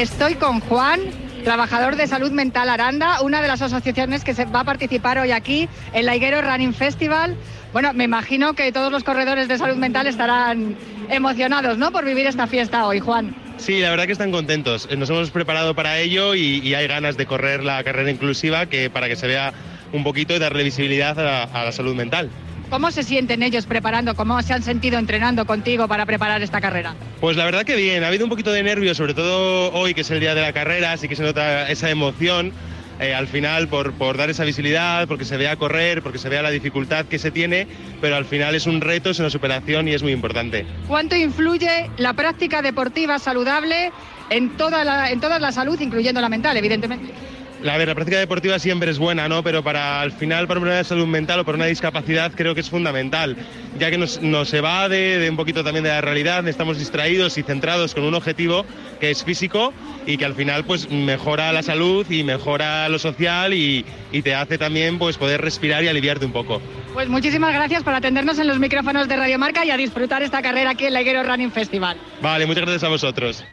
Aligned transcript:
Estoy 0.00 0.36
con 0.36 0.60
Juan, 0.60 0.98
trabajador 1.44 1.94
de 1.94 2.06
salud 2.06 2.30
mental 2.30 2.70
Aranda, 2.70 3.20
una 3.20 3.42
de 3.42 3.48
las 3.48 3.60
asociaciones 3.60 4.24
que 4.24 4.32
se 4.32 4.46
va 4.46 4.60
a 4.60 4.64
participar 4.64 5.18
hoy 5.18 5.30
aquí 5.30 5.68
en 5.92 6.06
la 6.06 6.16
Higuero 6.16 6.40
Running 6.40 6.72
Festival. 6.72 7.36
Bueno, 7.74 7.92
me 7.92 8.04
imagino 8.04 8.54
que 8.54 8.72
todos 8.72 8.90
los 8.90 9.04
corredores 9.04 9.46
de 9.46 9.58
salud 9.58 9.76
mental 9.76 10.06
estarán 10.06 10.74
emocionados, 11.10 11.76
¿no? 11.76 11.92
Por 11.92 12.06
vivir 12.06 12.26
esta 12.26 12.46
fiesta 12.46 12.86
hoy, 12.86 13.00
Juan. 13.00 13.36
Sí, 13.58 13.80
la 13.80 13.90
verdad 13.90 14.06
que 14.06 14.12
están 14.12 14.32
contentos. 14.32 14.88
Nos 14.96 15.10
hemos 15.10 15.30
preparado 15.30 15.74
para 15.74 15.98
ello 15.98 16.34
y, 16.34 16.72
hay 16.72 16.86
ganas 16.86 17.18
de 17.18 17.26
correr 17.26 17.62
la 17.62 17.84
carrera 17.84 18.10
inclusiva 18.10 18.64
que 18.64 18.88
para 18.88 19.06
que 19.06 19.16
se 19.16 19.26
vea 19.26 19.52
un 19.92 20.02
poquito 20.02 20.34
y 20.34 20.38
darle 20.38 20.62
visibilidad 20.62 21.18
a 21.20 21.62
la 21.62 21.72
salud 21.72 21.94
mental. 21.94 22.30
¿Cómo 22.70 22.92
se 22.92 23.02
sienten 23.02 23.42
ellos 23.42 23.66
preparando? 23.66 24.14
¿Cómo 24.14 24.40
se 24.42 24.52
han 24.52 24.62
sentido 24.62 24.96
entrenando 24.98 25.44
contigo 25.44 25.88
para 25.88 26.06
preparar 26.06 26.40
esta 26.40 26.60
carrera? 26.60 26.94
Pues 27.20 27.36
la 27.36 27.44
verdad 27.44 27.64
que 27.64 27.74
bien, 27.74 28.04
ha 28.04 28.06
habido 28.06 28.24
un 28.24 28.30
poquito 28.30 28.52
de 28.52 28.62
nervios, 28.62 28.96
sobre 28.96 29.12
todo 29.12 29.72
hoy 29.72 29.92
que 29.92 30.02
es 30.02 30.10
el 30.12 30.20
día 30.20 30.36
de 30.36 30.40
la 30.40 30.52
carrera, 30.52 30.92
así 30.92 31.08
que 31.08 31.16
se 31.16 31.24
nota 31.24 31.68
esa 31.68 31.90
emoción. 31.90 32.52
Eh, 33.00 33.14
al 33.14 33.28
final 33.28 33.66
por, 33.68 33.94
por, 33.94 34.18
dar 34.18 34.28
esa 34.28 34.44
visibilidad, 34.44 35.08
porque 35.08 35.24
se 35.24 35.38
vea 35.38 35.56
correr, 35.56 36.02
porque 36.02 36.18
se 36.18 36.28
vea 36.28 36.42
la 36.42 36.50
dificultad 36.50 37.06
que 37.06 37.18
se 37.18 37.30
tiene, 37.30 37.66
pero 38.00 38.14
al 38.14 38.26
final 38.26 38.54
es 38.54 38.66
un 38.66 38.82
reto, 38.82 39.08
es 39.08 39.18
una 39.18 39.30
superación 39.30 39.88
y 39.88 39.94
es 39.94 40.02
muy 40.02 40.12
importante. 40.12 40.66
¿Cuánto 40.86 41.16
influye 41.16 41.90
la 41.96 42.12
práctica 42.12 42.60
deportiva 42.60 43.18
saludable 43.18 43.90
en 44.28 44.50
toda 44.58 44.84
la, 44.84 45.10
en 45.10 45.18
toda 45.18 45.38
la 45.38 45.50
salud, 45.50 45.80
incluyendo 45.80 46.20
la 46.20 46.28
mental, 46.28 46.58
evidentemente? 46.58 47.14
La, 47.62 47.76
ver, 47.76 47.88
la 47.88 47.94
práctica 47.94 48.18
deportiva 48.18 48.58
siempre 48.58 48.90
es 48.90 48.98
buena, 48.98 49.28
¿no? 49.28 49.42
Pero 49.42 49.62
para 49.62 50.00
al 50.00 50.12
final, 50.12 50.46
para 50.46 50.60
una 50.60 50.82
salud 50.82 51.06
mental 51.06 51.40
o 51.40 51.44
para 51.44 51.56
una 51.56 51.66
discapacidad, 51.66 52.32
creo 52.34 52.54
que 52.54 52.60
es 52.60 52.70
fundamental, 52.70 53.36
ya 53.78 53.90
que 53.90 53.98
nos, 53.98 54.22
nos 54.22 54.52
evade 54.54 55.18
de 55.18 55.28
un 55.28 55.36
poquito 55.36 55.62
también 55.62 55.84
de 55.84 55.90
la 55.90 56.00
realidad, 56.00 56.46
estamos 56.48 56.78
distraídos 56.78 57.36
y 57.38 57.42
centrados 57.42 57.94
con 57.94 58.04
un 58.04 58.14
objetivo 58.14 58.64
que 58.98 59.10
es 59.10 59.24
físico 59.24 59.72
y 60.06 60.16
que 60.16 60.24
al 60.24 60.34
final 60.34 60.64
pues 60.64 60.90
mejora 60.90 61.52
la 61.52 61.62
salud 61.62 62.06
y 62.10 62.24
mejora 62.24 62.88
lo 62.88 62.98
social 62.98 63.52
y, 63.52 63.84
y 64.10 64.22
te 64.22 64.34
hace 64.34 64.56
también 64.56 64.98
pues 64.98 65.18
poder 65.18 65.40
respirar 65.40 65.84
y 65.84 65.88
aliviarte 65.88 66.24
un 66.24 66.32
poco. 66.32 66.62
Pues 66.94 67.08
muchísimas 67.08 67.52
gracias 67.52 67.82
por 67.82 67.94
atendernos 67.94 68.38
en 68.38 68.48
los 68.48 68.58
micrófonos 68.58 69.06
de 69.06 69.16
Radio 69.16 69.38
Marca 69.38 69.64
y 69.64 69.70
a 69.70 69.76
disfrutar 69.76 70.22
esta 70.22 70.42
carrera 70.42 70.70
aquí 70.70 70.86
en 70.86 70.94
la 70.94 71.02
Higuero 71.02 71.22
Running 71.22 71.52
Festival. 71.52 71.98
Vale, 72.20 72.46
muchas 72.46 72.62
gracias 72.62 72.84
a 72.84 72.88
vosotros. 72.88 73.44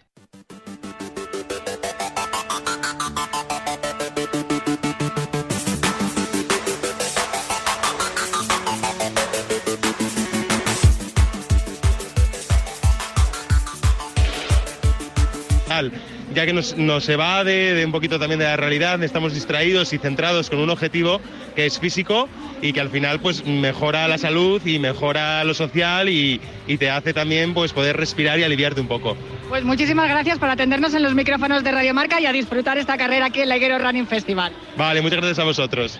Ya 16.33 16.45
que 16.45 16.53
nos, 16.53 16.77
nos 16.77 17.07
evade 17.09 17.73
de 17.73 17.85
un 17.85 17.91
poquito 17.91 18.19
también 18.19 18.39
de 18.39 18.45
la 18.45 18.57
realidad, 18.57 19.01
estamos 19.03 19.33
distraídos 19.33 19.93
y 19.93 19.97
centrados 19.97 20.49
con 20.49 20.59
un 20.59 20.69
objetivo 20.69 21.21
que 21.55 21.65
es 21.65 21.79
físico 21.79 22.27
y 22.61 22.73
que 22.73 22.81
al 22.81 22.89
final 22.89 23.19
pues 23.19 23.45
mejora 23.45 24.07
la 24.07 24.17
salud 24.17 24.61
y 24.65 24.79
mejora 24.79 25.43
lo 25.43 25.53
social 25.53 26.09
y, 26.09 26.41
y 26.67 26.77
te 26.77 26.89
hace 26.89 27.13
también 27.13 27.53
pues 27.53 27.73
poder 27.73 27.97
respirar 27.97 28.39
y 28.39 28.43
aliviarte 28.43 28.81
un 28.81 28.87
poco. 28.87 29.17
Pues 29.49 29.63
muchísimas 29.63 30.09
gracias 30.09 30.39
por 30.39 30.49
atendernos 30.49 30.93
en 30.93 31.03
los 31.03 31.15
micrófonos 31.15 31.63
de 31.63 31.71
Radio 31.71 31.93
Marca 31.93 32.19
y 32.19 32.25
a 32.25 32.33
disfrutar 32.33 32.77
esta 32.77 32.97
carrera 32.97 33.27
aquí 33.27 33.41
en 33.41 33.49
la 33.49 33.57
Higuero 33.57 33.79
Running 33.79 34.07
Festival. 34.07 34.51
Vale, 34.75 35.01
muchas 35.01 35.17
gracias 35.19 35.39
a 35.39 35.43
vosotros. 35.45 35.99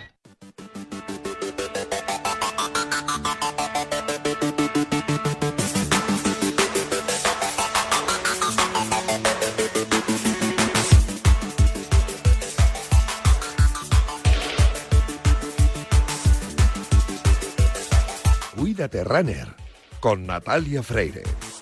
Con 20.00 20.26
Natalia 20.26 20.82
Freire. 20.82 21.57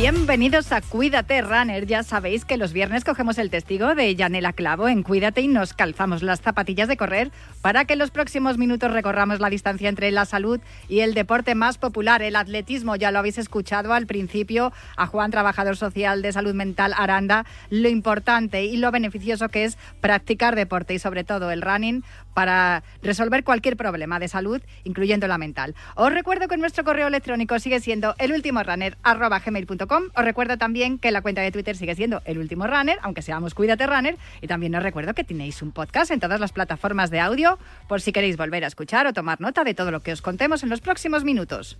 Bienvenidos 0.00 0.70
a 0.70 0.80
Cuídate 0.80 1.42
Runner. 1.42 1.84
Ya 1.84 2.04
sabéis 2.04 2.44
que 2.44 2.56
los 2.56 2.72
viernes 2.72 3.02
cogemos 3.02 3.36
el 3.36 3.50
testigo 3.50 3.96
de 3.96 4.14
Yanela 4.14 4.52
Clavo 4.52 4.86
en 4.86 5.02
Cuídate 5.02 5.40
y 5.40 5.48
nos 5.48 5.74
calzamos 5.74 6.22
las 6.22 6.40
zapatillas 6.40 6.86
de 6.86 6.96
correr 6.96 7.32
para 7.62 7.84
que 7.84 7.94
en 7.94 7.98
los 7.98 8.12
próximos 8.12 8.58
minutos 8.58 8.92
recorramos 8.92 9.40
la 9.40 9.50
distancia 9.50 9.88
entre 9.88 10.12
la 10.12 10.24
salud 10.24 10.60
y 10.88 11.00
el 11.00 11.14
deporte 11.14 11.56
más 11.56 11.78
popular, 11.78 12.22
el 12.22 12.36
atletismo. 12.36 12.94
Ya 12.94 13.10
lo 13.10 13.18
habéis 13.18 13.38
escuchado 13.38 13.92
al 13.92 14.06
principio 14.06 14.72
a 14.96 15.08
Juan, 15.08 15.32
trabajador 15.32 15.76
social 15.76 16.22
de 16.22 16.32
salud 16.32 16.54
mental 16.54 16.94
Aranda, 16.96 17.44
lo 17.68 17.88
importante 17.88 18.66
y 18.66 18.76
lo 18.76 18.92
beneficioso 18.92 19.48
que 19.48 19.64
es 19.64 19.78
practicar 20.00 20.54
deporte 20.54 20.94
y 20.94 21.00
sobre 21.00 21.24
todo 21.24 21.50
el 21.50 21.60
running 21.60 22.04
para 22.38 22.84
resolver 23.02 23.42
cualquier 23.42 23.76
problema 23.76 24.20
de 24.20 24.28
salud, 24.28 24.62
incluyendo 24.84 25.26
la 25.26 25.38
mental. 25.38 25.74
Os 25.96 26.12
recuerdo 26.12 26.46
que 26.46 26.56
nuestro 26.56 26.84
correo 26.84 27.08
electrónico 27.08 27.58
sigue 27.58 27.80
siendo 27.80 28.14
elultimorunner.gmail.com. 28.16 30.02
Os 30.14 30.24
recuerdo 30.24 30.56
también 30.56 31.00
que 31.00 31.10
la 31.10 31.20
cuenta 31.20 31.40
de 31.40 31.50
Twitter 31.50 31.76
sigue 31.76 31.96
siendo 31.96 32.22
El 32.24 32.38
Último 32.38 32.68
Runner, 32.68 32.96
aunque 33.02 33.22
seamos 33.22 33.54
Cuídate 33.54 33.88
Runner. 33.88 34.16
Y 34.40 34.46
también 34.46 34.72
os 34.76 34.84
recuerdo 34.84 35.14
que 35.14 35.24
tenéis 35.24 35.62
un 35.62 35.72
podcast 35.72 36.12
en 36.12 36.20
todas 36.20 36.38
las 36.38 36.52
plataformas 36.52 37.10
de 37.10 37.18
audio 37.18 37.58
por 37.88 38.00
si 38.00 38.12
queréis 38.12 38.36
volver 38.36 38.62
a 38.62 38.68
escuchar 38.68 39.08
o 39.08 39.12
tomar 39.12 39.40
nota 39.40 39.64
de 39.64 39.74
todo 39.74 39.90
lo 39.90 39.98
que 39.98 40.12
os 40.12 40.22
contemos 40.22 40.62
en 40.62 40.68
los 40.68 40.80
próximos 40.80 41.24
minutos. 41.24 41.76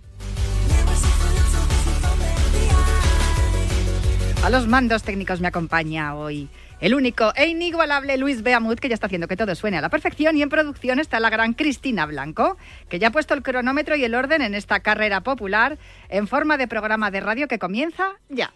A 4.43 4.49
los 4.49 4.67
mandos 4.67 5.03
técnicos 5.03 5.39
me 5.39 5.47
acompaña 5.47 6.15
hoy 6.15 6.49
el 6.81 6.95
único 6.95 7.33
e 7.35 7.47
inigualable 7.47 8.17
Luis 8.17 8.43
Beamut, 8.43 8.79
que 8.79 8.89
ya 8.89 8.93
está 8.93 9.07
haciendo 9.07 9.27
que 9.27 9.37
todo 9.37 9.53
suene 9.55 9.77
a 9.77 9.81
la 9.81 9.89
perfección. 9.89 10.37
Y 10.37 10.41
en 10.41 10.49
producción 10.49 10.99
está 10.99 11.19
la 11.19 11.29
gran 11.29 11.53
Cristina 11.53 12.05
Blanco, 12.05 12.57
que 12.89 12.99
ya 12.99 13.07
ha 13.07 13.11
puesto 13.11 13.33
el 13.33 13.43
cronómetro 13.43 13.95
y 13.95 14.03
el 14.03 14.15
orden 14.15 14.41
en 14.41 14.55
esta 14.55 14.79
carrera 14.79 15.21
popular 15.21 15.77
en 16.09 16.27
forma 16.27 16.57
de 16.57 16.67
programa 16.67 17.11
de 17.11 17.19
radio 17.19 17.47
que 17.47 17.59
comienza 17.59 18.13
ya. 18.29 18.53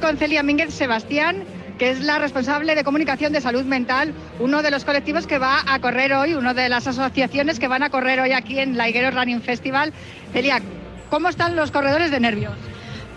Con 0.00 0.18
Celia 0.18 0.42
Mínguez 0.42 0.74
Sebastián, 0.74 1.44
que 1.78 1.90
es 1.90 2.00
la 2.00 2.18
responsable 2.18 2.74
de 2.74 2.84
comunicación 2.84 3.32
de 3.32 3.40
salud 3.40 3.64
mental, 3.64 4.12
uno 4.38 4.62
de 4.62 4.70
los 4.70 4.84
colectivos 4.84 5.26
que 5.26 5.38
va 5.38 5.62
a 5.66 5.78
correr 5.80 6.12
hoy, 6.12 6.34
una 6.34 6.52
de 6.52 6.68
las 6.68 6.86
asociaciones 6.86 7.58
que 7.58 7.66
van 7.66 7.82
a 7.82 7.88
correr 7.88 8.20
hoy 8.20 8.32
aquí 8.32 8.58
en 8.58 8.76
la 8.76 8.90
Higuero 8.90 9.10
Running 9.10 9.40
Festival. 9.40 9.94
Celia, 10.34 10.60
¿cómo 11.08 11.30
están 11.30 11.56
los 11.56 11.70
corredores 11.70 12.10
de 12.10 12.20
nervios? 12.20 12.52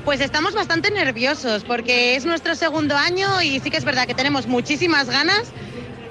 Pues 0.06 0.22
estamos 0.22 0.54
bastante 0.54 0.90
nerviosos 0.90 1.66
porque 1.66 2.16
es 2.16 2.26
nuestro 2.26 2.56
segundo 2.56 2.96
año 2.96 3.42
y 3.42 3.60
sí 3.60 3.70
que 3.70 3.78
es 3.78 3.86
verdad 3.86 4.08
que 4.08 4.16
tenemos 4.16 4.48
muchísimas 4.48 5.10
ganas. 5.10 5.52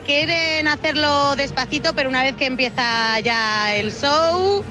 Quieren 0.05 0.69
hacerlo 0.69 1.35
despacito, 1.37 1.94
pero 1.94 2.11
una 2.11 2.23
vez 2.23 2.37
que 2.37 2.44
empieza 2.47 3.19
ya 3.21 3.75
el 3.75 3.91
show, 3.91 4.62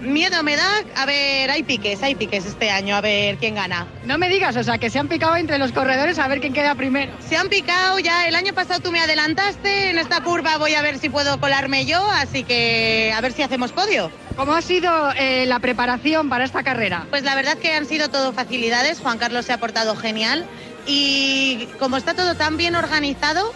Miedo 0.00 0.42
me 0.42 0.56
da, 0.56 0.68
a 0.94 1.06
ver, 1.06 1.50
hay 1.50 1.62
piques, 1.62 2.02
hay 2.02 2.14
piques 2.14 2.44
este 2.44 2.70
año, 2.70 2.94
a 2.96 3.00
ver 3.00 3.38
quién 3.38 3.54
gana. 3.54 3.86
No 4.04 4.18
me 4.18 4.28
digas, 4.28 4.56
o 4.56 4.62
sea, 4.62 4.78
que 4.78 4.90
se 4.90 4.98
han 4.98 5.08
picado 5.08 5.36
entre 5.36 5.58
los 5.58 5.72
corredores 5.72 6.18
a 6.18 6.28
ver 6.28 6.40
quién 6.40 6.52
queda 6.52 6.74
primero. 6.74 7.12
Se 7.26 7.36
han 7.36 7.48
picado 7.48 7.98
ya, 7.98 8.28
el 8.28 8.34
año 8.34 8.52
pasado 8.52 8.80
tú 8.80 8.92
me 8.92 9.00
adelantaste, 9.00 9.90
en 9.90 9.98
esta 9.98 10.20
curva 10.20 10.58
voy 10.58 10.74
a 10.74 10.82
ver 10.82 10.98
si 10.98 11.08
puedo 11.08 11.40
colarme 11.40 11.86
yo, 11.86 12.10
así 12.10 12.44
que 12.44 13.12
a 13.16 13.20
ver 13.22 13.32
si 13.32 13.42
hacemos 13.42 13.72
podio. 13.72 14.10
¿Cómo 14.36 14.52
ha 14.52 14.60
sido 14.60 15.12
eh, 15.16 15.46
la 15.46 15.60
preparación 15.60 16.28
para 16.28 16.44
esta 16.44 16.62
carrera? 16.62 17.06
Pues 17.08 17.22
la 17.22 17.34
verdad 17.34 17.56
que 17.56 17.72
han 17.72 17.86
sido 17.86 18.10
todo 18.10 18.34
facilidades, 18.34 19.00
Juan 19.00 19.16
Carlos 19.16 19.46
se 19.46 19.54
ha 19.54 19.58
portado 19.58 19.96
genial 19.96 20.46
y 20.86 21.68
como 21.78 21.96
está 21.96 22.12
todo 22.12 22.34
tan 22.34 22.58
bien 22.58 22.76
organizado, 22.76 23.54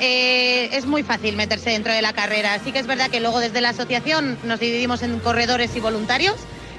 eh, 0.00 0.70
es 0.72 0.86
muy 0.86 1.02
fácil 1.02 1.36
meterse 1.36 1.70
dentro 1.70 1.92
de 1.92 2.02
la 2.02 2.12
carrera. 2.12 2.58
Sí 2.64 2.72
que 2.72 2.78
es 2.78 2.86
verdad 2.86 3.10
que 3.10 3.20
luego 3.20 3.40
desde 3.40 3.60
la 3.60 3.70
asociación 3.70 4.38
nos 4.44 4.60
dividimos 4.60 5.02
en 5.02 5.18
corredores 5.20 5.74
y 5.76 5.80
voluntarios 5.80 6.36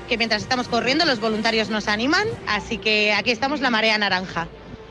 que 0.10 0.18
mientras 0.18 0.42
estamos 0.42 0.68
corriendo 0.68 1.06
los 1.06 1.20
voluntarios 1.20 1.70
nos 1.70 1.88
animan, 1.88 2.28
así 2.48 2.80
que 2.80 3.14
aquí 3.14 3.30
estamos 3.30 3.62
la 3.62 3.70
marea 3.70 3.98
naranja. 3.98 4.48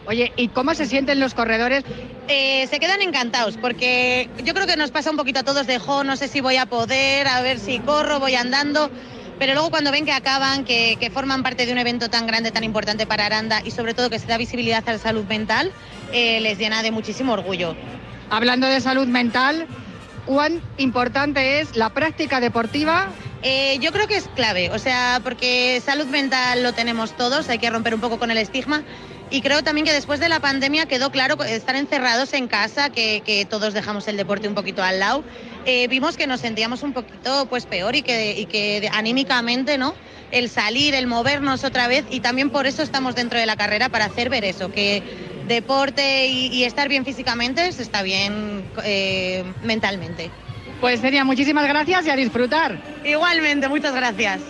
Oye, 0.07 0.33
¿y 0.37 0.49
cómo 0.49 0.75
se 0.75 0.87
sienten 0.87 1.21
los 1.21 1.35
corredores? 1.35 1.85
Eh, 2.29 2.67
se 2.69 2.79
quedan 2.79 3.03
encantados 3.03 3.59
porque 3.59 4.31
yo 4.45 4.55
creo 4.55 4.67
que 4.67 4.77
nos 4.77 4.91
pasa 4.91 5.11
un 5.11 5.17
poquito 5.17 5.41
a 5.41 5.43
todos 5.43 5.67
de, 5.67 5.79
jo, 5.79 6.05
no 6.05 6.17
sé 6.17 6.29
si 6.29 6.41
voy 6.41 6.57
a 6.57 6.67
poder, 6.67 7.27
a 7.27 7.43
ver 7.43 7.59
si 7.59 7.81
corro, 7.81 8.21
voy 8.21 8.37
andando. 8.37 8.91
Pero 9.39 9.53
luego 9.55 9.71
cuando 9.71 9.93
ven 9.93 10.05
que 10.05 10.13
acaban, 10.13 10.65
que, 10.65 10.97
que 10.99 11.11
forman 11.11 11.43
parte 11.43 11.67
de 11.67 11.73
un 11.73 11.79
evento 11.79 12.09
tan 12.09 12.27
grande, 12.27 12.51
tan 12.51 12.65
importante 12.65 13.07
para 13.07 13.27
Aranda 13.27 13.61
y 13.65 13.71
sobre 13.71 13.95
todo 13.95 14.11
que 14.11 14.19
se 14.19 14.27
da 14.27 14.39
visibilidad 14.39 14.83
a 14.87 14.93
la 14.93 14.99
salud 14.99 15.25
mental, 15.25 15.73
eh, 16.13 16.41
les 16.41 16.59
llena 16.59 16.83
de 16.83 16.91
muchísimo 16.91 17.35
orgullo. 17.35 17.77
Hablando 18.31 18.67
de 18.67 18.81
salud 18.81 19.07
mental, 19.07 19.67
¿cuán 20.27 20.61
importante 20.77 21.61
es 21.61 21.77
la 21.77 21.91
práctica 21.91 22.41
deportiva 22.41 23.09
Eh, 23.43 23.79
yo 23.81 23.93
creo 23.93 24.09
que 24.09 24.17
es 24.17 24.29
clave, 24.35 24.71
o 24.71 24.81
sea, 24.81 25.21
porque 25.23 25.81
salud 25.85 26.07
mental 26.07 26.65
lo 26.65 26.73
tenemos 26.73 27.17
todos, 27.17 27.49
hay 27.49 27.59
que 27.59 27.71
romper 27.71 27.95
un 27.95 28.01
poco 28.01 28.19
con 28.19 28.33
el 28.33 28.39
estigma. 28.39 28.83
Y 29.31 29.43
creo 29.43 29.63
también 29.63 29.87
que 29.87 29.93
después 29.93 30.19
de 30.19 30.29
la 30.29 30.41
pandemia 30.41 30.87
quedó 30.87 31.11
claro 31.13 31.41
estar 31.45 31.77
encerrados 31.77 32.33
en 32.33 32.49
casa, 32.49 32.91
que, 32.91 33.23
que 33.25 33.45
todos 33.45 33.75
dejamos 33.75 34.09
el 34.09 34.17
deporte 34.17 34.49
un 34.49 34.55
poquito 34.55 34.83
al 34.83 34.99
lado. 34.99 35.23
Eh, 35.67 35.87
vimos 35.87 36.17
que 36.17 36.27
nos 36.27 36.41
sentíamos 36.41 36.83
un 36.83 36.93
poquito 36.93 37.47
pues 37.47 37.67
peor 37.67 37.95
y 37.95 38.03
que, 38.03 38.41
y 38.41 38.47
que 38.47 38.89
anímicamente, 38.93 39.79
¿no? 39.79 39.95
El 40.33 40.49
salir, 40.49 40.95
el 40.95 41.07
movernos 41.07 41.63
otra 41.63 41.89
vez 41.89 42.07
y 42.11 42.21
también 42.21 42.51
por 42.51 42.67
eso 42.67 42.83
estamos 42.83 43.15
dentro 43.15 43.39
de 43.39 43.47
la 43.47 43.57
carrera 43.57 43.89
para 43.89 44.07
hacer 44.07 44.31
ver 44.31 44.45
eso, 44.45 44.73
que 44.73 45.03
deporte 45.49 46.27
y, 46.27 46.47
y 46.49 46.65
estar 46.65 46.89
bien 46.89 47.05
físicamente 47.05 47.73
se 47.73 47.83
está 47.83 48.03
bien 48.03 48.65
eh, 48.85 49.45
mentalmente. 49.63 50.31
Pues 50.81 51.01
Celia, 51.01 51.25
muchísimas 51.25 51.67
gracias 51.67 52.07
y 52.07 52.11
a 52.11 52.17
disfrutar. 52.17 52.79
Igualmente, 53.05 53.69
muchas 53.69 53.95
gracias. 53.95 54.41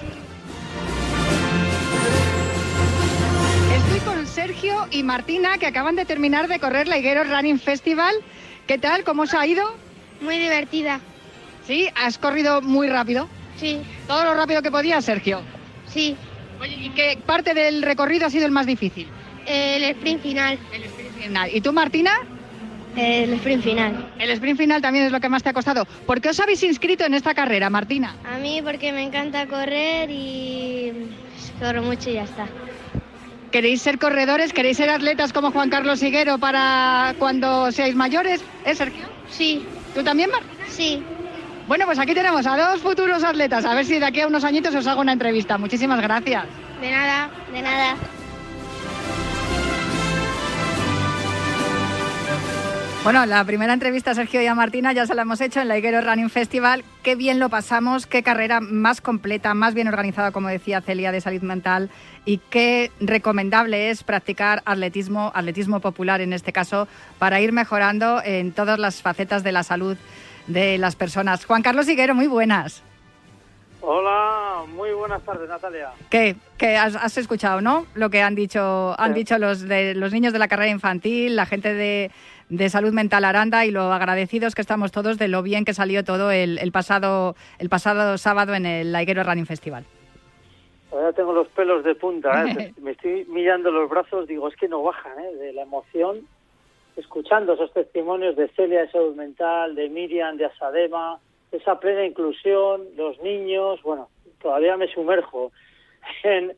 Estoy 3.75 4.01
con 4.01 4.27
Sergio 4.27 4.87
y 4.91 5.03
Martina 5.03 5.59
que 5.59 5.67
acaban 5.67 5.97
de 5.97 6.05
terminar 6.05 6.49
de 6.49 6.59
correr 6.59 6.89
la 6.89 6.99
Higuero 6.99 7.25
Running 7.25 7.59
Festival. 7.59 8.15
¿Qué 8.67 8.79
tal? 8.79 9.05
¿Cómo 9.05 9.23
os 9.23 9.35
ha 9.35 9.47
ido? 9.47 9.65
Muy 10.21 10.39
divertida. 10.39 11.01
Sí, 11.67 11.89
has 11.95 12.19
corrido 12.19 12.61
muy 12.61 12.89
rápido. 12.89 13.29
Sí, 13.57 13.81
Todo 14.07 14.25
lo 14.25 14.35
rápido 14.35 14.63
que 14.63 14.71
podías, 14.71 15.05
Sergio. 15.05 15.41
sí. 15.87 16.17
Oye, 16.61 16.75
¿y 16.75 16.91
qué 16.91 17.17
parte 17.25 17.55
del 17.55 17.83
recorrido 17.83 18.27
ha 18.27 18.31
sido 18.31 18.45
el 18.45 18.51
más 18.51 18.67
difícil? 18.67 19.07
El 19.49 19.85
sprint 19.85 20.23
final. 20.23 20.59
El 20.73 20.85
sprint 20.85 21.13
final. 21.23 21.51
¿Y 21.55 21.61
tú, 21.61 21.73
Martina? 21.73 22.13
El 22.97 23.33
sprint 23.35 23.63
final. 23.63 24.13
El 24.19 24.31
sprint 24.31 24.59
final 24.59 24.83
también 24.83 25.05
es 25.07 25.13
lo 25.13 25.21
que 25.21 25.29
más 25.29 25.43
te 25.43 25.49
ha 25.51 25.53
costado. 25.53 25.85
¿Por 25.85 26.21
qué 26.21 26.31
os 26.31 26.41
habéis 26.41 26.63
inscrito 26.63 27.05
en 27.05 27.15
esta 27.15 27.35
carrera, 27.35 27.71
Martina? 27.71 28.17
A 28.25 28.39
mí 28.39 28.61
porque 28.63 28.93
me 28.93 29.03
encanta 29.05 29.47
correr 29.47 30.11
y 30.11 30.93
corro 31.61 31.83
mucho 31.83 32.11
y 32.11 32.15
ya 32.15 32.25
está. 32.25 32.47
¿Queréis 33.53 33.81
ser 33.81 33.99
corredores? 33.99 34.53
¿Queréis 34.53 34.77
ser 34.77 34.91
atletas 34.91 35.33
como 35.33 35.51
Juan 35.53 35.71
Carlos 35.71 36.03
Higuero 36.03 36.39
para 36.39 37.15
cuando 37.19 37.73
seáis 37.73 37.95
mayores? 37.95 38.45
¿Eh, 38.67 38.75
Sergio? 38.75 39.07
Sí, 39.31 39.65
¿Tú 39.95 40.03
también, 40.03 40.31
Martina? 40.31 40.65
sí. 40.69 41.03
Bueno, 41.67 41.85
pues 41.85 41.99
aquí 41.99 42.15
tenemos 42.15 42.47
a 42.47 42.57
dos 42.57 42.81
futuros 42.81 43.23
atletas. 43.23 43.65
A 43.67 43.75
ver 43.75 43.85
si 43.85 43.99
de 43.99 44.07
aquí 44.07 44.21
a 44.23 44.27
unos 44.27 44.43
añitos 44.43 44.75
os 44.75 44.87
hago 44.87 45.03
una 45.03 45.13
entrevista. 45.13 45.59
Muchísimas 45.59 46.01
gracias. 46.01 46.45
De 46.81 46.91
nada, 46.91 47.29
de 47.53 47.61
nada. 47.63 47.95
Bueno, 53.09 53.25
la 53.25 53.43
primera 53.43 53.73
entrevista 53.73 54.11
a 54.11 54.15
Sergio 54.15 54.43
y 54.43 54.47
a 54.47 54.55
Martina 54.55 54.93
ya 54.93 55.07
se 55.07 55.15
la 55.15 55.23
hemos 55.23 55.41
hecho 55.41 55.63
en 55.63 55.69
la 55.69 55.79
Higuero 55.79 56.03
Running 56.03 56.29
Festival. 56.29 56.85
Qué 57.03 57.15
bien 57.15 57.39
lo 57.39 57.49
pasamos, 57.49 58.07
qué 58.07 58.23
carrera 58.23 58.61
más 58.61 59.01
completa, 59.01 59.55
más 59.55 59.73
bien 59.73 59.89
organizada, 59.89 60.31
como 60.31 60.49
decía 60.49 60.83
Celia, 60.83 61.11
de 61.11 61.23
salud 61.23 61.41
mental. 61.41 61.89
Y 62.27 62.37
qué 62.37 62.93
recomendable 63.01 63.89
es 63.89 64.03
practicar 64.03 64.63
atletismo, 64.67 65.33
atletismo 65.35 65.81
popular 65.81 66.21
en 66.21 66.35
este 66.35 66.53
caso, 66.53 66.87
para 67.19 67.41
ir 67.41 67.51
mejorando 67.53 68.21
en 68.23 68.53
todas 68.53 68.79
las 68.79 69.01
facetas 69.01 69.43
de 69.43 69.53
la 69.53 69.63
salud 69.63 69.97
de 70.47 70.77
las 70.77 70.95
personas. 70.95 71.47
Juan 71.47 71.63
Carlos 71.63 71.89
Higuero, 71.89 72.15
muy 72.15 72.27
buenas. 72.27 72.83
Hola, 73.81 74.65
muy 74.75 74.91
buenas 74.93 75.23
tardes, 75.23 75.49
Natalia. 75.49 75.91
¿Qué? 76.11 76.35
¿Qué 76.59 76.77
has, 76.77 76.97
has 76.97 77.17
escuchado, 77.17 77.61
no? 77.61 77.87
Lo 77.95 78.11
que 78.11 78.23
han 78.23 78.35
dicho, 78.35 78.95
han 78.99 79.13
Sí. 79.15 79.21
dicho 79.21 79.39
los 79.39 79.61
de 79.69 79.95
los 79.95 80.13
niños 80.13 80.33
de 80.33 80.41
la 80.41 80.49
carrera 80.49 80.71
infantil, 80.71 81.37
la 81.37 81.47
gente 81.47 81.73
de, 81.75 82.11
de 82.49 82.69
salud 82.71 82.93
mental 82.93 83.25
Aranda 83.25 83.65
y 83.67 83.71
lo 83.71 83.93
agradecidos 83.93 84.57
que 84.57 84.63
estamos 84.63 84.91
todos 84.91 85.17
de 85.17 85.29
lo 85.29 85.43
bien 85.43 85.65
que 85.65 85.75
salió 85.75 86.03
todo 86.05 86.33
el, 86.33 86.59
el 86.59 86.73
pasado 86.73 87.37
el 87.61 87.69
pasado 87.69 88.19
sábado 88.19 88.55
en 88.55 88.67
el 88.67 88.91
Laiguero 88.93 89.23
Running 89.23 89.47
Festival. 89.47 89.85
Ahora 90.91 91.13
tengo 91.13 91.33
los 91.33 91.47
pelos 91.49 91.85
de 91.85 91.95
punta, 91.95 92.47
¿eh? 92.47 92.75
me 92.83 92.93
estoy 92.93 93.27
mirando 93.29 93.71
los 93.71 93.89
brazos, 93.89 94.27
digo, 94.27 94.49
es 94.49 94.57
que 94.57 94.69
no 94.69 94.83
bajan, 94.83 95.13
¿eh? 95.21 95.35
de 95.37 95.53
la 95.53 95.63
emoción, 95.63 96.27
escuchando 96.97 97.53
esos 97.53 97.73
testimonios 97.73 98.35
de 98.35 98.49
Celia 98.57 98.81
de 98.81 98.91
salud 98.91 99.15
mental, 99.15 99.77
de 99.77 99.89
Miriam, 99.89 100.37
de 100.37 100.47
Asadema, 100.47 101.21
esa 101.53 101.81
plena 101.81 102.05
inclusión, 102.05 102.89
los 102.97 103.21
niños, 103.21 103.83
bueno, 103.83 104.09
todavía 104.41 104.77
me 104.77 104.89
sumerjo 104.89 105.53
en, 106.23 106.55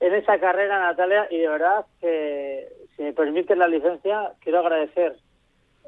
en 0.00 0.14
esa 0.14 0.38
carrera, 0.38 0.80
Natalia, 0.80 1.26
y 1.30 1.38
de 1.38 1.48
verdad 1.48 1.86
que, 2.00 2.68
si 2.96 3.02
me 3.02 3.12
permite 3.12 3.56
la 3.56 3.68
licencia, 3.68 4.32
quiero 4.40 4.60
agradecer 4.60 5.16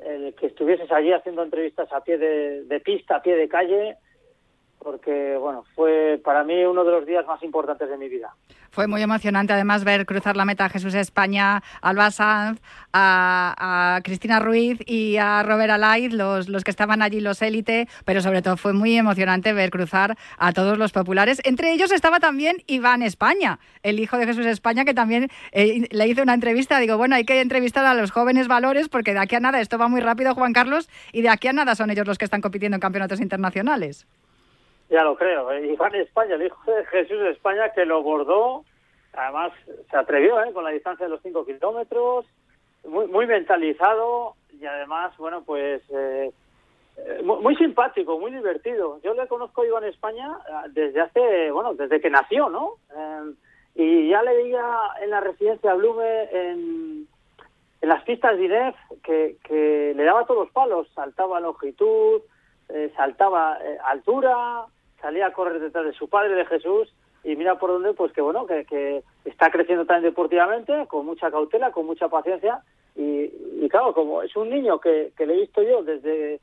el 0.04 0.34
que 0.34 0.46
estuvieses 0.46 0.90
allí 0.90 1.12
haciendo 1.12 1.42
entrevistas 1.42 1.92
a 1.92 2.02
pie 2.02 2.18
de, 2.18 2.64
de 2.64 2.80
pista, 2.80 3.16
a 3.16 3.22
pie 3.22 3.36
de 3.36 3.48
calle, 3.48 3.96
porque 4.82 5.36
bueno, 5.36 5.64
fue 5.74 6.20
para 6.24 6.44
mí 6.44 6.64
uno 6.64 6.84
de 6.84 6.92
los 6.92 7.06
días 7.06 7.26
más 7.26 7.42
importantes 7.42 7.88
de 7.88 7.96
mi 7.96 8.08
vida. 8.08 8.34
Fue 8.70 8.86
muy 8.86 9.02
emocionante 9.02 9.52
además 9.52 9.84
ver 9.84 10.06
cruzar 10.06 10.34
la 10.34 10.46
meta 10.46 10.64
a 10.64 10.68
Jesús 10.70 10.94
España, 10.94 11.62
Alba 11.82 12.10
Sanz, 12.10 12.58
a, 12.94 14.00
Cristina 14.02 14.40
Ruiz 14.40 14.78
y 14.86 15.18
a 15.18 15.42
Robert 15.42 15.72
Alaid, 15.72 16.12
los, 16.12 16.48
los 16.48 16.64
que 16.64 16.70
estaban 16.70 17.02
allí, 17.02 17.20
los 17.20 17.42
élite, 17.42 17.86
pero 18.06 18.22
sobre 18.22 18.40
todo 18.40 18.56
fue 18.56 18.72
muy 18.72 18.96
emocionante 18.96 19.52
ver 19.52 19.70
cruzar 19.70 20.16
a 20.38 20.52
todos 20.52 20.78
los 20.78 20.92
populares. 20.92 21.42
Entre 21.44 21.72
ellos 21.72 21.92
estaba 21.92 22.18
también 22.18 22.62
Iván 22.66 23.02
España, 23.02 23.58
el 23.82 24.00
hijo 24.00 24.16
de 24.16 24.24
Jesús 24.24 24.46
España, 24.46 24.86
que 24.86 24.94
también 24.94 25.28
eh, 25.52 25.86
le 25.90 26.08
hice 26.08 26.22
una 26.22 26.32
entrevista. 26.32 26.78
Digo, 26.78 26.96
bueno, 26.96 27.14
hay 27.14 27.24
que 27.24 27.42
entrevistar 27.42 27.84
a 27.84 27.92
los 27.92 28.10
jóvenes 28.10 28.48
valores 28.48 28.88
porque 28.88 29.12
de 29.12 29.18
aquí 29.18 29.36
a 29.36 29.40
nada 29.40 29.60
esto 29.60 29.76
va 29.76 29.88
muy 29.88 30.00
rápido, 30.00 30.34
Juan 30.34 30.54
Carlos, 30.54 30.88
y 31.12 31.20
de 31.20 31.28
aquí 31.28 31.48
a 31.48 31.52
nada 31.52 31.74
son 31.74 31.90
ellos 31.90 32.06
los 32.06 32.16
que 32.16 32.24
están 32.24 32.40
compitiendo 32.40 32.76
en 32.76 32.80
campeonatos 32.80 33.20
internacionales. 33.20 34.06
Ya 34.92 35.04
lo 35.04 35.16
creo. 35.16 35.50
¿eh? 35.50 35.72
Iván 35.72 35.94
España, 35.94 36.34
el 36.34 36.44
hijo 36.44 36.70
de 36.70 36.84
Jesús 36.84 37.18
de 37.18 37.30
España, 37.30 37.70
que 37.70 37.86
lo 37.86 38.02
bordó, 38.02 38.62
además 39.14 39.50
se 39.90 39.96
atrevió 39.96 40.44
¿eh? 40.44 40.52
con 40.52 40.64
la 40.64 40.70
distancia 40.70 41.06
de 41.06 41.10
los 41.10 41.22
5 41.22 41.46
kilómetros, 41.46 42.26
muy, 42.86 43.06
muy 43.06 43.26
mentalizado 43.26 44.34
y 44.52 44.66
además, 44.66 45.16
bueno, 45.16 45.44
pues 45.44 45.82
eh, 45.88 46.30
eh, 46.98 47.22
muy, 47.22 47.56
simpático, 47.56 48.18
muy 48.18 48.32
divertido. 48.32 49.00
Yo 49.02 49.14
le 49.14 49.26
conozco 49.28 49.62
a 49.62 49.66
Iván 49.66 49.84
España 49.84 50.30
ah, 50.52 50.66
desde 50.68 51.00
hace, 51.00 51.50
bueno, 51.50 51.72
desde 51.72 51.98
que 51.98 52.10
nació, 52.10 52.50
¿no? 52.50 52.74
Eh, 52.94 53.32
y 53.74 54.08
ya 54.10 54.22
le 54.22 54.36
veía 54.36 54.62
en 55.00 55.08
la 55.08 55.20
residencia 55.20 55.72
Blume, 55.72 56.24
en, 56.30 57.08
en 57.80 57.88
las 57.88 58.04
pistas 58.04 58.36
de 58.36 58.44
INEF, 58.44 58.76
que, 59.02 59.36
que 59.42 59.94
le 59.96 60.04
daba 60.04 60.26
todos 60.26 60.44
los 60.44 60.52
palos, 60.52 60.86
saltaba 60.94 61.40
longitud, 61.40 62.20
eh, 62.74 62.90
saltaba 62.96 63.58
eh, 63.62 63.76
altura, 63.84 64.64
salía 65.02 65.26
a 65.26 65.32
correr 65.32 65.60
detrás 65.60 65.84
de 65.84 65.92
su 65.92 66.08
padre, 66.08 66.34
de 66.34 66.46
Jesús, 66.46 66.90
y 67.24 67.36
mira 67.36 67.58
por 67.58 67.70
dónde, 67.70 67.92
pues 67.92 68.12
que 68.12 68.22
bueno, 68.22 68.46
que, 68.46 68.64
que 68.64 69.02
está 69.26 69.50
creciendo 69.50 69.84
también 69.84 70.10
deportivamente, 70.10 70.86
con 70.86 71.04
mucha 71.04 71.30
cautela, 71.30 71.70
con 71.72 71.84
mucha 71.84 72.08
paciencia, 72.08 72.62
y, 72.96 73.30
y 73.60 73.68
claro, 73.68 73.92
como 73.92 74.22
es 74.22 74.34
un 74.36 74.48
niño 74.48 74.78
que, 74.78 75.12
que 75.16 75.26
le 75.26 75.34
he 75.34 75.40
visto 75.40 75.62
yo 75.62 75.82
desde 75.82 76.40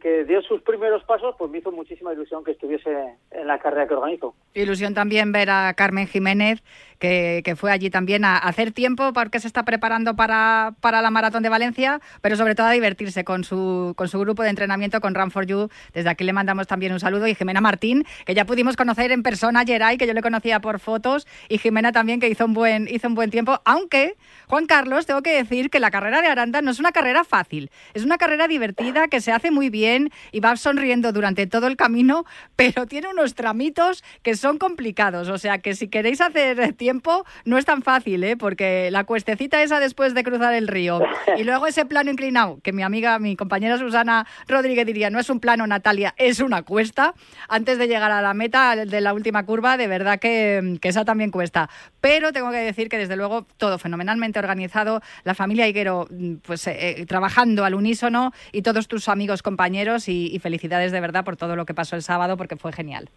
que 0.00 0.24
dio 0.24 0.40
sus 0.42 0.62
primeros 0.62 1.04
pasos, 1.04 1.34
pues 1.38 1.50
me 1.50 1.58
hizo 1.58 1.70
muchísima 1.70 2.12
ilusión 2.12 2.44
que 2.44 2.52
estuviese 2.52 2.90
en 3.30 3.46
la 3.46 3.58
carrera 3.58 3.86
que 3.86 3.94
organizo. 3.94 4.34
Ilusión 4.54 4.94
también 4.94 5.32
ver 5.32 5.50
a 5.50 5.74
Carmen 5.74 6.06
Jiménez, 6.06 6.62
que, 6.98 7.54
fue 7.56 7.72
allí 7.72 7.90
también 7.90 8.24
a 8.24 8.36
hacer 8.38 8.70
tiempo 8.70 9.12
porque 9.12 9.40
se 9.40 9.48
está 9.48 9.64
preparando 9.64 10.14
para, 10.14 10.74
para 10.80 11.02
la 11.02 11.10
Maratón 11.10 11.42
de 11.42 11.48
Valencia, 11.48 12.00
pero 12.20 12.36
sobre 12.36 12.54
todo 12.54 12.68
a 12.68 12.70
divertirse 12.70 13.24
con 13.24 13.42
su, 13.42 13.92
con 13.96 14.08
su 14.08 14.20
grupo 14.20 14.44
de 14.44 14.50
entrenamiento 14.50 15.00
con 15.00 15.14
Run 15.14 15.32
for 15.32 15.44
You. 15.44 15.68
Desde 15.92 16.08
aquí 16.08 16.22
le 16.22 16.32
mandamos 16.32 16.68
también 16.68 16.92
un 16.92 17.00
saludo. 17.00 17.26
Y 17.26 17.34
Jimena 17.34 17.60
Martín, 17.60 18.04
que 18.24 18.34
ya 18.34 18.44
pudimos 18.44 18.76
conocer 18.76 19.10
en 19.10 19.24
persona 19.24 19.60
a 19.60 19.64
Geray, 19.64 19.98
que 19.98 20.06
yo 20.06 20.14
le 20.14 20.22
conocía 20.22 20.60
por 20.60 20.78
fotos, 20.78 21.26
y 21.48 21.58
Jimena 21.58 21.90
también, 21.90 22.20
que 22.20 22.28
hizo 22.28 22.44
un 22.44 22.54
buen, 22.54 22.86
hizo 22.88 23.08
un 23.08 23.16
buen 23.16 23.30
tiempo. 23.30 23.60
Aunque, 23.64 24.14
Juan 24.46 24.66
Carlos, 24.66 25.04
tengo 25.04 25.22
que 25.22 25.34
decir 25.34 25.70
que 25.70 25.80
la 25.80 25.90
carrera 25.90 26.22
de 26.22 26.28
Aranda 26.28 26.62
no 26.62 26.70
es 26.70 26.78
una 26.78 26.92
carrera 26.92 27.24
fácil, 27.24 27.70
es 27.94 28.04
una 28.04 28.16
carrera 28.16 28.46
divertida 28.46 29.08
que 29.08 29.20
se 29.20 29.32
hace 29.32 29.50
muy 29.50 29.70
bien 29.70 29.81
bien 29.82 30.10
y 30.30 30.38
va 30.38 30.56
sonriendo 30.56 31.10
durante 31.12 31.48
todo 31.48 31.66
el 31.66 31.76
camino, 31.76 32.24
pero 32.54 32.86
tiene 32.86 33.08
unos 33.08 33.34
tramitos 33.34 34.04
que 34.22 34.36
son 34.36 34.58
complicados. 34.58 35.28
O 35.28 35.38
sea 35.38 35.58
que 35.58 35.74
si 35.74 35.88
queréis 35.88 36.20
hacer 36.20 36.72
tiempo, 36.74 37.24
no 37.44 37.58
es 37.58 37.64
tan 37.64 37.82
fácil, 37.82 38.22
¿eh? 38.22 38.36
porque 38.36 38.90
la 38.92 39.02
cuestecita 39.02 39.60
esa 39.60 39.80
después 39.80 40.14
de 40.14 40.22
cruzar 40.22 40.54
el 40.54 40.68
río 40.68 41.00
y 41.36 41.42
luego 41.42 41.66
ese 41.66 41.84
plano 41.84 42.12
inclinado, 42.12 42.60
que 42.62 42.72
mi 42.72 42.84
amiga, 42.84 43.18
mi 43.18 43.34
compañera 43.34 43.76
Susana 43.76 44.24
Rodríguez 44.46 44.86
diría, 44.86 45.10
no 45.10 45.18
es 45.18 45.28
un 45.30 45.40
plano, 45.40 45.66
Natalia, 45.66 46.14
es 46.16 46.38
una 46.38 46.62
cuesta. 46.62 47.14
Antes 47.48 47.78
de 47.78 47.88
llegar 47.88 48.12
a 48.12 48.22
la 48.22 48.34
meta 48.34 48.76
de 48.76 49.00
la 49.00 49.12
última 49.14 49.44
curva, 49.44 49.76
de 49.76 49.88
verdad 49.88 50.20
que, 50.20 50.78
esa 50.82 51.04
también 51.04 51.30
cuesta. 51.32 51.68
Pero 52.00 52.32
tengo 52.32 52.50
que 52.50 52.58
decir 52.58 52.88
que 52.88 52.98
desde 52.98 53.16
luego 53.16 53.46
todo 53.56 53.78
fenomenalmente 53.78 54.38
organizado, 54.38 55.00
la 55.24 55.34
familia 55.34 55.66
Higuero 55.66 56.06
pues 56.42 56.66
eh, 56.66 57.00
eh, 57.00 57.06
trabajando 57.06 57.64
al 57.64 57.74
unísono 57.74 58.32
y 58.52 58.62
todos 58.62 58.86
tus 58.86 59.08
amigos, 59.08 59.42
compañeros 59.42 59.61
y, 60.08 60.38
felicidades 60.40 60.92
de 60.92 61.00
verdad 61.00 61.24
por 61.24 61.36
todo 61.36 61.56
lo 61.56 61.64
que 61.64 61.74
pasó 61.74 61.96
el 61.96 62.02
sábado 62.02 62.36
porque 62.36 62.56
fue 62.56 62.72
genial. 62.72 63.08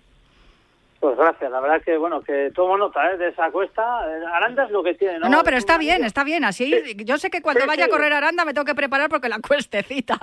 Pues 0.99 1.17
gracias, 1.17 1.51
la 1.51 1.59
verdad 1.59 1.81
que 1.83 1.97
bueno, 1.97 2.21
que 2.21 2.51
tomo 2.55 2.77
nota 2.77 3.11
¿eh? 3.11 3.17
de 3.17 3.29
esa 3.29 3.51
cuesta. 3.51 4.01
Aranda 4.33 4.65
es 4.65 4.71
lo 4.71 4.83
que 4.83 4.95
tiene, 4.95 5.19
¿no? 5.19 5.29
No, 5.29 5.43
pero 5.43 5.57
está 5.57 5.77
bien, 5.77 6.03
está 6.03 6.23
bien. 6.23 6.43
Así, 6.43 6.95
yo 7.03 7.17
sé 7.17 7.29
que 7.29 7.41
cuando 7.41 7.67
vaya 7.67 7.85
a 7.85 7.89
correr 7.89 8.13
Aranda 8.13 8.45
me 8.45 8.53
tengo 8.53 8.65
que 8.65 8.75
preparar 8.75 9.09
porque 9.09 9.29
la 9.29 9.39
cuestecita. 9.47 10.17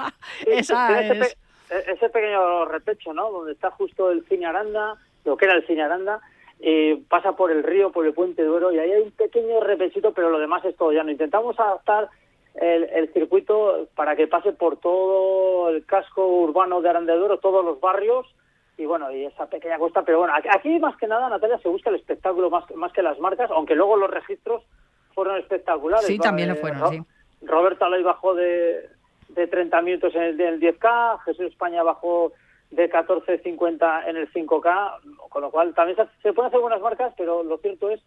esa 0.46 1.00
es... 1.00 1.36
ese, 1.70 2.08
pequeño 2.08 2.64
repecho, 2.64 3.12
¿no? 3.12 3.30
Donde 3.30 3.52
está 3.52 3.70
justo 3.70 4.10
el 4.10 4.24
cine 4.28 4.46
Aranda, 4.46 4.96
lo 5.24 5.36
que 5.36 5.44
era 5.44 5.54
el 5.54 5.66
cine 5.66 5.82
Aranda, 5.82 6.20
pasa 7.08 7.32
por 7.32 7.50
el 7.50 7.62
río, 7.62 7.92
por 7.92 8.06
el 8.06 8.14
puente 8.14 8.42
de 8.42 8.48
Oro 8.48 8.72
y 8.72 8.78
ahí 8.78 8.90
hay 8.90 9.02
un 9.02 9.12
pequeño 9.12 9.60
repechito, 9.60 10.12
pero 10.12 10.30
lo 10.30 10.38
demás 10.38 10.64
es 10.64 10.76
todo 10.76 10.92
llano. 10.92 11.10
Intentamos 11.10 11.58
adaptar 11.60 12.08
el, 12.54 13.12
circuito 13.12 13.88
para 13.94 14.16
que 14.16 14.26
pase 14.26 14.52
por 14.52 14.76
todo 14.76 15.70
el 15.70 15.84
casco 15.86 16.26
urbano 16.26 16.80
de 16.80 16.90
Aranda 16.90 17.14
todos 17.40 17.64
los 17.64 17.80
barrios 17.80 18.26
y 18.78 18.86
bueno, 18.86 19.12
y 19.12 19.26
esa 19.26 19.46
pequeña 19.46 19.78
costa, 19.78 20.02
pero 20.02 20.18
bueno, 20.18 20.34
aquí 20.34 20.78
más 20.78 20.96
que 20.96 21.06
nada, 21.06 21.28
Natalia, 21.28 21.58
se 21.58 21.68
busca 21.68 21.90
el 21.90 21.96
espectáculo 21.96 22.50
más, 22.50 22.64
más 22.74 22.92
que 22.92 23.02
las 23.02 23.18
marcas, 23.18 23.50
aunque 23.50 23.74
luego 23.74 23.96
los 23.96 24.10
registros 24.10 24.62
fueron 25.14 25.36
espectaculares. 25.38 26.06
Sí, 26.06 26.18
también 26.18 26.48
lo 26.48 26.56
fueron, 26.56 26.90
sí. 26.90 27.02
Roberto 27.42 27.84
Aloy 27.84 28.02
bajó 28.02 28.34
de, 28.34 28.88
de 29.28 29.46
30 29.46 29.82
minutos 29.82 30.14
en 30.14 30.22
el, 30.22 30.40
en 30.40 30.54
el 30.54 30.60
10K, 30.60 31.20
Jesús 31.24 31.46
España 31.46 31.82
bajó 31.82 32.32
de 32.70 32.90
14.50 32.90 34.08
en 34.08 34.16
el 34.16 34.32
5K, 34.32 35.28
con 35.28 35.42
lo 35.42 35.50
cual 35.50 35.74
también 35.74 35.96
se, 35.96 36.04
se 36.22 36.32
pueden 36.32 36.48
hacer 36.48 36.60
buenas 36.60 36.80
marcas, 36.80 37.12
pero 37.16 37.42
lo 37.42 37.58
cierto 37.58 37.90
es 37.90 38.00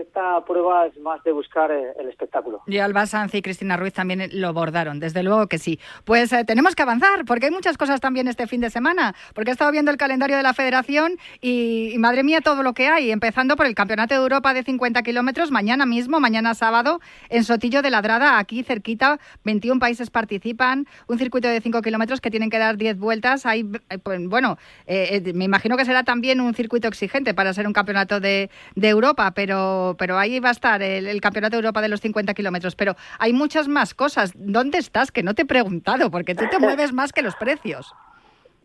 esta 0.00 0.44
prueba 0.44 0.86
es 0.86 0.98
más 0.98 1.22
de 1.24 1.32
buscar 1.32 1.70
eh, 1.70 1.92
el 1.98 2.08
espectáculo. 2.08 2.62
Y 2.66 2.78
Alba 2.78 3.06
Sanz 3.06 3.34
y 3.34 3.42
Cristina 3.42 3.76
Ruiz 3.76 3.94
también 3.94 4.28
lo 4.32 4.52
bordaron, 4.52 5.00
desde 5.00 5.22
luego 5.22 5.46
que 5.46 5.58
sí. 5.58 5.80
Pues 6.04 6.32
eh, 6.32 6.44
tenemos 6.44 6.74
que 6.74 6.82
avanzar, 6.82 7.24
porque 7.24 7.46
hay 7.46 7.52
muchas 7.52 7.78
cosas 7.78 8.00
también 8.00 8.28
este 8.28 8.46
fin 8.46 8.60
de 8.60 8.70
semana, 8.70 9.14
porque 9.34 9.50
he 9.50 9.52
estado 9.52 9.70
viendo 9.70 9.90
el 9.90 9.96
calendario 9.96 10.36
de 10.36 10.42
la 10.42 10.54
federación 10.54 11.18
y, 11.40 11.94
madre 11.98 12.22
mía 12.22 12.40
todo 12.40 12.62
lo 12.62 12.74
que 12.74 12.88
hay, 12.88 13.10
empezando 13.10 13.56
por 13.56 13.66
el 13.66 13.74
Campeonato 13.74 14.14
de 14.14 14.20
Europa 14.20 14.52
de 14.52 14.62
50 14.62 15.02
kilómetros, 15.02 15.50
mañana 15.50 15.86
mismo, 15.86 16.20
mañana 16.20 16.54
sábado, 16.54 17.00
en 17.30 17.44
Sotillo 17.44 17.82
de 17.82 17.90
Ladrada, 17.90 18.38
aquí 18.38 18.62
cerquita, 18.62 19.18
21 19.44 19.80
países 19.80 20.10
participan, 20.10 20.86
un 21.08 21.18
circuito 21.18 21.48
de 21.48 21.60
5 21.60 21.82
kilómetros 21.82 22.20
que 22.20 22.30
tienen 22.30 22.50
que 22.50 22.58
dar 22.58 22.76
10 22.76 22.98
vueltas. 22.98 23.46
Hay, 23.46 23.68
eh, 23.88 23.98
pues, 23.98 24.26
bueno, 24.28 24.58
me 24.86 25.44
imagino 25.44 25.76
que 25.76 25.84
será 25.84 26.04
también 26.04 26.40
un 26.40 26.54
circuito 26.54 26.88
exigente 26.88 27.34
para 27.34 27.52
ser 27.52 27.66
un 27.66 27.72
campeonato 27.72 28.20
de 28.20 28.50
Europa, 28.76 29.32
pero 29.32 29.85
pero, 29.94 30.18
ahí 30.18 30.40
va 30.40 30.48
a 30.48 30.52
estar 30.52 30.82
el, 30.82 31.20
Campeonato 31.20 31.56
de 31.56 31.60
Europa 31.60 31.80
de 31.80 31.88
los 31.88 32.00
50 32.00 32.34
kilómetros. 32.34 32.74
Pero 32.74 32.94
hay 33.18 33.32
muchas 33.32 33.68
más 33.68 33.94
cosas. 33.94 34.32
¿Dónde 34.34 34.78
estás? 34.78 35.12
Que 35.12 35.22
no 35.22 35.34
te 35.34 35.42
he 35.42 35.46
preguntado, 35.46 36.10
porque 36.10 36.34
tú 36.34 36.44
te 36.50 36.58
mueves 36.58 36.92
más 36.92 37.12
que 37.12 37.22
los 37.22 37.36
precios. 37.36 37.92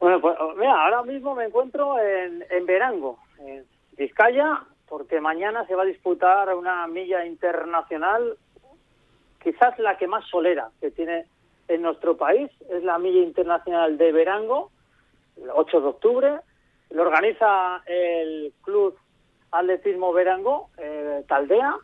Bueno, 0.01 0.19
pues 0.19 0.35
mira, 0.57 0.83
ahora 0.83 1.03
mismo 1.03 1.35
me 1.35 1.45
encuentro 1.45 1.99
en, 1.99 2.43
en 2.49 2.65
Verango, 2.65 3.19
en 3.37 3.63
Vizcaya, 3.95 4.63
porque 4.89 5.21
mañana 5.21 5.63
se 5.67 5.75
va 5.75 5.83
a 5.83 5.85
disputar 5.85 6.53
una 6.55 6.87
milla 6.87 7.23
internacional, 7.23 8.35
quizás 9.43 9.77
la 9.77 9.97
que 9.97 10.07
más 10.07 10.25
solera 10.27 10.71
que 10.81 10.89
tiene 10.89 11.27
en 11.67 11.81
nuestro 11.81 12.17
país, 12.17 12.49
es 12.69 12.83
la 12.83 12.97
milla 12.97 13.21
internacional 13.21 13.97
de 13.97 14.11
Verango, 14.11 14.71
el 15.37 15.49
8 15.49 15.81
de 15.81 15.87
octubre. 15.87 16.39
Lo 16.89 17.03
organiza 17.03 17.81
el 17.85 18.53
Club 18.63 18.97
Atletismo 19.51 20.13
Verango, 20.13 20.69
eh, 20.77 21.23
Taldea, 21.27 21.75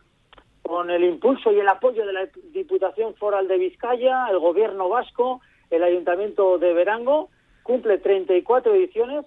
con 0.62 0.90
el 0.90 1.04
impulso 1.04 1.52
y 1.52 1.60
el 1.60 1.68
apoyo 1.70 2.06
de 2.06 2.14
la 2.14 2.28
Diputación 2.52 3.16
Foral 3.16 3.48
de 3.48 3.58
Vizcaya, 3.58 4.28
el 4.30 4.40
Gobierno 4.40 4.90
Vasco, 4.90 5.42
el 5.70 5.84
Ayuntamiento 5.84 6.58
de 6.58 6.74
Verango, 6.74 7.30
cumple 7.64 7.98
34 7.98 8.74
ediciones. 8.76 9.26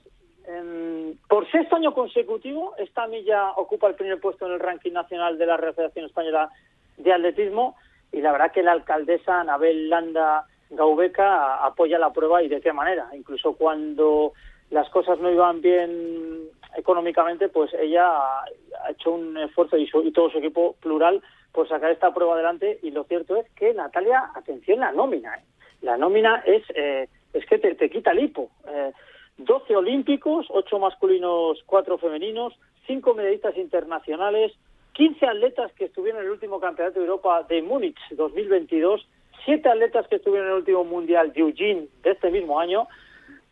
por 1.29 1.49
sexto 1.51 1.77
año 1.77 1.95
consecutivo, 1.95 2.75
esta 2.77 3.07
milla 3.07 3.53
ocupa 3.53 3.87
el 3.87 3.95
primer 3.95 4.19
puesto 4.21 4.47
en 4.47 4.53
el 4.53 4.61
ranking 4.61 4.93
nacional 4.93 5.39
de 5.39 5.47
la 5.47 5.59
Federación 5.59 6.07
Española 6.07 6.51
de 6.97 7.13
Atletismo 7.13 7.77
y 8.11 8.21
la 8.21 8.33
verdad 8.33 8.53
que 8.53 8.63
la 8.63 8.73
alcaldesa 8.73 9.41
Anabel 9.41 9.89
Landa 9.89 10.47
Gaubeca 10.71 11.65
apoya 11.65 11.99
la 11.99 12.13
prueba 12.13 12.43
y 12.43 12.49
de 12.49 12.61
qué 12.61 12.73
manera. 12.73 13.09
Incluso 13.15 13.55
cuando 13.55 14.33
las 14.71 14.89
cosas 14.91 15.19
no 15.21 15.31
iban 15.31 15.61
bien 15.61 16.49
económicamente, 16.77 17.49
pues 17.49 17.73
ella 17.75 18.07
ha 18.09 18.91
hecho 18.91 19.13
un 19.13 19.37
esfuerzo 19.37 19.77
y, 19.77 20.13
todo 20.13 20.31
su 20.31 20.39
equipo 20.39 20.77
plural 20.81 21.23
por 21.53 21.69
sacar 21.69 21.91
esta 21.91 22.15
prueba 22.15 22.35
adelante 22.35 22.79
y 22.83 22.91
lo 22.91 23.05
cierto 23.05 23.37
es 23.37 23.49
que 23.57 23.75
Natalia, 23.75 24.31
atención 24.35 24.81
la 24.81 24.93
nómina, 24.93 25.35
¿eh? 25.35 25.45
la 25.83 25.97
nómina 25.97 26.43
es 26.47 26.63
eh, 26.75 27.09
es 27.33 27.47
que 27.47 27.59
te, 27.59 27.91
quita 27.91 28.11
el 28.13 28.25
hipo. 28.25 28.51
Eh, 28.69 28.93
12 29.39 29.77
olímpicos, 29.77 30.47
8 30.51 30.79
masculinos, 30.79 31.63
4 31.67 31.99
femeninos, 31.99 32.55
5 32.87 33.15
medallistas 33.15 33.57
internacionales, 33.57 34.53
15 34.93 35.27
atletas 35.27 35.73
que 35.73 35.87
estuvieron 35.87 36.21
en 36.21 36.27
el 36.27 36.33
último 36.33 36.61
Campeonato 36.61 36.99
de 36.99 37.07
Europa 37.07 37.45
de 37.49 37.63
Múnich 37.63 37.99
2022, 38.11 39.07
7 39.45 39.69
atletas 39.69 40.07
que 40.09 40.17
estuvieron 40.17 40.49
en 40.49 40.53
el 40.55 40.59
último 40.61 40.85
Mundial 40.85 41.33
de 41.33 41.41
Eugene 41.41 41.87
de 42.03 42.11
este 42.11 42.31
mismo 42.31 42.61
año, 42.61 42.87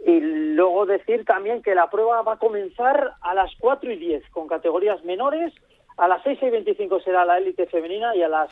y 0.04 0.20
luego 0.20 0.86
decir 0.86 1.24
también 1.24 1.62
que 1.62 1.74
la 1.74 1.90
prueba 1.90 2.22
va 2.22 2.34
a 2.34 2.38
comenzar 2.38 3.14
a 3.20 3.34
las 3.34 3.50
4 3.58 3.92
y 3.92 3.96
10 3.96 4.30
con 4.30 4.46
categorías 4.46 5.04
menores, 5.04 5.52
a 5.96 6.06
las 6.06 6.22
6 6.22 6.38
y 6.42 6.50
25 6.50 7.00
será 7.00 7.24
la 7.24 7.38
élite 7.38 7.66
femenina 7.66 8.14
y 8.14 8.22
a 8.22 8.28
las 8.28 8.50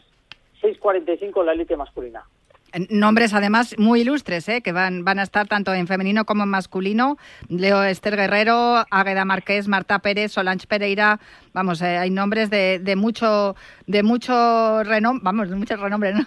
6.45 0.61 1.45
la 1.45 1.53
élite 1.53 1.76
masculina. 1.76 2.25
Nombres 2.90 3.33
además 3.33 3.75
muy 3.78 4.02
ilustres, 4.02 4.49
¿eh? 4.49 4.61
que 4.61 4.73
van, 4.73 5.04
van 5.04 5.18
a 5.18 5.23
estar 5.23 5.47
tanto 5.47 5.73
en 5.73 5.87
femenino 5.87 6.26
como 6.26 6.42
en 6.42 6.50
masculino. 6.50 7.16
Leo 7.49 7.83
Esther 7.83 8.16
Guerrero, 8.16 8.85
Águeda 8.90 9.25
Márquez, 9.25 9.66
Marta 9.66 10.00
Pérez, 10.00 10.33
Solange 10.33 10.66
Pereira. 10.66 11.18
Vamos, 11.54 11.80
eh, 11.80 11.97
hay 11.97 12.11
nombres 12.11 12.50
de, 12.50 12.78
de 12.83 12.97
mucho 12.97 13.56
de 13.87 14.02
mucho 14.02 14.83
renombre, 14.83 15.23
vamos, 15.25 15.49
de 15.49 15.56
mucho 15.56 15.76
renombre, 15.76 16.12
¿no? 16.14 16.26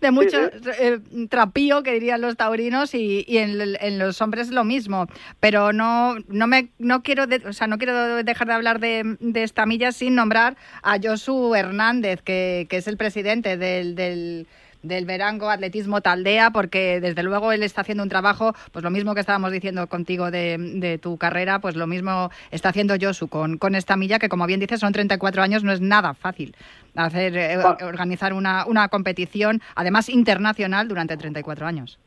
De, 0.00 0.10
mucho 0.10 0.38
eh, 0.80 0.98
trapío, 1.28 1.82
que 1.82 1.92
dirían 1.92 2.20
los 2.20 2.36
taurinos, 2.36 2.94
y, 2.94 3.24
y 3.28 3.38
en, 3.38 3.98
los 3.98 4.20
hombres 4.20 4.50
lo 4.50 4.64
mismo. 4.64 5.06
Pero 5.38 5.72
no, 5.72 6.16
no 6.28 6.46
me 6.46 6.70
no 6.78 7.02
quiero 7.02 7.26
o 7.46 7.52
sea, 7.52 7.66
no 7.66 7.78
quiero 7.78 8.22
dejar 8.24 8.48
de 8.48 8.54
hablar 8.54 8.80
de, 8.80 9.16
de 9.20 9.42
esta 9.42 9.66
milla 9.66 9.92
sin 9.92 10.14
nombrar 10.14 10.56
a 10.82 10.96
Josu 11.02 11.54
Hernández, 11.54 12.22
que, 12.22 12.66
que 12.68 12.78
es 12.78 12.88
el 12.88 12.96
presidente 12.96 13.56
del, 13.56 13.94
del 13.94 14.46
del 14.88 15.06
Verango 15.06 15.50
Atletismo 15.50 16.00
Taldea, 16.00 16.50
porque 16.50 17.00
desde 17.00 17.22
luego 17.22 17.52
él 17.52 17.62
está 17.62 17.82
haciendo 17.82 18.02
un 18.02 18.08
trabajo, 18.08 18.54
pues 18.72 18.82
lo 18.82 18.90
mismo 18.90 19.14
que 19.14 19.20
estábamos 19.20 19.52
diciendo 19.52 19.86
contigo 19.86 20.30
de, 20.30 20.98
tu 21.00 21.18
carrera, 21.18 21.60
pues 21.60 21.76
lo 21.76 21.86
mismo 21.86 22.30
está 22.50 22.70
haciendo 22.70 22.94
Josu 23.00 23.28
con, 23.28 23.58
con 23.58 23.74
esta 23.74 23.96
milla, 23.96 24.18
que 24.18 24.28
como 24.28 24.46
bien 24.46 24.60
dices, 24.60 24.80
son 24.80 24.92
34 24.92 25.42
años, 25.42 25.62
no 25.62 25.72
es 25.72 25.80
nada 25.80 26.14
fácil 26.14 26.56
hacer 26.96 27.36
eh, 27.36 27.58
organizar 27.58 28.32
una, 28.32 28.66
una 28.66 28.88
competición, 28.88 29.60
además 29.76 30.08
internacional, 30.08 30.88
durante 30.88 31.16
34 31.16 31.66
años. 31.66 31.98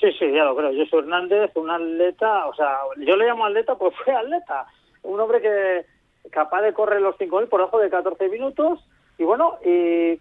Sí, 0.00 0.08
sí, 0.18 0.30
ya 0.32 0.44
lo 0.44 0.56
creo. 0.56 0.72
Josu 0.74 0.98
Hernández, 0.98 1.52
un 1.54 1.70
atleta, 1.70 2.46
o 2.46 2.54
sea, 2.54 2.78
yo 2.98 3.16
le 3.16 3.26
llamo 3.26 3.46
atleta 3.46 3.76
porque 3.76 3.96
fue 4.04 4.14
atleta, 4.14 4.66
un 5.02 5.20
hombre 5.20 5.40
que 5.40 5.86
capaz 6.30 6.62
de 6.62 6.72
correr 6.72 7.00
los 7.00 7.16
5.000 7.16 7.48
por 7.48 7.60
debajo 7.60 7.78
de 7.78 7.90
14 7.90 8.28
minutos 8.28 8.80
y 9.18 9.24
bueno, 9.24 9.58
y 9.64 10.20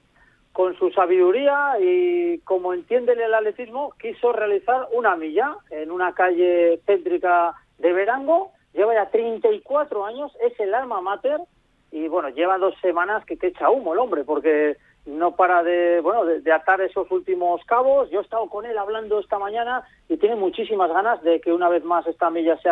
con 0.55 0.73
su 0.77 0.89
sabiduría 0.91 1.73
y 1.81 2.39
como 2.45 2.73
entiende 2.73 3.11
el 3.11 3.33
atletismo, 3.33 3.91
quiso 3.99 4.31
realizar 4.31 4.87
una 4.93 5.17
milla 5.17 5.57
en 5.69 5.91
una 5.91 6.13
calle 6.13 6.79
céntrica 6.85 7.53
de 7.77 7.91
Verango. 7.91 8.53
Lleva 8.73 8.93
ya 8.93 9.09
34 9.09 10.05
años, 10.05 10.31
es 10.41 10.57
el 10.61 10.73
alma 10.73 11.01
mater 11.01 11.41
y 11.91 12.07
bueno, 12.07 12.29
lleva 12.29 12.57
dos 12.57 12.73
semanas 12.81 13.25
que 13.25 13.35
te 13.35 13.47
echa 13.47 13.69
humo 13.69 13.91
el 13.91 13.99
hombre 13.99 14.23
porque 14.23 14.77
no 15.05 15.35
para 15.35 15.61
de, 15.61 15.99
bueno, 15.99 16.23
de, 16.23 16.51
atar 16.53 16.79
esos 16.79 17.11
últimos 17.11 17.61
cabos. 17.65 18.09
Yo 18.09 18.21
he 18.21 18.23
estado 18.23 18.47
con 18.47 18.65
él 18.65 18.77
hablando 18.77 19.19
esta 19.19 19.37
mañana 19.37 19.83
y 20.07 20.15
tiene 20.15 20.37
muchísimas 20.37 20.89
ganas 20.89 21.21
de 21.21 21.41
que 21.41 21.51
una 21.51 21.67
vez 21.67 21.83
más 21.83 22.07
esta 22.07 22.29
milla 22.29 22.55
se 22.59 22.69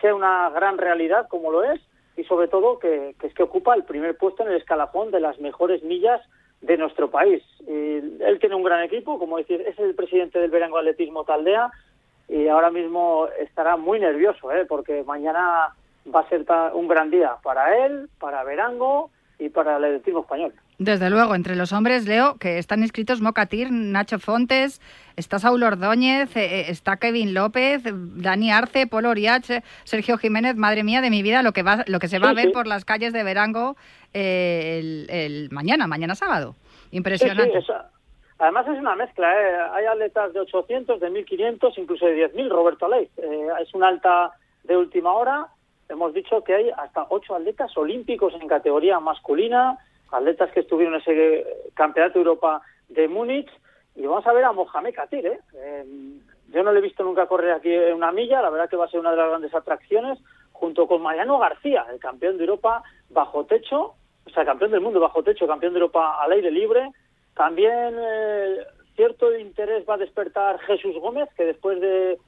sea 0.00 0.12
una 0.12 0.50
gran 0.50 0.76
realidad 0.76 1.28
como 1.28 1.52
lo 1.52 1.62
es 1.62 1.80
y 2.16 2.24
sobre 2.24 2.48
todo 2.48 2.80
que, 2.80 3.14
que 3.20 3.28
es 3.28 3.34
que 3.34 3.44
ocupa 3.44 3.76
el 3.76 3.84
primer 3.84 4.18
puesto 4.18 4.42
en 4.42 4.50
el 4.50 4.56
escalafón 4.56 5.12
de 5.12 5.20
las 5.20 5.38
mejores 5.38 5.84
millas 5.84 6.20
de 6.60 6.76
nuestro 6.76 7.10
país. 7.10 7.42
él 7.66 8.38
tiene 8.40 8.54
un 8.54 8.62
gran 8.62 8.82
equipo, 8.82 9.18
como 9.18 9.38
decir, 9.38 9.62
es 9.66 9.78
el 9.78 9.94
presidente 9.94 10.38
del 10.38 10.50
Verango 10.50 10.78
Atletismo 10.78 11.24
Taldea, 11.24 11.70
y 12.28 12.48
ahora 12.48 12.70
mismo 12.70 13.28
estará 13.38 13.76
muy 13.76 14.00
nervioso, 14.00 14.50
¿eh? 14.52 14.64
porque 14.66 15.04
mañana 15.04 15.74
va 16.12 16.20
a 16.20 16.28
ser 16.28 16.44
un 16.74 16.88
gran 16.88 17.10
día 17.10 17.36
para 17.42 17.86
él, 17.86 18.08
para 18.18 18.42
Verango 18.44 19.10
y 19.38 19.48
para 19.48 19.76
el 19.76 19.84
atletismo 19.84 20.20
español. 20.20 20.52
Desde 20.78 21.08
luego, 21.08 21.34
entre 21.34 21.56
los 21.56 21.72
hombres, 21.72 22.06
Leo, 22.06 22.36
que 22.36 22.58
están 22.58 22.82
inscritos 22.82 23.22
Mocatir, 23.22 23.72
Nacho 23.72 24.18
Fontes, 24.18 24.82
está 25.16 25.38
Saúl 25.38 25.62
Ordóñez, 25.62 26.36
eh, 26.36 26.44
eh, 26.44 26.64
está 26.68 26.98
Kevin 26.98 27.32
López, 27.32 27.82
Dani 27.84 28.50
Arce, 28.50 28.86
Polo 28.86 29.08
Oriach, 29.08 29.62
Sergio 29.84 30.18
Jiménez, 30.18 30.54
madre 30.56 30.84
mía 30.84 31.00
de 31.00 31.08
mi 31.08 31.22
vida, 31.22 31.42
lo 31.42 31.52
que 31.52 31.62
va, 31.62 31.84
lo 31.86 31.98
que 31.98 32.08
se 32.08 32.18
va 32.18 32.28
a 32.28 32.34
ver 32.34 32.52
por 32.52 32.66
las 32.66 32.84
calles 32.84 33.14
de 33.14 33.22
Verango 33.22 33.76
eh, 34.12 35.08
el, 35.08 35.48
mañana, 35.50 35.86
mañana 35.86 36.14
sábado. 36.14 36.54
Impresionante. 36.90 37.64
además 38.38 38.68
es 38.68 38.78
una 38.78 38.96
mezcla, 38.96 39.28
hay 39.74 39.86
atletas 39.86 40.34
de 40.34 40.40
800, 40.40 41.00
de 41.00 41.08
1500, 41.08 41.78
incluso 41.78 42.04
de 42.04 42.30
10.000, 42.30 42.50
Roberto 42.50 42.86
Ley. 42.86 43.08
es 43.62 43.72
una 43.72 43.88
alta 43.88 44.32
de 44.64 44.76
última 44.76 45.14
hora. 45.14 45.46
Hemos 45.88 46.12
dicho 46.12 46.44
que 46.44 46.54
hay 46.54 46.70
hasta 46.76 47.06
ocho 47.08 47.34
atletas 47.34 47.74
olímpicos 47.78 48.34
en 48.34 48.46
categoría 48.46 49.00
masculina 49.00 49.78
atletas 50.10 50.50
que 50.52 50.60
estuvieron 50.60 50.94
en 50.94 51.00
ese 51.00 51.46
Campeonato 51.74 52.14
de 52.14 52.24
Europa 52.24 52.62
de 52.88 53.08
Múnich. 53.08 53.50
Y 53.94 54.06
vamos 54.06 54.26
a 54.26 54.32
ver 54.32 54.44
a 54.44 54.52
Mohamed 54.52 54.94
Katir. 54.94 55.26
¿eh? 55.26 55.40
Em, 55.54 56.20
yo 56.48 56.62
no 56.62 56.72
le 56.72 56.78
he 56.78 56.82
visto 56.82 57.02
nunca 57.02 57.26
correr 57.26 57.52
aquí 57.52 57.72
en 57.72 57.94
una 57.94 58.12
milla, 58.12 58.42
la 58.42 58.50
verdad 58.50 58.68
que 58.68 58.76
va 58.76 58.84
a 58.84 58.88
ser 58.88 59.00
una 59.00 59.10
de 59.10 59.16
las 59.16 59.28
grandes 59.28 59.54
atracciones, 59.54 60.18
junto 60.52 60.86
con 60.86 61.02
Mariano 61.02 61.38
García, 61.38 61.86
el 61.92 61.98
campeón 61.98 62.36
de 62.36 62.44
Europa 62.44 62.82
bajo 63.10 63.44
techo, 63.44 63.94
o 64.24 64.30
sea, 64.30 64.44
campeón 64.44 64.70
del 64.70 64.80
mundo 64.80 65.00
bajo 65.00 65.22
techo, 65.22 65.46
campeón 65.46 65.72
de 65.72 65.80
Europa 65.80 66.22
al 66.22 66.32
aire 66.32 66.50
libre. 66.50 66.90
También 67.34 67.94
eh, 67.98 68.58
cierto 68.94 69.36
interés 69.36 69.84
va 69.88 69.94
a 69.94 69.98
despertar 69.98 70.58
Jesús 70.60 70.96
Gómez, 70.98 71.28
que 71.36 71.44
después 71.44 71.80
de 71.80 72.18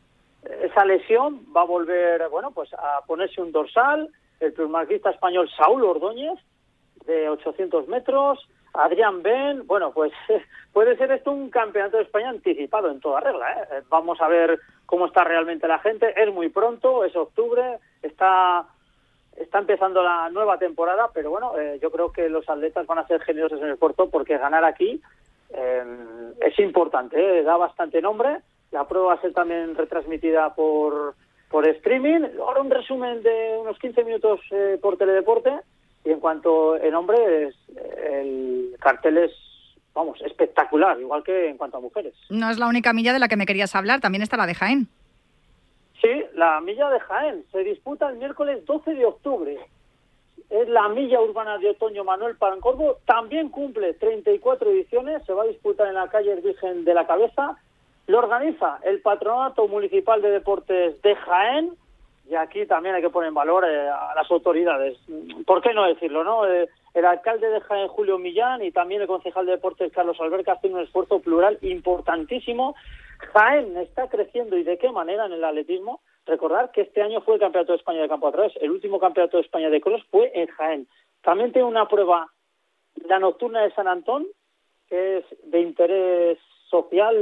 esa 0.63 0.85
lesión 0.85 1.47
va 1.57 1.63
a 1.63 1.67
volver, 1.67 2.29
bueno, 2.29 2.51
pues 2.53 2.73
a 2.75 3.01
ponerse 3.07 3.41
un 3.41 3.53
dorsal. 3.53 4.09
El 4.41 4.53
plusmarquista 4.53 5.11
español 5.11 5.51
Saúl 5.57 5.83
Ordóñez, 5.85 6.39
de 7.09 7.29
800 7.31 7.89
metros, 7.89 8.47
Adrián 8.75 9.23
Ben, 9.23 9.67
bueno, 9.67 9.93
pues 9.93 10.13
puede 10.73 10.97
ser 10.97 11.11
esto 11.11 11.33
un 11.33 11.51
campeonato 11.51 11.97
de 11.97 12.05
España 12.05 12.29
anticipado 12.29 12.91
en 12.91 13.01
toda 13.01 13.21
regla. 13.21 13.51
¿eh? 13.51 13.83
Vamos 13.89 14.21
a 14.21 14.29
ver 14.29 14.61
cómo 14.87 15.07
está 15.07 15.25
realmente 15.25 15.67
la 15.67 15.79
gente. 15.81 16.15
Es 16.21 16.33
muy 16.33 16.49
pronto, 16.51 17.05
es 17.05 17.17
octubre, 17.17 17.79
está 18.03 18.67
está 19.37 19.61
empezando 19.61 20.03
la 20.03 20.29
nueva 20.31 20.59
temporada, 20.59 21.11
pero 21.15 21.31
bueno, 21.31 21.57
eh, 21.57 21.79
yo 21.81 21.93
creo 21.93 22.11
que 22.11 22.29
los 22.29 22.49
atletas 22.49 22.85
van 22.89 22.99
a 22.99 23.07
ser 23.07 23.21
generosos 23.21 23.63
en 23.63 23.69
el 23.69 23.77
puerto 23.77 24.11
porque 24.11 24.37
ganar 24.37 24.65
aquí 24.65 25.01
eh, 25.51 25.85
es 26.41 26.59
importante, 26.59 27.45
da 27.45 27.57
bastante 27.57 28.03
nombre. 28.03 28.39
La 28.73 28.89
prueba 28.89 29.09
va 29.09 29.15
a 29.15 29.21
ser 29.21 29.33
también 29.33 29.77
retransmitida 29.77 30.55
por, 30.57 31.15
por 31.51 31.69
streaming. 31.69 32.27
Ahora 32.41 32.61
un 32.61 32.71
resumen 32.71 33.23
de 33.23 33.57
unos 33.61 33.79
15 33.79 34.05
minutos 34.05 34.41
por 34.83 34.97
teledeporte 34.97 35.53
y 36.09 36.11
en 36.11 36.21
cuanto 36.21 36.77
en 36.77 36.95
hombres, 36.95 37.55
el 38.03 38.75
cartel 38.81 39.19
es, 39.19 39.33
vamos, 39.93 40.19
espectacular, 40.23 40.99
igual 40.99 41.23
que 41.23 41.51
en 41.51 41.59
cuanto 41.59 41.77
a 41.77 41.81
mujeres. 41.81 42.15
No 42.31 42.49
es 42.49 42.59
la 42.59 42.67
única 42.67 42.95
milla 42.95 43.13
de 43.13 43.19
la 43.19 43.29
que 43.29 43.37
me 43.37 43.45
querías 43.45 43.75
hablar, 43.75 44.01
también 44.01 44.23
está 44.23 44.39
la 44.39 44.47
de 44.47 44.55
Jaén. 44.55 44.89
Sí, 46.01 46.25
la 46.33 46.63
milla 46.63 46.89
de 46.89 47.01
Jaén 47.01 47.45
se 47.53 47.59
disputa 47.59 48.09
el 48.09 48.17
miércoles 48.17 48.65
12 48.65 48.95
de 48.95 49.05
octubre. 49.05 49.59
Es 50.49 50.69
la 50.71 50.89
milla 50.89 51.21
urbana 51.21 51.59
de 51.59 51.69
otoño 51.69 52.05
Manuel 52.05 52.37
Parancorvo. 52.37 53.01
También 53.05 53.51
cumple 53.51 53.93
34 53.93 54.71
ediciones. 54.71 55.23
Se 55.27 55.35
va 55.35 55.43
a 55.43 55.49
disputar 55.49 55.89
en 55.89 55.95
la 55.95 56.09
calle 56.09 56.37
Virgen 56.37 56.87
de 56.87 56.95
la 56.95 57.07
Cabeza. 57.07 57.59
Lo 58.07 58.21
organiza 58.21 58.79
el 58.83 59.03
Patronato 59.03 59.69
Municipal 59.69 60.23
de 60.23 60.31
Deportes 60.31 61.03
de 61.03 61.17
Jaén 61.17 61.77
y 62.29 62.35
aquí 62.35 62.67
también 62.67 62.95
hay 62.95 63.03
que 63.03 63.11
poner 63.11 63.29
en 63.29 63.35
valor 63.35 63.65
eh, 63.65 63.89
a 63.89 64.13
las 64.15 64.31
autoridades. 64.31 64.99
¿Por 65.47 65.63
qué 65.63 65.73
no 65.73 65.87
decirlo, 65.87 66.25
no? 66.25 66.47
Eh, 66.47 66.69
el 66.95 67.05
alcalde 67.05 67.49
de 67.49 67.61
Jaén, 67.61 67.89
Julio 67.89 68.19
Millán, 68.19 68.63
y 68.63 68.71
también 68.71 69.01
el 69.01 69.07
concejal 69.07 69.47
de 69.47 69.53
deportes, 69.53 69.93
Carlos 69.93 70.21
Alberca, 70.21 70.53
hacen 70.53 70.75
un 70.75 70.81
esfuerzo 70.81 71.21
plural 71.21 71.59
importantísimo. 71.63 72.75
Jaén 73.33 73.77
está 73.79 74.09
creciendo 74.09 74.57
y 74.57 74.63
de 74.63 74.79
qué 74.79 74.91
manera 74.91 75.27
en 75.27 75.33
el 75.33 75.45
atletismo. 75.45 76.01
Recordar 76.27 76.71
que 76.73 76.83
este 76.83 77.03
año 77.03 77.23
fue 77.23 77.35
el 77.35 77.41
Campeonato 77.41 77.73
de 77.73 77.79
España 77.79 78.03
de 78.03 78.09
Campo 78.09 78.29
a 78.29 78.33
través. 78.33 78.53
El 78.61 78.71
último 78.73 79.01
Campeonato 79.01 79.39
de 79.39 79.45
España 79.45 79.71
de 79.71 79.81
Cross 79.81 80.05
fue 80.11 80.31
en 80.35 80.49
Jaén. 80.49 80.87
También 81.23 81.53
tiene 81.53 81.67
una 81.67 81.89
prueba, 81.89 82.29
la 83.07 83.19
nocturna 83.19 83.63
de 83.63 83.73
San 83.73 83.89
Antón, 83.89 84.27
que 84.89 85.19
es 85.19 85.25
de 85.45 85.61
interés 85.61 86.39
social 86.69 87.17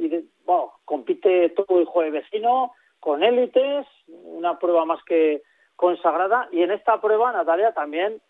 y, 0.00 0.08
de, 0.08 0.24
bueno, 0.44 0.72
compite 0.84 1.50
todo 1.50 1.78
el 1.78 1.86
jueves 1.86 2.24
vecino, 2.24 2.72
con 3.00 3.22
élites, 3.22 3.86
una 4.06 4.58
prueba 4.58 4.84
más 4.84 5.02
que 5.04 5.42
consagrada. 5.76 6.48
Y 6.52 6.62
en 6.62 6.70
esta 6.70 7.00
prueba, 7.00 7.32
Natalia, 7.32 7.72
también 7.72 8.20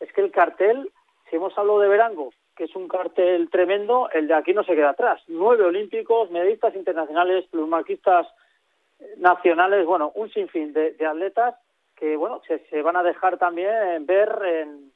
es 0.00 0.12
que 0.12 0.20
el 0.20 0.30
cartel, 0.30 0.90
si 1.30 1.36
hemos 1.36 1.56
hablado 1.56 1.80
de 1.80 1.88
Verango, 1.88 2.30
que 2.56 2.64
es 2.64 2.74
un 2.74 2.88
cartel 2.88 3.50
tremendo, 3.50 4.08
el 4.12 4.28
de 4.28 4.34
aquí 4.34 4.54
no 4.54 4.64
se 4.64 4.74
queda 4.74 4.90
atrás. 4.90 5.22
Nueve 5.28 5.64
olímpicos, 5.64 6.30
medistas 6.30 6.74
internacionales, 6.74 7.46
plusmarquistas 7.50 8.26
nacionales, 9.18 9.84
bueno, 9.86 10.10
un 10.14 10.30
sinfín 10.30 10.72
de, 10.72 10.96
atletas 11.06 11.54
que, 11.94 12.16
bueno, 12.16 12.40
se, 12.46 12.58
se, 12.70 12.82
van 12.82 12.96
a 12.96 13.02
dejar 13.02 13.38
también 13.38 14.06
ver 14.06 14.30
en, 14.44 14.92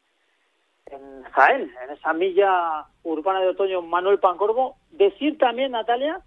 en 0.86 1.22
Jaén, 1.24 1.72
en 1.84 1.90
esa 1.90 2.12
milla 2.12 2.86
urbana 3.02 3.40
de 3.40 3.48
otoño 3.48 3.82
Manuel 3.82 4.18
Pancorbo. 4.18 4.76
Decir 4.90 5.38
también, 5.38 5.72
Natalia, 5.72 6.20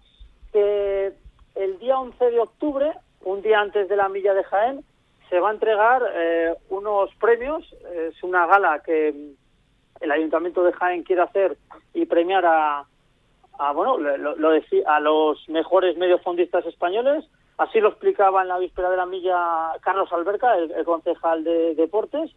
que 0.52 1.12
el 1.54 1.78
día 1.78 1.98
11 1.98 2.30
de 2.30 2.40
octubre, 2.40 2.92
un 3.24 3.42
día 3.42 3.60
antes 3.60 3.88
de 3.88 3.96
la 3.96 4.08
milla 4.08 4.34
de 4.34 4.44
Jaén, 4.44 4.84
se 5.30 5.40
va 5.40 5.50
a 5.50 5.52
entregar 5.52 6.02
eh, 6.14 6.54
unos 6.68 7.10
premios. 7.16 7.64
Es 7.92 8.22
una 8.22 8.46
gala 8.46 8.80
que 8.84 9.34
el 10.00 10.12
Ayuntamiento 10.12 10.62
de 10.62 10.72
Jaén 10.72 11.02
quiere 11.02 11.22
hacer 11.22 11.56
y 11.92 12.06
premiar 12.06 12.44
a, 12.46 12.84
bueno, 13.72 13.98
lo, 13.98 14.50
decía, 14.50 14.82
a 14.86 15.00
los 15.00 15.48
mejores 15.48 15.96
mediofondistas 15.96 16.66
españoles. 16.66 17.24
Así 17.56 17.80
lo 17.80 17.90
explicaba 17.90 18.42
en 18.42 18.48
la 18.48 18.58
víspera 18.58 18.90
de 18.90 18.96
la 18.96 19.06
milla 19.06 19.72
Carlos 19.80 20.12
Alberca, 20.12 20.56
el, 20.56 20.84
concejal 20.84 21.44
de 21.44 21.74
deportes, 21.76 22.32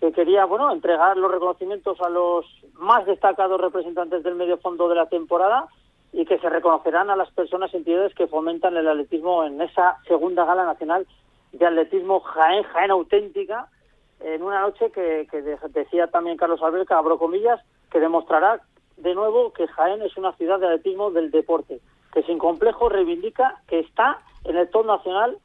que 0.00 0.12
quería, 0.12 0.44
bueno, 0.44 0.72
entregar 0.72 1.16
los 1.16 1.30
reconocimientos 1.30 2.00
a 2.00 2.10
los 2.10 2.44
más 2.74 3.06
destacados 3.06 3.60
representantes 3.60 4.22
del 4.24 4.34
medio 4.34 4.58
fondo 4.58 4.88
de 4.88 4.96
la 4.96 5.08
temporada 5.08 5.68
y 6.16 6.24
que 6.24 6.38
se 6.38 6.48
reconocerán 6.48 7.10
a 7.10 7.16
las 7.16 7.30
personas 7.32 7.72
y 7.74 7.76
entidades 7.76 8.14
que 8.14 8.26
fomentan 8.26 8.74
el 8.74 8.88
atletismo 8.88 9.44
en 9.44 9.60
esa 9.60 9.98
segunda 10.08 10.46
gala 10.46 10.64
nacional 10.64 11.06
de 11.52 11.66
atletismo 11.66 12.20
Jaén, 12.20 12.62
Jaén 12.62 12.90
auténtica, 12.90 13.68
en 14.20 14.42
una 14.42 14.62
noche 14.62 14.90
que, 14.92 15.26
decía 15.74 16.06
también 16.06 16.38
Carlos 16.38 16.62
Alberca, 16.62 16.96
abro 16.96 17.18
comillas, 17.18 17.60
que 17.90 18.00
demostrará 18.00 18.62
de 18.96 19.14
nuevo 19.14 19.52
que 19.52 19.66
Jaén 19.66 20.00
es 20.00 20.16
una 20.16 20.32
ciudad 20.32 20.58
de 20.58 20.68
atletismo 20.68 21.10
del 21.10 21.30
deporte, 21.30 21.82
que 22.14 22.22
sin 22.22 22.38
complejo 22.38 22.88
reivindica 22.88 23.60
que 23.68 23.80
está 23.80 24.20
en 24.44 24.56
el 24.56 24.70
top 24.70 24.86
nacional 24.86 25.36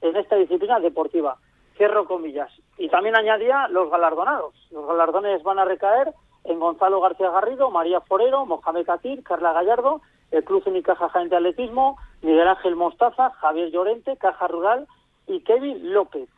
en 0.00 0.14
esta 0.14 0.36
disciplina 0.36 0.78
deportiva. 0.78 1.38
Cierro 1.76 2.04
comillas. 2.04 2.52
Y 2.78 2.88
también 2.88 3.16
añadía 3.16 3.66
los 3.66 3.90
galardonados. 3.90 4.54
Los 4.70 4.86
galardones 4.86 5.42
van 5.42 5.58
a 5.58 5.64
recaer 5.64 6.14
en 6.44 6.60
Gonzalo 6.60 7.00
García 7.00 7.30
Garrido, 7.30 7.72
María 7.72 8.00
Forero, 8.00 8.46
Mohamed 8.46 8.86
Katir, 8.86 9.24
Carla 9.24 9.52
Gallardo 9.52 10.00
el 10.30 10.44
Club 10.44 10.62
Unicaja 10.66 11.08
Jaén 11.08 11.28
de 11.28 11.36
Atletismo, 11.36 11.98
Miguel 12.22 12.48
Ángel 12.48 12.76
Mostaza, 12.76 13.30
Javier 13.30 13.70
Llorente, 13.70 14.16
Caja 14.16 14.46
Rural 14.48 14.86
y 15.26 15.40
Kevin 15.40 15.92
López. 15.92 16.28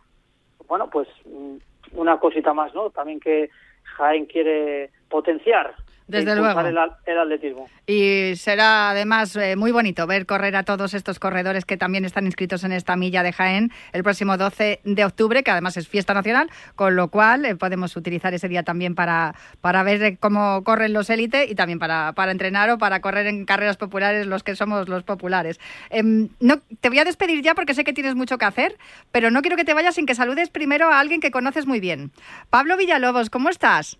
Bueno, 0.66 0.88
pues 0.90 1.08
mm, 1.24 1.56
una 1.94 2.18
cosita 2.18 2.54
más, 2.54 2.74
¿no? 2.74 2.90
También 2.90 3.20
que 3.20 3.50
Jaén 3.96 4.26
quiere 4.26 4.90
potenciar 5.08 5.74
desde 6.12 6.36
luego. 6.36 6.60
El, 6.60 6.78
atletismo. 7.18 7.68
Y 7.86 8.36
será 8.36 8.90
además 8.90 9.34
eh, 9.36 9.56
muy 9.56 9.72
bonito 9.72 10.06
ver 10.06 10.26
correr 10.26 10.54
a 10.56 10.62
todos 10.62 10.94
estos 10.94 11.18
corredores 11.18 11.64
que 11.64 11.76
también 11.76 12.04
están 12.04 12.26
inscritos 12.26 12.62
en 12.64 12.72
esta 12.72 12.96
milla 12.96 13.22
de 13.22 13.32
Jaén 13.32 13.70
el 13.92 14.02
próximo 14.02 14.36
12 14.36 14.80
de 14.84 15.04
octubre, 15.04 15.42
que 15.42 15.50
además 15.50 15.76
es 15.76 15.88
fiesta 15.88 16.14
nacional, 16.14 16.50
con 16.76 16.94
lo 16.94 17.08
cual 17.08 17.44
eh, 17.44 17.56
podemos 17.56 17.96
utilizar 17.96 18.32
ese 18.34 18.48
día 18.48 18.62
también 18.62 18.94
para, 18.94 19.34
para 19.60 19.82
ver 19.82 20.02
eh, 20.02 20.16
cómo 20.20 20.62
corren 20.62 20.92
los 20.92 21.10
élites 21.10 21.50
y 21.50 21.54
también 21.54 21.78
para, 21.78 22.12
para 22.12 22.30
entrenar 22.32 22.70
o 22.70 22.78
para 22.78 23.00
correr 23.00 23.26
en 23.26 23.44
carreras 23.44 23.76
populares 23.76 24.26
los 24.26 24.42
que 24.42 24.54
somos 24.54 24.88
los 24.88 25.02
populares. 25.02 25.58
Em, 25.90 26.28
no, 26.40 26.60
te 26.80 26.88
voy 26.88 26.98
a 26.98 27.04
despedir 27.04 27.42
ya 27.42 27.54
porque 27.54 27.74
sé 27.74 27.84
que 27.84 27.92
tienes 27.92 28.14
mucho 28.14 28.38
que 28.38 28.44
hacer, 28.44 28.76
pero 29.10 29.30
no 29.30 29.40
quiero 29.40 29.56
que 29.56 29.64
te 29.64 29.74
vayas 29.74 29.94
sin 29.94 30.06
que 30.06 30.14
saludes 30.14 30.50
primero 30.50 30.90
a 30.90 31.00
alguien 31.00 31.20
que 31.20 31.30
conoces 31.30 31.66
muy 31.66 31.80
bien. 31.80 32.12
Pablo 32.50 32.76
Villalobos, 32.76 33.30
¿cómo 33.30 33.48
estás? 33.48 33.98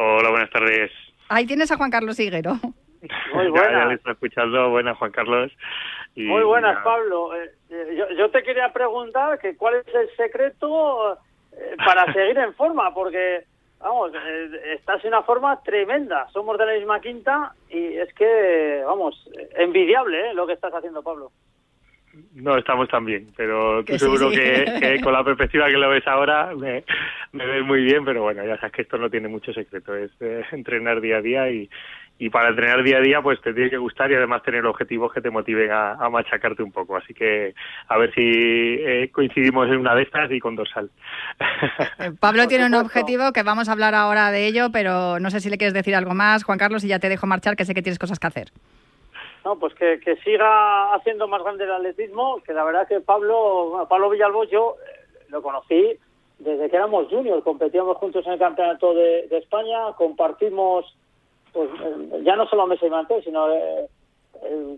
Hola, 0.00 0.30
buenas 0.30 0.50
tardes. 0.50 0.92
Ahí 1.28 1.46
tienes 1.46 1.70
a 1.70 1.76
Juan 1.76 1.90
Carlos 1.90 2.18
Higuero. 2.18 2.54
Muy 3.34 3.48
buenas. 3.48 3.88
ya, 3.88 3.92
está 3.94 4.12
escuchando. 4.12 4.70
Buenas, 4.70 4.96
Juan 4.98 5.12
Carlos. 5.12 5.52
Muy 6.16 6.42
buenas, 6.42 6.82
Pablo. 6.82 7.34
Eh, 7.34 7.50
eh, 7.70 8.06
yo, 8.16 8.30
te 8.30 8.42
quería 8.42 8.72
preguntar 8.72 9.38
que 9.38 9.56
cuál 9.56 9.76
es 9.76 9.94
el 9.94 10.10
secreto 10.16 11.14
eh, 11.52 11.76
para 11.84 12.12
seguir 12.12 12.38
en 12.38 12.54
forma, 12.54 12.92
porque, 12.92 13.44
vamos, 13.78 14.12
estás 14.74 15.04
en 15.04 15.08
una 15.08 15.22
forma 15.22 15.62
tremenda. 15.62 16.28
Somos 16.32 16.58
de 16.58 16.66
la 16.66 16.72
misma 16.72 17.00
quinta 17.00 17.52
y 17.68 17.98
es 17.98 18.12
que, 18.14 18.82
vamos, 18.84 19.30
envidiable 19.56 20.34
lo 20.34 20.46
que 20.46 20.54
estás 20.54 20.74
haciendo, 20.74 21.02
Pablo. 21.02 21.30
No 22.34 22.56
estamos 22.56 22.88
tan 22.88 23.04
bien, 23.04 23.28
pero 23.36 23.84
tú 23.84 23.98
seguro 23.98 24.30
sí. 24.30 24.36
Que, 24.36 24.78
que 24.80 25.00
con 25.00 25.12
la 25.12 25.24
perspectiva 25.24 25.66
que 25.66 25.76
lo 25.76 25.88
ves 25.88 26.06
ahora 26.06 26.54
me, 26.56 26.84
me 27.32 27.46
ves 27.46 27.64
muy 27.64 27.82
bien, 27.82 28.04
pero 28.04 28.22
bueno, 28.22 28.44
ya 28.44 28.56
sabes 28.56 28.72
que 28.72 28.82
esto 28.82 28.98
no 28.98 29.10
tiene 29.10 29.28
mucho 29.28 29.52
secreto, 29.52 29.94
es 29.94 30.10
eh, 30.20 30.42
entrenar 30.52 31.00
día 31.00 31.18
a 31.18 31.22
día 31.22 31.50
y, 31.50 31.68
y 32.18 32.30
para 32.30 32.48
entrenar 32.48 32.82
día 32.82 32.98
a 32.98 33.00
día 33.00 33.22
pues 33.22 33.40
te 33.40 33.54
tiene 33.54 33.70
que 33.70 33.76
gustar 33.76 34.10
y 34.10 34.14
además 34.14 34.42
tener 34.42 34.66
objetivos 34.66 35.12
que 35.12 35.20
te 35.20 35.30
motiven 35.30 35.70
a, 35.70 35.92
a 35.92 36.10
machacarte 36.10 36.62
un 36.62 36.72
poco, 36.72 36.96
así 36.96 37.14
que 37.14 37.54
a 37.86 37.96
ver 37.96 38.12
si 38.14 38.20
eh, 38.22 39.10
coincidimos 39.12 39.68
en 39.68 39.76
una 39.76 39.94
de 39.94 40.02
estas 40.02 40.30
y 40.32 40.40
con 40.40 40.56
dorsal. 40.56 40.90
Eh, 41.98 42.12
Pablo 42.18 42.46
tiene 42.48 42.66
un 42.66 42.74
objetivo 42.74 43.32
que 43.32 43.42
vamos 43.42 43.68
a 43.68 43.72
hablar 43.72 43.94
ahora 43.94 44.30
de 44.30 44.46
ello, 44.46 44.70
pero 44.72 45.20
no 45.20 45.30
sé 45.30 45.40
si 45.40 45.50
le 45.50 45.58
quieres 45.58 45.74
decir 45.74 45.94
algo 45.94 46.14
más, 46.14 46.44
Juan 46.44 46.58
Carlos, 46.58 46.84
y 46.84 46.88
ya 46.88 46.98
te 46.98 47.08
dejo 47.08 47.26
marchar, 47.26 47.56
que 47.56 47.64
sé 47.64 47.74
que 47.74 47.82
tienes 47.82 47.98
cosas 47.98 48.18
que 48.18 48.26
hacer. 48.26 48.48
No, 49.48 49.58
pues 49.58 49.72
que, 49.76 49.98
que 50.00 50.16
siga 50.16 50.92
haciendo 50.92 51.26
más 51.26 51.42
grande 51.42 51.64
el 51.64 51.72
atletismo, 51.72 52.42
que 52.44 52.52
la 52.52 52.64
verdad 52.64 52.86
que 52.86 53.00
Pablo, 53.00 53.86
Pablo 53.88 54.10
Villalbos 54.10 54.50
yo 54.50 54.76
eh, 54.86 55.24
lo 55.30 55.40
conocí 55.40 55.96
desde 56.38 56.68
que 56.68 56.76
éramos 56.76 57.08
juniors, 57.08 57.42
competíamos 57.42 57.96
juntos 57.96 58.26
en 58.26 58.34
el 58.34 58.38
campeonato 58.38 58.92
de, 58.92 59.26
España, 59.30 59.94
compartimos, 59.96 60.94
pues 61.54 61.70
eh, 61.82 62.20
ya 62.24 62.36
no 62.36 62.46
solo 62.46 62.66
Mesa 62.66 62.84
y 62.84 62.90
Mantel, 62.90 63.24
sino 63.24 63.50
eh, 63.50 63.88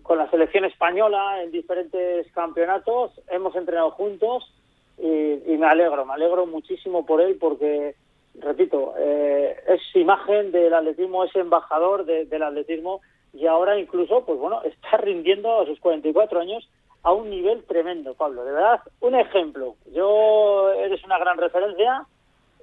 con 0.05 0.19
la 0.19 0.31
selección 0.31 0.65
española 0.65 1.43
en 1.43 1.51
diferentes 1.51 2.31
campeonatos, 2.31 3.11
hemos 3.29 3.57
entrenado 3.57 3.91
juntos 3.91 4.55
y, 4.99 5.57
me 5.57 5.67
alegro, 5.67 6.07
me 6.07 6.13
alegro 6.13 6.47
muchísimo 6.47 7.05
por 7.05 7.21
él 7.21 7.39
porque, 7.41 7.97
repito, 8.39 8.95
es 8.97 9.81
imagen 9.95 10.53
del 10.53 10.73
atletismo, 10.73 11.25
es 11.25 11.35
embajador 11.35 12.05
de- 12.05 12.27
del 12.27 12.45
atletismo 12.45 13.01
y 13.33 13.47
ahora 13.47 13.79
incluso, 13.79 14.25
pues 14.25 14.38
bueno, 14.38 14.62
está 14.64 14.97
rindiendo 14.99 15.61
a 15.61 15.66
sus 15.66 15.79
44 15.81 16.40
años 16.40 16.69
a 17.03 17.12
un 17.12 17.31
nivel 17.31 17.64
tremendo, 17.64 18.14
Pablo. 18.14 18.45
De 18.45 18.53
verdad, 18.53 18.81
un 19.01 19.14
ejemplo. 19.14 19.75
Yo 19.95 20.71
eres 20.73 21.03
una 21.05 21.19
gran 21.19 21.38
referencia 21.38 22.05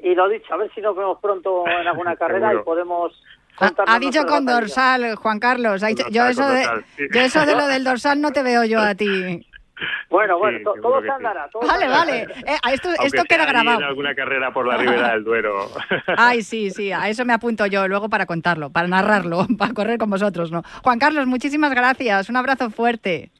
y 0.02 0.14
lo 0.14 0.30
dicho, 0.30 0.54
a 0.54 0.58
ver 0.58 0.72
si 0.76 0.82
nos 0.82 0.96
vemos 0.96 1.18
pronto 1.20 1.66
en 1.68 1.88
alguna 1.88 2.16
carrera 2.18 2.54
y 2.54 2.58
podemos 2.60 3.12
Ha, 3.60 3.72
ha 3.88 3.98
dicho 3.98 4.24
con 4.28 4.46
dorsal, 4.46 5.16
Juan 5.16 5.40
Carlos. 5.40 5.82
ha 5.82 5.88
dicho- 5.88 6.04
Con 6.04 6.14
yo, 6.14 6.24
dorsal, 6.26 6.46
eso 6.46 6.54
de, 6.54 6.64
dorsal, 6.66 6.86
sí. 6.96 7.04
yo 7.12 7.22
eso 7.22 7.46
de 7.48 7.56
lo 7.56 7.66
del 7.74 7.84
dorsal 7.84 8.22
no 8.22 8.32
te 8.32 8.44
veo 8.44 8.64
yo 8.66 8.80
a 8.80 8.94
ti. 8.94 9.47
Bueno, 10.10 10.38
bueno, 10.40 10.58
Sí, 10.58 10.64
to- 10.64 10.74
seguro 10.74 10.90
todo 10.92 11.02
se 11.02 11.08
sí. 11.08 11.14
andará. 11.16 11.50
todo 11.52 11.68
Vale, 11.68 11.86
andará. 11.86 12.06
vale. 12.06 12.22
Eh, 12.48 12.58
a 12.64 12.74
esto, 12.74 12.90
queda 13.30 13.46
grabado. 13.46 13.80
En 13.80 13.86
alguna 13.86 14.16
carrera 14.16 14.52
por 14.52 14.68
la 14.68 14.78
ribera 14.78 15.12
del 15.12 15.24
Duero. 15.24 15.70
Ay, 16.18 16.42
sí, 16.44 16.72
sí, 16.72 16.92
a 16.92 17.10
eso 17.10 17.26
me 17.26 17.34
apunto 17.34 17.66
yo 17.68 17.88
luego 17.88 18.10
para 18.10 18.26
contarlo, 18.26 18.70
para 18.72 18.88
narrarlo, 18.88 19.46
para 19.58 19.74
correr 19.74 19.98
con 19.98 20.10
vosotros, 20.10 20.52
¿no? 20.52 20.64
Juan 20.84 21.00
Carlos, 21.00 21.28
muchísimas 21.28 21.72
gracias. 21.74 22.30
Un 22.30 22.38
abrazo 22.38 22.70
fuerte. 22.70 23.32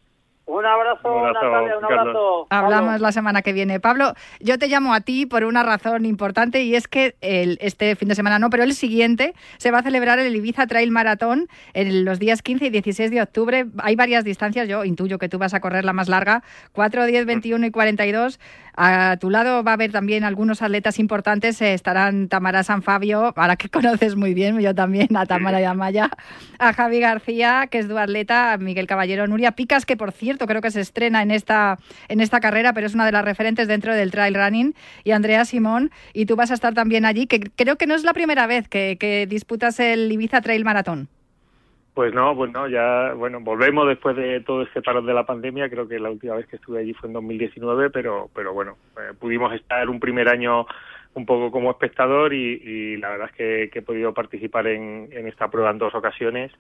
Un 0.48 0.66
abrazo, 0.66 1.14
Un 1.14 1.28
abrazo, 1.28 1.46
Natalia, 1.46 1.76
un 1.76 1.82
Carlos. 1.82 2.00
abrazo. 2.00 2.48
Pablo. 2.50 2.76
Hablamos 2.76 3.02
la 3.02 3.12
semana 3.12 3.42
que 3.42 3.52
viene. 3.52 3.82
Pablo, 3.82 4.14
yo 4.40 4.58
te 4.58 4.70
llamo 4.70 4.94
a 4.94 5.02
ti 5.02 5.26
por 5.26 5.44
una 5.44 5.62
razón 5.62 6.06
importante 6.06 6.64
y 6.64 6.74
es 6.74 6.88
que 6.88 7.16
el, 7.20 7.58
este 7.60 7.98
fin 7.98 8.08
de 8.08 8.16
semana 8.16 8.40
no, 8.40 8.50
pero 8.50 8.64
el 8.64 8.74
siguiente 8.74 9.34
se 9.58 9.72
va 9.72 9.80
a 9.80 9.84
celebrar 9.84 10.20
el 10.20 10.34
Ibiza 10.34 10.66
Trail 10.66 10.90
Marathon 10.90 11.50
en 11.74 12.06
los 12.06 12.18
días 12.20 12.42
15 12.42 12.68
y 12.68 12.70
16 12.70 13.12
de 13.12 13.22
octubre. 13.22 13.66
Hay 13.80 13.98
varias 13.98 14.24
distancias, 14.24 14.70
yo 14.70 14.86
intuyo 14.86 15.18
que 15.18 15.28
tú 15.28 15.38
vas 15.38 15.54
a 15.54 15.60
correr 15.60 15.84
la 15.84 15.92
más 15.92 16.08
larga, 16.08 16.44
4, 16.72 17.06
10, 17.08 17.26
21 17.26 17.66
y 17.66 17.72
42. 17.72 18.40
A 18.80 19.18
tu 19.20 19.32
lado 19.32 19.64
va 19.64 19.72
a 19.72 19.74
haber 19.74 19.92
también 19.92 20.24
algunos 20.24 20.62
atletas 20.62 21.00
importantes, 21.00 21.60
eh, 21.62 21.74
estarán 21.74 22.30
Tamara 22.30 22.64
San 22.64 22.84
Fabio, 22.84 23.34
ahora 23.36 23.56
que 23.56 23.70
conoces 24.02 24.16
muy 24.16 24.34
bien, 24.34 24.60
yo 24.60 24.74
también, 24.74 25.18
a 25.18 25.26
Tamara 25.26 25.60
y 25.60 25.64
a 25.66 25.74
Maya, 25.74 26.12
a 26.60 26.72
Javi 26.74 27.00
García, 27.00 27.68
que 27.70 27.80
es 27.80 27.88
duatleta, 27.90 28.54
a 28.54 28.58
Miguel 28.60 28.86
Caballero, 28.86 29.26
Nuria 29.28 29.52
Picas, 29.54 29.86
que 29.86 29.98
por 29.98 30.12
cierto 30.12 30.37
creo 30.46 30.62
que 30.62 30.70
se 30.70 30.82
estrena 30.82 31.24
en 31.24 31.32
esta, 31.32 31.80
en 32.10 32.20
esta 32.20 32.40
carrera, 32.40 32.74
pero 32.74 32.86
es 32.86 32.94
una 32.94 33.06
de 33.06 33.12
las 33.12 33.26
referentes 33.26 33.68
dentro 33.68 33.96
del 33.96 34.12
trail 34.12 34.36
running, 34.36 34.76
y 35.04 35.12
Andrea 35.12 35.46
Simón, 35.46 35.90
y 36.14 36.26
tú 36.26 36.36
vas 36.36 36.52
a 36.52 36.54
estar 36.54 36.74
también 36.74 37.06
allí, 37.06 37.26
que 37.26 37.40
creo 37.56 37.78
que 37.78 37.88
no 37.88 37.96
es 37.96 38.04
la 38.04 38.14
primera 38.14 38.46
vez 38.46 38.68
que, 38.68 38.98
que 39.00 39.26
disputas 39.26 39.80
el 39.80 40.12
Ibiza 40.12 40.42
Trail 40.42 40.64
Maratón. 40.66 41.08
Pues 41.98 42.14
no, 42.14 42.36
pues 42.36 42.52
no, 42.52 42.68
ya, 42.68 43.14
bueno, 43.14 43.40
volvemos 43.40 43.88
después 43.88 44.16
de 44.16 44.42
todo 44.42 44.62
este 44.62 44.84
parón 44.84 45.08
de 45.08 45.16
la 45.16 45.26
pandemia, 45.26 45.68
creo 45.68 45.88
que 45.88 46.00
la 46.00 46.12
última 46.12 46.36
vez 46.36 46.46
que 46.46 46.58
estuve 46.58 46.80
allí 46.80 46.94
fue 46.94 47.08
en 47.08 47.14
2019, 47.14 47.90
pero, 47.90 48.30
pero 48.36 48.54
bueno, 48.54 48.78
eh, 48.98 49.16
pudimos 49.20 49.52
estar 49.52 49.90
un 49.90 50.00
primer 50.00 50.30
año 50.30 50.68
un 51.14 51.26
poco 51.26 51.52
como 51.52 51.72
espectador 51.72 52.34
y, 52.34 52.62
y 52.64 52.98
la 52.98 53.10
verdad 53.10 53.30
es 53.32 53.36
que, 53.36 53.70
que 53.72 53.80
he 53.80 53.82
podido 53.82 54.14
participar 54.14 54.68
en, 54.68 55.10
en 55.12 55.28
esta 55.28 55.50
prueba 55.50 55.72
en 55.72 55.78
dos 55.80 55.96
ocasiones 55.96 56.52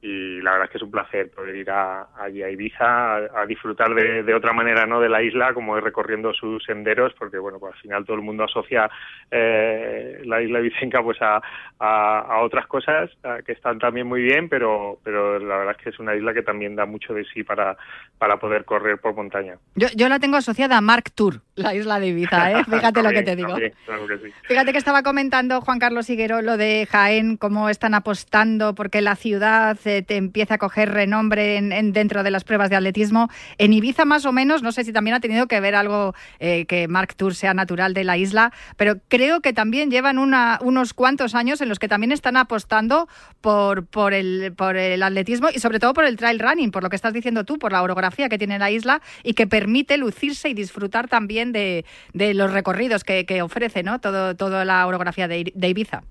y 0.00 0.40
la 0.42 0.52
verdad 0.52 0.66
es 0.66 0.70
que 0.70 0.78
es 0.78 0.84
un 0.84 0.92
placer 0.92 1.30
poder 1.32 1.56
ir 1.56 1.68
a, 1.70 2.06
allí 2.16 2.40
a 2.40 2.50
Ibiza 2.50 3.16
a, 3.16 3.40
a 3.40 3.46
disfrutar 3.46 3.92
de, 3.94 4.22
de 4.22 4.34
otra 4.34 4.52
manera 4.52 4.86
no 4.86 5.00
de 5.00 5.08
la 5.08 5.22
isla 5.22 5.52
como 5.52 5.76
es 5.76 5.82
recorriendo 5.82 6.32
sus 6.32 6.62
senderos 6.62 7.12
porque 7.18 7.38
bueno 7.38 7.58
pues 7.58 7.74
al 7.74 7.80
final 7.80 8.04
todo 8.04 8.16
el 8.16 8.22
mundo 8.22 8.44
asocia 8.44 8.88
eh, 9.28 10.22
la 10.24 10.40
isla 10.40 10.60
Vicenca 10.60 11.02
pues 11.02 11.20
a, 11.20 11.42
a, 11.80 12.18
a 12.20 12.40
otras 12.42 12.68
cosas 12.68 13.10
que 13.44 13.52
están 13.52 13.80
también 13.80 14.06
muy 14.06 14.22
bien 14.22 14.48
pero 14.48 15.00
pero 15.02 15.40
la 15.40 15.58
verdad 15.58 15.74
es 15.76 15.82
que 15.82 15.90
es 15.90 15.98
una 15.98 16.14
isla 16.14 16.32
que 16.32 16.42
también 16.42 16.76
da 16.76 16.86
mucho 16.86 17.12
de 17.12 17.24
sí 17.24 17.42
para 17.42 17.76
para 18.18 18.36
poder 18.36 18.64
correr 18.64 18.98
por 18.98 19.16
montaña 19.16 19.56
Yo, 19.74 19.88
yo 19.96 20.08
la 20.08 20.20
tengo 20.20 20.36
asociada 20.36 20.76
a 20.76 20.80
Mark 20.80 21.10
Tour, 21.12 21.40
la 21.56 21.74
isla 21.74 21.98
de 21.98 22.06
Ibiza, 22.06 22.52
¿eh? 22.52 22.64
fíjate 22.70 23.02
lo 23.02 23.10
que 23.10 23.22
te 23.22 23.34
digo. 23.34 23.48
también, 23.48 23.72
claro 23.88 24.06
que 24.06 24.18
sí. 24.18 24.32
Fíjate 24.46 24.72
que 24.72 24.78
estaba 24.78 25.02
comentando 25.02 25.62
Juan 25.62 25.78
Carlos 25.78 26.10
Higuero 26.10 26.42
lo 26.42 26.58
de 26.58 26.86
Jaén, 26.90 27.38
cómo 27.38 27.70
están 27.70 27.94
apostando 27.94 28.74
porque 28.74 29.00
la 29.00 29.16
ciudad 29.16 29.78
eh, 29.86 30.02
te 30.02 30.16
empieza 30.16 30.54
a 30.54 30.58
coger 30.58 30.90
renombre 30.92 31.56
en, 31.56 31.72
en- 31.72 31.94
dentro 31.94 32.22
de 32.22 32.30
las 32.30 32.44
pruebas 32.44 32.68
de 32.68 32.76
atletismo. 32.76 33.30
En 33.56 33.72
Ibiza 33.72 34.04
más 34.04 34.26
o 34.26 34.32
menos, 34.32 34.62
no 34.62 34.72
sé 34.72 34.84
si 34.84 34.92
también 34.92 35.14
ha 35.14 35.20
tenido 35.20 35.46
que 35.48 35.58
ver 35.60 35.74
algo 35.74 36.14
eh, 36.38 36.66
que 36.66 36.86
Mark 36.86 37.14
Tour 37.16 37.34
sea 37.34 37.54
natural 37.54 37.94
de 37.94 38.04
la 38.04 38.18
isla, 38.18 38.52
pero 38.76 38.96
creo 39.08 39.40
que 39.40 39.54
también 39.54 39.90
llevan 39.90 40.18
una- 40.18 40.58
unos 40.62 40.92
cuantos 40.92 41.34
años 41.34 41.62
en 41.62 41.70
los 41.70 41.78
que 41.78 41.88
también 41.88 42.12
están 42.12 42.36
apostando 42.36 43.08
por, 43.40 43.86
el, 44.12 44.54
atletismo 45.02 45.48
y 45.54 45.60
sobre 45.60 45.78
todo 45.78 45.94
por 45.94 46.04
el 46.04 46.16
trail 46.16 46.38
running, 46.38 46.70
por 46.70 46.82
lo 46.82 46.90
que 46.90 46.96
estás 46.96 47.14
diciendo 47.14 47.44
tú, 47.44 47.58
por 47.58 47.72
la 47.72 47.82
orografía 47.82 48.28
que 48.28 48.36
tiene 48.36 48.58
la 48.58 48.70
isla 48.70 49.00
y 49.22 49.32
que 49.32 49.46
permite 49.46 49.96
lucirse 49.96 50.50
y 50.50 50.54
disfrutar 50.54 51.08
también 51.08 51.52
de, 51.52 51.86
los 52.12 52.52
recorridos 52.52 53.02
que 53.02 53.40
ofrece 53.42 53.77
todo, 54.00 54.34
toda 54.34 54.64
la 54.64 54.86
orografía 54.86 55.28
de, 55.28 55.52
de 55.54 55.68
Ibiza. 55.68 56.02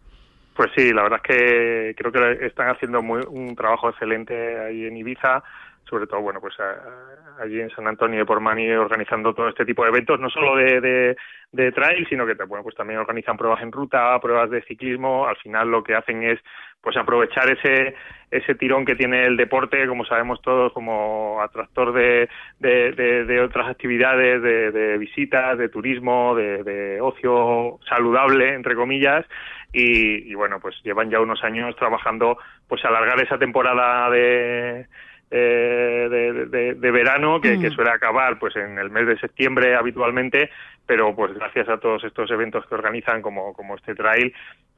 Pues 0.55 0.71
sí, 0.75 0.91
la 0.91 1.03
verdad 1.03 1.19
es 1.23 1.27
que 1.35 1.95
creo 1.97 2.11
que 2.11 2.45
están 2.47 2.69
haciendo 2.69 3.01
muy, 3.03 3.21
un 3.29 3.55
trabajo 3.55 3.89
excelente 3.89 4.59
ahí 4.59 4.85
en 4.85 4.97
Ibiza, 4.97 5.43
sobre 5.87 6.07
todo, 6.07 6.21
bueno, 6.21 6.41
pues 6.41 6.59
a- 6.59 7.26
allí 7.39 7.61
en 7.61 7.69
San 7.69 7.87
Antonio 7.87 8.19
de 8.19 8.25
Pormani 8.25 8.69
organizando 8.71 9.33
todo 9.33 9.49
este 9.49 9.65
tipo 9.65 9.83
de 9.83 9.89
eventos, 9.89 10.19
no 10.19 10.29
solo 10.29 10.55
de, 10.55 11.15
de, 11.51 11.71
trail, 11.71 12.07
sino 12.09 12.25
que 12.25 12.33
bueno, 12.45 12.63
pues 12.63 12.75
también 12.75 12.99
organizan 12.99 13.37
pruebas 13.37 13.61
en 13.61 13.71
ruta, 13.71 14.19
pruebas 14.19 14.49
de 14.49 14.61
ciclismo, 14.63 15.27
al 15.27 15.37
final 15.37 15.69
lo 15.69 15.83
que 15.83 15.95
hacen 15.95 16.23
es 16.23 16.39
pues 16.81 16.95
aprovechar 16.97 17.49
ese 17.49 17.95
ese 18.29 18.55
tirón 18.55 18.85
que 18.85 18.95
tiene 18.95 19.23
el 19.23 19.37
deporte, 19.37 19.87
como 19.87 20.05
sabemos 20.05 20.41
todos, 20.41 20.73
como 20.73 21.41
atractor 21.41 21.93
de, 21.93 22.27
de, 22.59 23.41
otras 23.41 23.69
actividades, 23.69 24.41
de, 24.41 24.71
de 24.71 24.97
visitas, 24.97 25.57
de 25.57 25.69
turismo, 25.69 26.35
de, 26.35 26.61
de 26.63 26.99
ocio 26.99 27.79
saludable, 27.87 28.53
entre 28.53 28.75
comillas, 28.75 29.25
y, 29.71 30.29
y 30.29 30.33
bueno, 30.35 30.59
pues 30.59 30.75
llevan 30.83 31.09
ya 31.09 31.21
unos 31.21 31.41
años 31.43 31.73
trabajando, 31.77 32.37
pues 32.67 32.83
alargar 32.83 33.21
esa 33.21 33.37
temporada 33.37 34.09
de 34.09 34.87
eh, 35.29 36.07
de, 36.09 36.45
de- 36.45 36.73
de 36.75 36.91
verano 36.91 37.41
que, 37.41 37.57
Mm. 37.57 37.61
que 37.61 37.69
suele 37.71 37.91
acabar 37.91 38.39
pues 38.39 38.55
en 38.55 38.77
el 38.79 38.89
mes 38.89 39.07
de 39.07 39.17
septiembre 39.19 39.75
habitualmente 39.75 40.49
pero 40.85 41.13
pues 41.13 41.33
gracias 41.33 41.67
a 41.67 41.77
todos 41.79 42.01
estos 42.05 42.31
eventos 42.31 42.65
que 42.65 42.75
organizan 42.75 43.21
como, 43.21 43.53
como 43.53 43.75
este 43.75 43.93
trail 43.93 44.33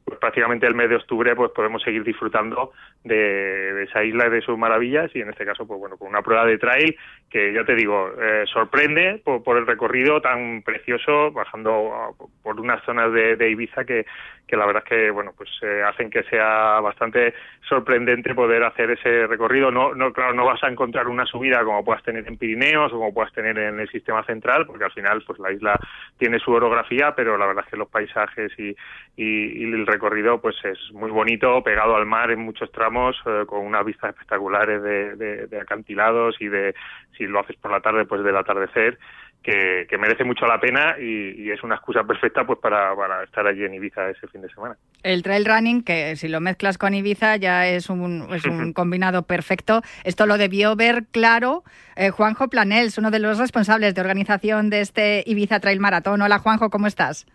pues 0.10 0.20
prácticamente 0.20 0.66
el 0.66 0.76
mes 0.76 0.90
de 0.90 0.96
octubre 0.96 1.36
pues 1.36 1.52
podemos 1.52 1.82
seguir 1.84 2.04
disfrutando 2.04 2.72
de, 3.04 3.16
de 3.16 3.84
esa 3.84 4.04
isla 4.04 4.28
y 4.28 4.32
de 4.32 4.42
sus 4.42 4.58
maravillas 4.58 5.12
y 5.14 5.22
en 5.22 5.30
este 5.30 5.46
caso 5.46 5.68
pues 5.68 5.80
bueno 5.80 5.98
con 5.98 6.10
una 6.10 6.22
prueba 6.22 6.46
de 6.46 6.58
trail 6.58 6.98
que 7.30 7.54
ya 7.54 7.64
te 7.64 7.76
digo 7.76 8.12
eh, 8.20 8.46
sorprende 8.52 9.22
por, 9.24 9.44
por 9.44 9.58
el 9.58 9.68
recorrido 9.68 10.20
tan 10.22 10.64
precioso 10.64 11.32
bajando 11.32 12.16
por 12.42 12.60
unas 12.60 12.84
zonas 12.84 13.14
de, 13.14 13.36
de 13.36 13.50
Ibiza 13.52 13.86
que, 13.86 14.06
que 14.50 14.58
la 14.58 14.66
verdad 14.66 14.84
es 14.84 14.90
que 14.90 15.12
bueno 15.12 15.34
pues 15.38 15.50
eh, 15.62 15.84
hacen 15.88 16.10
que 16.10 16.24
sea 16.24 16.80
bastante 16.80 17.36
sorprendente 17.68 18.34
poder 18.34 18.64
hacer 18.64 18.90
ese 18.92 19.28
recorrido. 19.28 19.70
No 19.70 19.94
no 19.94 20.12
claro 20.12 20.34
no 20.34 20.46
vas 20.46 20.64
a 20.64 20.70
encontrar 20.70 21.08
una 21.08 21.26
subida 21.26 21.64
como 21.64 21.86
puedas 21.86 22.04
tener 22.04 22.28
en 22.28 22.38
Pirineos 22.38 22.92
o 22.92 22.98
como 22.98 23.14
puedas 23.14 23.32
tener 23.34 23.58
en 23.60 23.80
el 23.80 23.90
sistema 23.90 24.24
central 24.24 24.66
porque 24.66 24.86
al 24.86 24.92
final 24.92 25.24
pues 25.26 25.38
la 25.40 25.52
isla 25.52 25.80
tiene 26.18 26.40
su 26.40 26.52
orografía 26.52 27.14
pero 27.16 27.38
la 27.38 27.46
verdad 27.46 27.64
es 27.66 27.72
que 27.72 27.78
los 27.78 27.90
paisajes 27.90 28.52
y, 28.58 28.76
y, 29.16 29.64
y 29.64 29.64
el 29.66 29.86
recorrido 29.86 29.99
recorrido 30.00 30.40
pues 30.40 30.56
es 30.64 30.80
muy 30.94 31.12
bonito, 31.12 31.62
pegado 31.62 31.96
al 31.96 32.06
mar 32.06 32.32
en 32.32 32.40
muchos 32.40 32.72
tramos, 32.72 33.18
eh, 33.26 33.44
con 33.46 33.66
unas 33.66 33.86
vistas 33.86 34.12
espectaculares 34.12 34.82
de, 34.82 35.48
de, 35.48 35.60
acantilados 35.60 36.36
y 36.40 36.48
de, 36.48 36.74
si 37.18 37.26
lo 37.28 37.42
haces 37.42 37.58
por 37.58 37.72
la 37.72 37.82
tarde, 37.82 38.06
pues 38.06 38.24
del 38.24 38.38
atardecer 38.38 38.98
que, 39.44 39.98
merece 40.00 40.24
mucho 40.24 40.46
la 40.46 40.60
pena 40.60 40.96
y, 41.00 41.50
es 41.50 41.64
una 41.64 41.76
excusa 41.76 42.04
perfecta 42.04 42.46
pues 42.46 42.60
para, 42.60 42.96
para, 42.96 43.24
estar 43.24 43.46
allí 43.48 43.64
en 43.64 43.74
Ibiza 43.74 44.10
ese 44.10 44.28
fin 44.28 44.42
de 44.42 44.50
semana. 44.50 44.78
El 45.04 45.24
trail 45.24 45.46
running, 45.46 45.84
que 45.84 46.16
si 46.16 46.28
lo 46.28 46.40
mezclas 46.40 46.78
con 46.78 46.94
Ibiza 46.94 47.38
ya 47.38 47.68
es 47.68 47.90
un, 47.90 48.28
es 48.34 48.46
un 48.46 48.74
combinado 48.74 49.24
perfecto. 49.24 49.82
Esto 50.04 50.26
lo 50.26 50.38
debió 50.38 50.76
ver 50.76 51.06
claro 51.12 51.64
eh, 51.96 52.10
Juanjo 52.12 52.48
Planels, 52.50 52.98
uno 52.98 53.12
de 53.12 53.20
los 53.20 53.38
responsables 53.40 53.96
de 53.96 54.02
organización 54.02 54.70
de 54.70 54.82
este 54.82 55.24
Ibiza 55.26 55.60
Trail 55.60 55.80
Maratón. 55.80 56.22
Hola 56.22 56.40
Juanjo, 56.40 56.70
¿cómo 56.70 56.88
estás? 56.88 57.26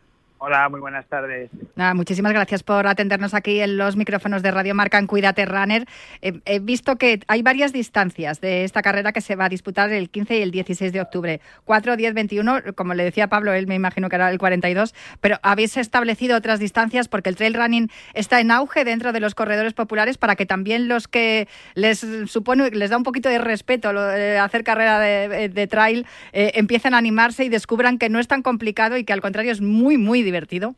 Hola, 0.46 0.68
muy 0.68 0.78
buenas 0.78 1.07
tardes. 1.07 1.48
muchísimas 1.94 2.35
gracias 2.35 2.62
por 2.62 2.87
atendernos 2.87 3.33
aquí 3.33 3.61
en 3.61 3.78
los 3.78 3.96
micrófonos 3.96 4.42
de 4.42 4.50
Radio 4.50 4.74
Marca 4.74 4.98
en 4.98 5.07
Cuídate 5.07 5.46
Runner. 5.46 5.87
he 6.20 6.59
visto 6.59 6.96
que 6.96 7.20
hay 7.28 7.40
varias 7.40 7.72
distancias 7.72 8.42
de 8.42 8.64
esta 8.64 8.83
carrera 8.83 9.12
que 9.12 9.22
se 9.22 9.37
va 9.37 9.46
a 9.46 9.48
disputar 9.48 9.90
el 9.90 10.11
15 10.11 10.37
y 10.37 10.42
el 10.42 10.50
16 10.50 10.92
de 10.92 11.00
octubre. 11.00 11.40
4, 11.64 11.96
10, 11.96 12.12
21, 12.12 12.61
como 12.76 12.92
le 12.92 13.04
decía 13.04 13.28
Pablo, 13.28 13.54
él 13.54 13.66
me 13.66 13.74
imagino 13.74 14.11
que 14.11 14.16
era 14.16 14.28
el 14.28 14.37
42, 14.37 14.94
pero 15.22 15.38
habéis 15.42 15.78
establecido 15.78 16.37
otras 16.37 16.61
distancias 16.61 17.09
porque 17.09 17.30
el 17.30 17.37
trail 17.37 17.54
running 17.54 17.90
está 18.12 18.38
en 18.38 18.50
auge 18.50 18.85
dentro 18.85 19.12
de 19.12 19.20
los 19.20 19.35
corredores 19.35 19.72
populares 19.72 20.18
para 20.18 20.37
que 20.37 20.44
también 20.44 20.88
los 20.88 21.09
que 21.09 21.48
les 21.72 22.07
supone, 22.26 22.68
les 22.68 22.90
da 22.90 22.98
un 22.98 23.02
poquito 23.02 23.30
de 23.30 23.38
respeto 23.38 23.88
hacer 23.88 24.62
carrera 24.62 24.98
de, 24.98 25.66
trail, 25.68 26.04
eh, 26.35 26.52
empiecen 26.57 26.92
a 26.92 26.98
animarse 26.98 27.46
y 27.46 27.48
descubran 27.48 27.96
que 27.96 28.11
no 28.11 28.18
es 28.18 28.28
tan 28.28 28.42
complicado 28.42 28.98
y 28.98 29.04
que 29.04 29.14
al 29.14 29.22
contrario 29.22 29.50
es 29.50 29.62
muy, 29.62 29.96
muy 29.96 30.18
divertido 30.18 30.34
divertido. 30.35 30.75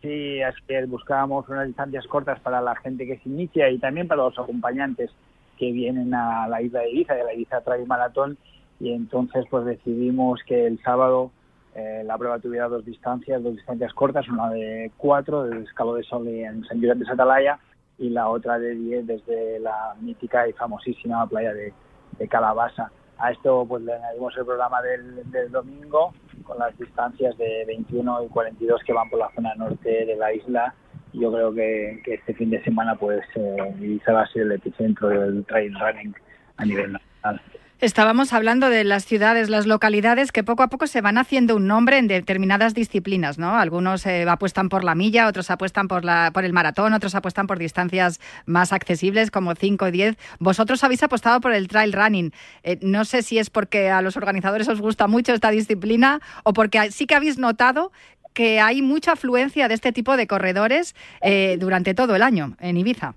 Sí, 0.00 0.40
es 0.40 0.54
que 0.66 0.84
buscábamos 0.86 1.48
unas 1.48 1.68
distancias 1.68 2.04
cortas 2.08 2.40
para 2.40 2.60
la 2.60 2.74
gente 2.74 3.06
que 3.06 3.18
se 3.18 3.28
inicia 3.28 3.70
y 3.70 3.78
también 3.78 4.08
para 4.08 4.22
los 4.22 4.36
acompañantes 4.36 5.10
que 5.56 5.70
vienen 5.70 6.12
a 6.12 6.48
la 6.48 6.60
isla 6.60 6.80
de 6.80 6.90
Ibiza, 6.90 7.14
de 7.14 7.24
la 7.24 7.34
Ibiza 7.34 7.60
Trail 7.60 7.86
Maratón, 7.86 8.36
y 8.80 8.92
entonces 8.92 9.44
pues 9.48 9.64
decidimos 9.64 10.40
que 10.44 10.66
el 10.66 10.82
sábado 10.82 11.30
eh, 11.76 12.02
la 12.04 12.18
prueba 12.18 12.40
tuviera 12.40 12.66
dos 12.68 12.84
distancias, 12.84 13.40
dos 13.42 13.54
distancias 13.54 13.94
cortas, 13.94 14.28
una 14.28 14.50
de 14.50 14.90
cuatro 14.96 15.44
del 15.44 15.62
Escalo 15.62 15.94
de 15.94 16.02
Sol 16.02 16.26
en 16.26 16.64
San 16.64 16.80
Josep 16.80 16.98
de 16.98 17.06
Satalaya 17.06 17.60
y 17.98 18.10
la 18.10 18.28
otra 18.28 18.58
de 18.58 18.74
diez 18.74 19.06
desde 19.06 19.60
la 19.60 19.94
mítica 20.00 20.48
y 20.48 20.52
famosísima 20.52 21.24
playa 21.28 21.54
de, 21.54 21.72
de 22.18 22.28
Calabasa. 22.28 22.90
A 23.22 23.30
esto 23.30 23.64
pues 23.68 23.84
le 23.84 23.94
añadimos 23.94 24.36
el 24.36 24.44
programa 24.44 24.82
del, 24.82 25.52
domingo 25.52 26.12
con 26.42 26.58
las 26.58 26.76
distancias 26.76 27.38
de 27.38 27.64
21 27.68 28.24
y 28.24 28.28
42 28.28 28.82
que 28.84 28.92
van 28.92 29.08
por 29.08 29.20
la 29.20 29.30
zona 29.32 29.54
norte 29.54 30.04
de 30.06 30.16
la 30.16 30.32
isla. 30.34 30.74
Yo 31.12 31.32
creo 31.32 31.54
que, 31.54 32.02
este 32.04 32.34
fin 32.34 32.50
de 32.50 32.60
semana 32.64 32.96
pues 32.96 33.22
eh, 33.36 34.00
va 34.12 34.22
a 34.22 34.26
ser 34.26 34.42
el 34.42 34.52
epicentro 34.52 35.08
del 35.08 35.44
trail 35.44 35.72
running 35.78 36.12
a 36.56 36.64
nivel 36.64 36.92
nacional. 36.94 37.40
Estábamos 37.82 38.32
hablando 38.32 38.70
de 38.70 38.84
las 38.84 39.04
ciudades, 39.04 39.50
las 39.50 39.66
localidades 39.66 40.30
que 40.30 40.44
poco 40.44 40.62
a 40.62 40.68
poco 40.68 40.86
se 40.86 41.00
van 41.00 41.18
haciendo 41.18 41.56
un 41.56 41.66
nombre 41.66 41.98
en 41.98 42.06
determinadas 42.06 42.74
disciplinas, 42.74 43.38
¿no? 43.38 43.58
Algunos 43.58 44.06
eh, 44.06 44.24
apuestan 44.28 44.68
por 44.68 44.84
la 44.84 44.94
milla, 44.94 45.26
otros 45.26 45.50
apuestan 45.50 45.88
por, 45.88 46.04
la, 46.04 46.30
por 46.32 46.44
el 46.44 46.52
maratón, 46.52 46.92
otros 46.92 47.16
apuestan 47.16 47.48
por 47.48 47.58
distancias 47.58 48.20
más 48.46 48.72
accesibles 48.72 49.32
como 49.32 49.56
5 49.56 49.86
o 49.86 49.90
10. 49.90 50.16
Vosotros 50.38 50.84
habéis 50.84 51.02
apostado 51.02 51.40
por 51.40 51.52
el 51.52 51.66
trail 51.66 51.92
running. 51.92 52.32
Eh, 52.62 52.78
no 52.82 53.04
sé 53.04 53.22
si 53.22 53.40
es 53.40 53.50
porque 53.50 53.90
a 53.90 54.00
los 54.00 54.16
organizadores 54.16 54.68
os 54.68 54.80
gusta 54.80 55.08
mucho 55.08 55.34
esta 55.34 55.50
disciplina 55.50 56.20
o 56.44 56.52
porque 56.52 56.92
sí 56.92 57.06
que 57.06 57.16
habéis 57.16 57.36
notado 57.36 57.90
que 58.32 58.60
hay 58.60 58.80
mucha 58.80 59.14
afluencia 59.14 59.66
de 59.66 59.74
este 59.74 59.90
tipo 59.90 60.16
de 60.16 60.28
corredores 60.28 60.94
eh, 61.20 61.56
durante 61.58 61.94
todo 61.94 62.14
el 62.14 62.22
año 62.22 62.56
en 62.60 62.76
Ibiza. 62.76 63.16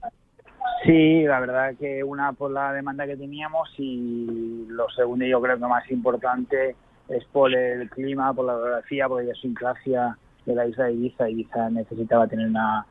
Sí, 0.85 1.23
la 1.23 1.39
verdad 1.39 1.75
que 1.79 2.03
una 2.03 2.31
por 2.33 2.51
la 2.51 2.71
demanda 2.71 3.07
que 3.07 3.17
teníamos 3.17 3.69
y 3.79 4.67
lo 4.67 4.87
segundo 4.89 5.25
yo 5.25 5.41
creo 5.41 5.57
que 5.57 5.65
más 5.65 5.89
importante 5.89 6.75
es 7.09 7.25
por 7.25 7.51
el 7.55 7.89
clima, 7.89 8.31
por 8.35 8.45
la 8.45 8.53
geografía, 8.53 9.07
por 9.07 9.17
la 9.17 9.23
idiosincrasia 9.23 10.15
de 10.45 10.53
la 10.53 10.67
isla 10.67 10.85
de 10.85 10.93
Ibiza. 10.93 11.27
Ibiza 11.27 11.71
necesitaba 11.71 12.27
tener 12.27 12.47
una, 12.47 12.85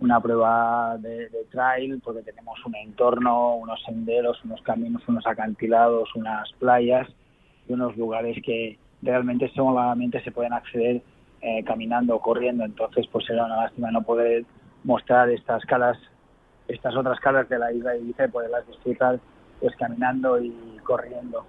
una 0.00 0.20
prueba 0.20 0.98
de, 0.98 1.30
trail 1.50 1.98
porque 2.04 2.22
tenemos 2.22 2.58
un 2.66 2.76
entorno, 2.76 3.56
unos 3.56 3.82
senderos, 3.84 4.44
unos 4.44 4.60
caminos, 4.60 5.02
unos 5.08 5.26
acantilados, 5.26 6.14
unas 6.14 6.52
playas 6.58 7.08
y 7.66 7.72
unos 7.72 7.96
lugares 7.96 8.36
que 8.44 8.78
realmente 9.00 9.50
solamente 9.54 10.22
se 10.22 10.30
pueden 10.30 10.52
acceder 10.52 11.00
eh, 11.40 11.64
caminando 11.64 12.16
o 12.16 12.20
corriendo. 12.20 12.64
Entonces, 12.64 13.06
pues 13.10 13.30
era 13.30 13.46
una 13.46 13.62
lástima 13.62 13.90
no 13.90 14.02
poder 14.02 14.44
mostrar 14.84 15.30
estas 15.30 15.64
calas 15.64 15.96
estas 16.70 16.96
otras 16.96 17.18
caras 17.20 17.48
de 17.48 17.58
la 17.58 17.72
isla 17.72 17.92
de 17.92 18.00
Ibiza 18.00 18.24
y 18.24 18.28
poderlas 18.28 18.66
disfrutar 18.66 19.18
pues 19.60 19.76
caminando 19.76 20.40
y 20.40 20.78
corriendo. 20.84 21.44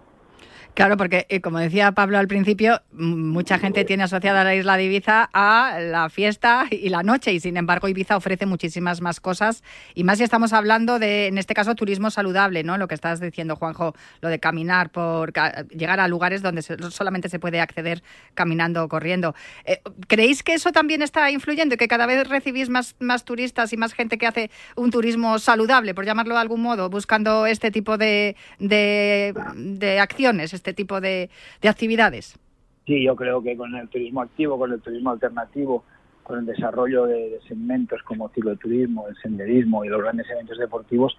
Claro, 0.73 0.95
porque 0.95 1.25
eh, 1.27 1.41
como 1.41 1.59
decía 1.59 1.91
Pablo 1.91 2.17
al 2.17 2.27
principio, 2.29 2.81
mucha 2.93 3.59
gente 3.59 3.83
tiene 3.83 4.03
asociada 4.03 4.45
la 4.45 4.55
isla 4.55 4.77
de 4.77 4.85
Ibiza 4.85 5.29
a 5.33 5.77
la 5.81 6.09
fiesta 6.09 6.65
y 6.71 6.87
la 6.87 7.03
noche 7.03 7.33
y 7.33 7.41
sin 7.41 7.57
embargo 7.57 7.89
Ibiza 7.89 8.15
ofrece 8.15 8.45
muchísimas 8.45 9.01
más 9.01 9.19
cosas 9.19 9.63
y 9.95 10.05
más 10.05 10.19
si 10.19 10.23
estamos 10.23 10.53
hablando 10.53 10.97
de, 10.97 11.27
en 11.27 11.37
este 11.37 11.53
caso, 11.53 11.75
turismo 11.75 12.09
saludable, 12.09 12.63
¿no? 12.63 12.77
Lo 12.77 12.87
que 12.87 12.95
estás 12.95 13.19
diciendo, 13.19 13.57
Juanjo, 13.57 13.93
lo 14.21 14.29
de 14.29 14.39
caminar 14.39 14.91
por 14.91 15.33
llegar 15.71 15.99
a 15.99 16.07
lugares 16.07 16.41
donde 16.41 16.61
solamente 16.61 17.27
se 17.27 17.37
puede 17.37 17.59
acceder 17.59 18.01
caminando 18.33 18.85
o 18.85 18.87
corriendo. 18.87 19.35
Eh, 19.65 19.81
¿Creéis 20.07 20.41
que 20.41 20.53
eso 20.53 20.71
también 20.71 21.01
está 21.01 21.31
influyendo 21.31 21.75
y 21.75 21.77
que 21.77 21.89
cada 21.89 22.05
vez 22.05 22.29
recibís 22.29 22.69
más, 22.69 22.95
más 22.99 23.25
turistas 23.25 23.73
y 23.73 23.77
más 23.77 23.91
gente 23.91 24.17
que 24.17 24.25
hace 24.25 24.49
un 24.77 24.89
turismo 24.89 25.37
saludable, 25.37 25.93
por 25.93 26.05
llamarlo 26.05 26.35
de 26.35 26.41
algún 26.41 26.61
modo, 26.61 26.89
buscando 26.89 27.45
este 27.45 27.71
tipo 27.71 27.97
de, 27.97 28.37
de, 28.57 29.33
de 29.55 29.99
acciones? 29.99 30.60
Este 30.61 30.73
tipo 30.73 31.01
de, 31.01 31.29
actividades? 31.67 32.37
Sí, 32.85 33.03
yo 33.03 33.15
creo 33.15 33.41
que 33.41 33.57
con 33.57 33.75
el 33.75 33.89
turismo 33.89 34.21
activo, 34.21 34.57
con 34.57 34.71
el 34.71 34.81
turismo 34.81 35.11
alternativo, 35.11 35.83
con 36.23 36.39
el 36.39 36.45
desarrollo 36.45 37.05
de, 37.05 37.39
segmentos 37.47 38.01
como 38.03 38.29
cicloturismo, 38.29 39.07
el 39.07 39.15
senderismo 39.17 39.83
y 39.83 39.89
los 39.89 40.01
grandes 40.01 40.29
eventos 40.29 40.57
deportivos, 40.57 41.17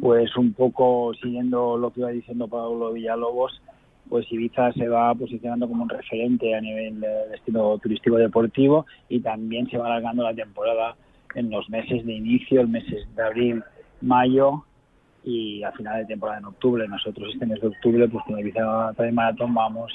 pues 0.00 0.36
un 0.36 0.52
poco 0.52 1.12
siguiendo 1.14 1.76
lo 1.76 1.90
que 1.90 2.00
iba 2.00 2.10
diciendo 2.10 2.48
Pablo 2.48 2.92
Villalobos, 2.92 3.60
pues 4.08 4.30
Ibiza 4.30 4.72
se 4.72 4.88
va 4.88 5.12
posicionando 5.14 5.66
como 5.66 5.82
un 5.82 5.88
referente 5.88 6.54
a 6.54 6.60
nivel 6.60 7.00
de 7.00 7.28
destino 7.30 7.76
turístico 7.78 8.16
deportivo 8.16 8.86
y 9.08 9.20
también 9.20 9.68
se 9.68 9.78
va 9.78 9.86
alargando 9.86 10.22
la 10.22 10.34
temporada 10.34 10.94
en 11.34 11.50
los 11.50 11.68
meses 11.68 12.06
de 12.06 12.12
inicio, 12.12 12.60
el 12.60 12.68
meses 12.68 13.08
de 13.16 13.22
abril, 13.22 13.64
mayo 14.00 14.65
y 15.26 15.62
a 15.64 15.72
final 15.72 15.98
de 15.98 16.06
temporada 16.06 16.38
en 16.38 16.44
octubre. 16.46 16.86
Nosotros 16.88 17.30
este 17.32 17.44
mes 17.44 17.60
de 17.60 17.66
octubre, 17.66 18.08
pues 18.08 18.24
con 18.24 18.38
el 18.38 19.12
Maratón 19.12 19.52
vamos 19.52 19.92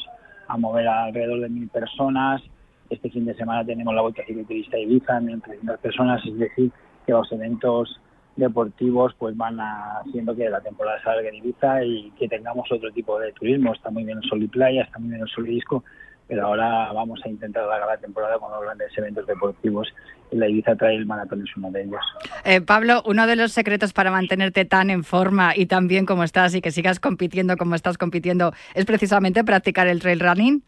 a 0.47 0.57
mover 0.57 0.87
alrededor 0.87 1.39
de 1.39 1.49
mil 1.49 1.69
personas. 1.69 2.41
Este 2.89 3.09
fin 3.09 3.25
de 3.25 3.33
semana 3.35 3.65
tenemos 3.65 3.95
la 3.95 4.01
Vuelta 4.01 4.23
Cicloturista 4.27 4.77
Ibiza, 4.77 5.21
1.300 5.21 5.77
personas, 5.77 6.21
es 6.25 6.37
decir, 6.37 6.71
que 7.05 7.13
los 7.13 7.31
eventos 7.31 7.99
deportivos 8.35 9.13
pues 9.17 9.35
van 9.37 9.57
haciendo 9.59 10.35
que 10.35 10.49
la 10.49 10.59
temporada 10.59 11.01
salga 11.01 11.29
en 11.29 11.35
Ibiza 11.35 11.85
y 11.85 12.11
que 12.11 12.27
tengamos 12.27 12.69
otro 12.69 12.91
tipo 12.91 13.17
de 13.17 13.31
turismo. 13.31 13.73
Está 13.73 13.89
muy 13.89 14.03
bien 14.03 14.17
el 14.17 14.29
sol 14.29 14.43
y 14.43 14.47
playa, 14.47 14.83
está 14.83 14.99
muy 14.99 15.09
bien 15.09 15.21
el 15.21 15.29
sol 15.29 15.47
y 15.47 15.55
disco, 15.55 15.85
pero 16.31 16.45
ahora 16.45 16.93
vamos 16.93 17.19
a 17.25 17.27
intentar 17.27 17.65
alargar 17.65 17.89
la 17.89 17.97
temporada 17.97 18.39
con 18.39 18.49
los 18.53 18.61
grandes 18.61 18.97
eventos 18.97 19.27
deportivos 19.27 19.93
y 20.31 20.37
la 20.37 20.47
Ibiza 20.47 20.77
Trail 20.77 21.05
Maratón 21.05 21.43
es 21.45 21.57
uno 21.57 21.69
de 21.71 21.81
ellos. 21.83 21.99
Eh, 22.45 22.61
Pablo, 22.61 23.03
uno 23.05 23.27
de 23.27 23.35
los 23.35 23.51
secretos 23.51 23.91
para 23.91 24.11
mantenerte 24.11 24.63
tan 24.63 24.89
en 24.89 25.03
forma 25.03 25.51
y 25.57 25.65
tan 25.65 25.89
bien 25.89 26.05
como 26.05 26.23
estás 26.23 26.55
y 26.55 26.61
que 26.61 26.71
sigas 26.71 27.01
compitiendo 27.01 27.57
como 27.57 27.75
estás 27.75 27.97
compitiendo 27.97 28.53
es 28.75 28.85
precisamente 28.85 29.43
practicar 29.43 29.87
el 29.87 29.99
trail 29.99 30.21
running. 30.21 30.63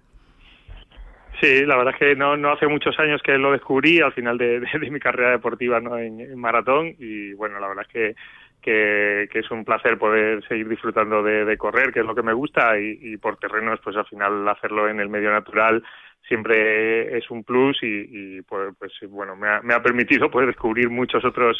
Sí, 1.39 1.65
la 1.65 1.77
verdad 1.77 1.93
es 1.93 1.99
que 1.99 2.15
no, 2.17 2.35
no 2.35 2.51
hace 2.51 2.67
muchos 2.67 2.99
años 2.99 3.21
que 3.23 3.37
lo 3.37 3.53
descubrí 3.53 4.01
al 4.01 4.11
final 4.11 4.37
de, 4.37 4.61
mi 4.91 4.99
carrera 4.99 5.31
deportiva 5.31 5.79
¿no? 5.79 5.97
en, 5.97 6.37
maratón 6.37 6.93
y 6.99 7.31
bueno, 7.35 7.57
la 7.61 7.69
verdad 7.69 7.85
es 7.87 7.93
que 7.93 8.15
que, 8.63 9.29
es 9.31 9.51
un 9.51 9.63
placer 9.65 9.97
poder 9.97 10.43
seguir 10.47 10.67
disfrutando 10.67 11.21
de, 11.21 11.57
correr, 11.57 11.91
que 11.91 11.99
es 11.99 12.05
lo 12.05 12.15
que 12.15 12.23
me 12.23 12.33
gusta, 12.33 12.79
y, 12.79 13.17
por 13.17 13.37
terrenos, 13.37 13.79
pues 13.83 13.95
al 13.95 14.05
final 14.05 14.47
hacerlo 14.47 14.89
en 14.89 14.99
el 14.99 15.09
medio 15.09 15.31
natural 15.31 15.83
siempre 16.27 17.17
es 17.17 17.29
un 17.29 17.43
plus 17.43 17.77
y, 17.81 18.41
pues, 18.43 18.73
pues, 18.79 18.91
bueno 19.09 19.35
me 19.35 19.47
ha, 19.47 19.61
me 19.61 19.73
ha 19.73 19.83
permitido 19.83 20.31
poder 20.31 20.47
descubrir 20.47 20.89
muchos 20.89 21.23
otros 21.25 21.57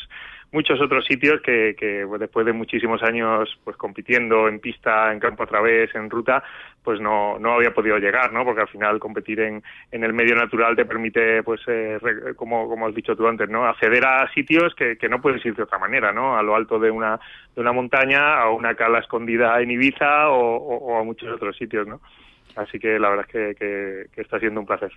muchos 0.51 0.79
otros 0.81 1.05
sitios 1.05 1.41
que, 1.41 1.75
que 1.77 2.05
pues, 2.07 2.19
después 2.21 2.45
de 2.45 2.53
muchísimos 2.53 3.03
años 3.03 3.49
pues 3.63 3.75
compitiendo 3.75 4.47
en 4.47 4.59
pista 4.59 5.11
en 5.11 5.19
campo 5.19 5.43
a 5.43 5.47
través 5.47 5.93
en 5.95 6.09
ruta 6.09 6.43
pues 6.83 6.99
no, 6.99 7.39
no 7.39 7.53
había 7.53 7.73
podido 7.73 7.97
llegar, 7.97 8.33
¿no? 8.33 8.43
Porque 8.43 8.61
al 8.61 8.67
final 8.67 8.99
competir 8.99 9.39
en, 9.39 9.63
en 9.91 10.03
el 10.03 10.11
medio 10.11 10.35
natural 10.35 10.75
te 10.75 10.83
permite, 10.83 11.41
pues, 11.41 11.61
eh, 11.67 11.97
como, 12.35 12.67
como 12.67 12.87
has 12.87 12.93
dicho 12.93 13.15
tú 13.15 13.25
antes, 13.25 13.49
¿no? 13.49 13.65
Acceder 13.65 14.05
a 14.05 14.29
sitios 14.33 14.75
que, 14.75 14.97
que 14.97 15.07
no 15.07 15.21
puedes 15.21 15.45
ir 15.45 15.55
de 15.55 15.63
otra 15.63 15.79
manera, 15.79 16.11
¿no? 16.11 16.37
A 16.37 16.43
lo 16.43 16.55
alto 16.55 16.79
de 16.79 16.91
una, 16.91 17.17
de 17.55 17.61
una 17.61 17.71
montaña, 17.71 18.37
a 18.37 18.49
una 18.49 18.75
cala 18.75 18.99
escondida 18.99 19.61
en 19.61 19.71
Ibiza 19.71 20.29
o 20.29 20.99
a 20.99 21.03
muchos 21.03 21.29
otros 21.29 21.55
sitios, 21.55 21.87
¿no? 21.87 22.01
Así 22.55 22.79
que 22.79 22.99
la 22.99 23.09
verdad 23.09 23.25
es 23.33 23.57
que, 23.57 24.07
está 24.15 24.39
siendo 24.39 24.59
un 24.59 24.67
placer. 24.67 24.91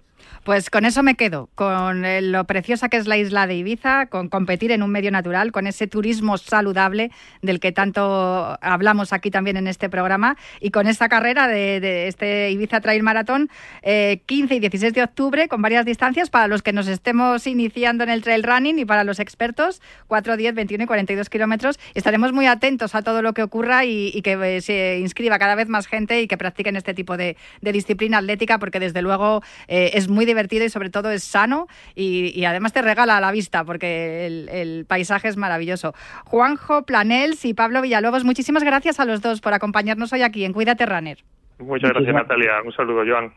Pues 0.45 0.69
con 0.69 0.85
eso 0.85 1.03
me 1.03 1.15
quedo, 1.15 1.49
con 1.55 2.05
lo 2.31 2.45
preciosa 2.45 2.89
que 2.89 2.99
es 2.99 3.07
la 3.07 3.17
isla 3.17 3.47
de 3.47 3.55
Ibiza, 3.55 4.07
con 4.07 4.29
competir 4.29 4.73
en 4.73 4.83
un 4.83 4.91
medio 4.91 5.11
natural, 5.11 5.53
con 5.53 5.67
ese 5.67 5.87
turismo 5.87 6.37
saludable 6.37 7.11
del 7.43 7.59
que 7.61 7.73
tanto 7.73 8.59
hablamos 8.61 9.13
aquí 9.13 9.31
también 9.31 9.57
en 9.57 9.69
este 9.69 9.89
programa 9.89 10.37
y 10.61 10.71
con 10.71 10.87
esta 10.87 11.09
carrera 11.09 11.49
de, 11.49 12.09
este 12.09 12.51
Ibiza 12.51 12.81
Trail 12.81 13.03
Marathon 13.03 13.49
15 13.83 13.85
eh, 13.85 14.57
y 14.57 14.61
16 14.61 14.93
de 14.93 15.03
octubre 15.03 15.49
con 15.49 15.63
varias 15.63 15.85
distancias 15.85 16.29
para 16.31 16.49
los 16.49 16.63
que 16.63 16.73
nos 16.73 16.89
estemos 16.89 17.47
iniciando 17.47 18.05
en 18.05 18.11
el 18.11 18.23
trail 18.23 18.43
running 18.43 18.79
y 18.79 18.85
para 18.85 19.05
los 19.05 19.19
expertos 19.19 19.81
4, 20.09 20.37
10, 20.37 20.55
21 20.55 20.85
y 20.85 20.87
42 20.87 21.31
kilómetros. 21.31 21.79
Estaremos 21.95 22.33
muy 22.33 22.47
atentos 22.47 22.95
a 22.95 23.03
todo 23.03 23.23
lo 23.23 23.33
que 23.33 23.43
ocurra 23.43 23.85
y 23.85 24.21
que 24.23 24.57
eh, 24.57 24.61
se 24.61 24.99
inscriba 24.99 25.39
cada 25.39 25.55
vez 25.55 25.69
más 25.69 25.87
gente 25.87 26.21
y 26.21 26.29
que 26.29 26.37
practiquen 26.37 26.77
este 26.77 26.95
tipo 26.95 27.17
de, 27.17 27.37
de 27.61 27.73
disciplina 27.73 28.19
atlética 28.19 28.59
porque 28.59 28.81
desde 28.81 29.03
luego 29.03 29.43
eh, 29.69 29.91
es 29.95 30.09
muy 30.09 30.25
divertido 30.25 30.65
y 30.65 30.69
sobre 30.69 30.91
todo 30.91 31.11
es 31.11 31.25
sano 31.25 31.67
y, 31.95 32.45
además 32.45 32.73
te 32.73 32.83
regala 32.83 33.17
a 33.17 33.21
la 33.21 33.33
vista 33.33 33.65
porque 33.65 34.27
el, 34.27 34.85
paisaje 34.87 35.29
es 35.29 35.37
maravilloso. 35.37 35.95
Juanjo 36.25 36.85
Planels 36.85 37.45
y 37.45 37.55
Pablo 37.55 37.83
Villalobos, 37.83 38.25
muchísimas 38.25 38.63
gracias 38.63 39.01
a 39.01 39.05
los 39.05 39.21
dos 39.21 39.41
por 39.41 39.55
acompañarnos 39.55 40.13
hoy 40.13 40.23
aquí 40.23 40.45
en 40.45 40.53
Cuídate 40.53 40.87
Runner. 40.87 41.19
Muchas 41.59 41.91
gracias 41.91 42.15
Natalia, 42.15 42.63
un 42.65 42.73
saludo 42.73 43.03
Joan. 43.07 43.33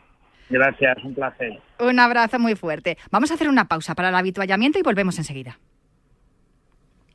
Gracias, 0.49 0.97
un 1.03 1.13
placer. 1.13 1.61
Un 1.79 1.99
abrazo 1.99 2.39
muy 2.39 2.55
fuerte. 2.55 2.97
Vamos 3.11 3.29
a 3.31 3.35
hacer 3.35 3.47
una 3.49 3.65
pausa 3.65 3.93
para 3.93 4.09
el 4.09 4.15
habituallamiento 4.15 4.79
y 4.79 4.81
volvemos 4.81 5.17
enseguida. 5.19 5.59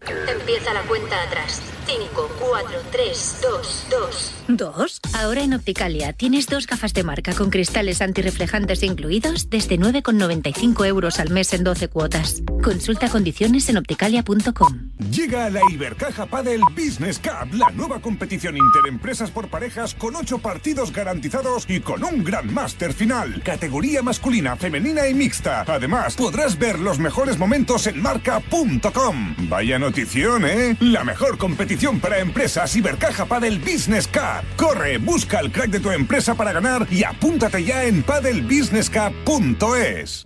Empieza 0.09 0.73
la 0.73 0.83
cuenta 0.83 1.21
atrás. 1.23 1.84
5, 1.87 2.31
4, 2.41 2.81
3, 2.91 3.39
2, 3.43 3.87
2. 3.91 4.33
¿Dos? 4.49 5.01
Ahora 5.15 5.43
en 5.43 5.53
Opticalia 5.55 6.13
tienes 6.13 6.47
dos 6.47 6.67
gafas 6.67 6.95
de 6.95 7.03
marca 7.03 7.35
con 7.35 7.51
cristales 7.51 8.01
antirreflejantes 8.01 8.83
incluidos 8.83 9.51
desde 9.51 9.79
9,95 9.79 10.87
euros 10.87 11.21
al 11.21 11.31
mes 11.31 11.53
en 11.53 11.65
12 11.65 11.89
cuotas. 11.89 12.43
Consulta 12.63 13.09
condiciones 13.09 13.69
en 13.69 13.77
opticalia.com. 13.79 14.91
Llega 15.11 15.47
a 15.47 15.51
la 15.51 15.61
Ibercaja 15.71 16.27
Padel 16.27 16.61
Business 16.75 17.19
Cup, 17.19 17.53
la 17.55 17.71
nueva 17.71 18.01
competición 18.01 18.57
interempresas 18.57 19.31
por 19.31 19.49
parejas 19.49 19.95
con 19.95 20.17
8 20.17 20.39
partidos 20.39 20.93
garantizados 20.93 21.67
y 21.69 21.81
con 21.81 22.03
un 22.03 22.25
gran 22.25 22.53
máster 22.53 22.93
final. 22.93 23.43
Categoría 23.43 24.03
masculina, 24.03 24.57
femenina 24.57 25.07
y 25.09 25.15
mixta. 25.15 25.65
Además, 25.67 26.17
podrás 26.17 26.59
ver 26.59 26.79
los 26.79 26.99
mejores 26.99 27.39
momentos 27.39 27.87
en 27.87 28.01
marca.com. 28.01 29.35
Vaya 29.49 29.79
notición, 29.79 30.45
¿eh? 30.47 30.77
La 30.81 31.05
mejor 31.05 31.37
competición 31.39 31.74
para 32.01 32.21
empresas 32.21 32.77
Ibercaja 32.77 33.27
Padel 33.27 33.59
Business 33.59 34.07
Cup. 34.07 34.47
Corre, 34.57 34.99
busca 34.99 35.41
el 35.41 35.51
crack 35.51 35.71
de 35.71 35.81
tu 35.81 35.91
empresa 35.91 36.37
para 36.37 36.53
ganar 36.53 36.87
y 36.91 37.03
apúntate 37.03 37.65
ya 37.65 37.83
en 37.85 38.05
padelbusinesscup.es. 38.05 40.25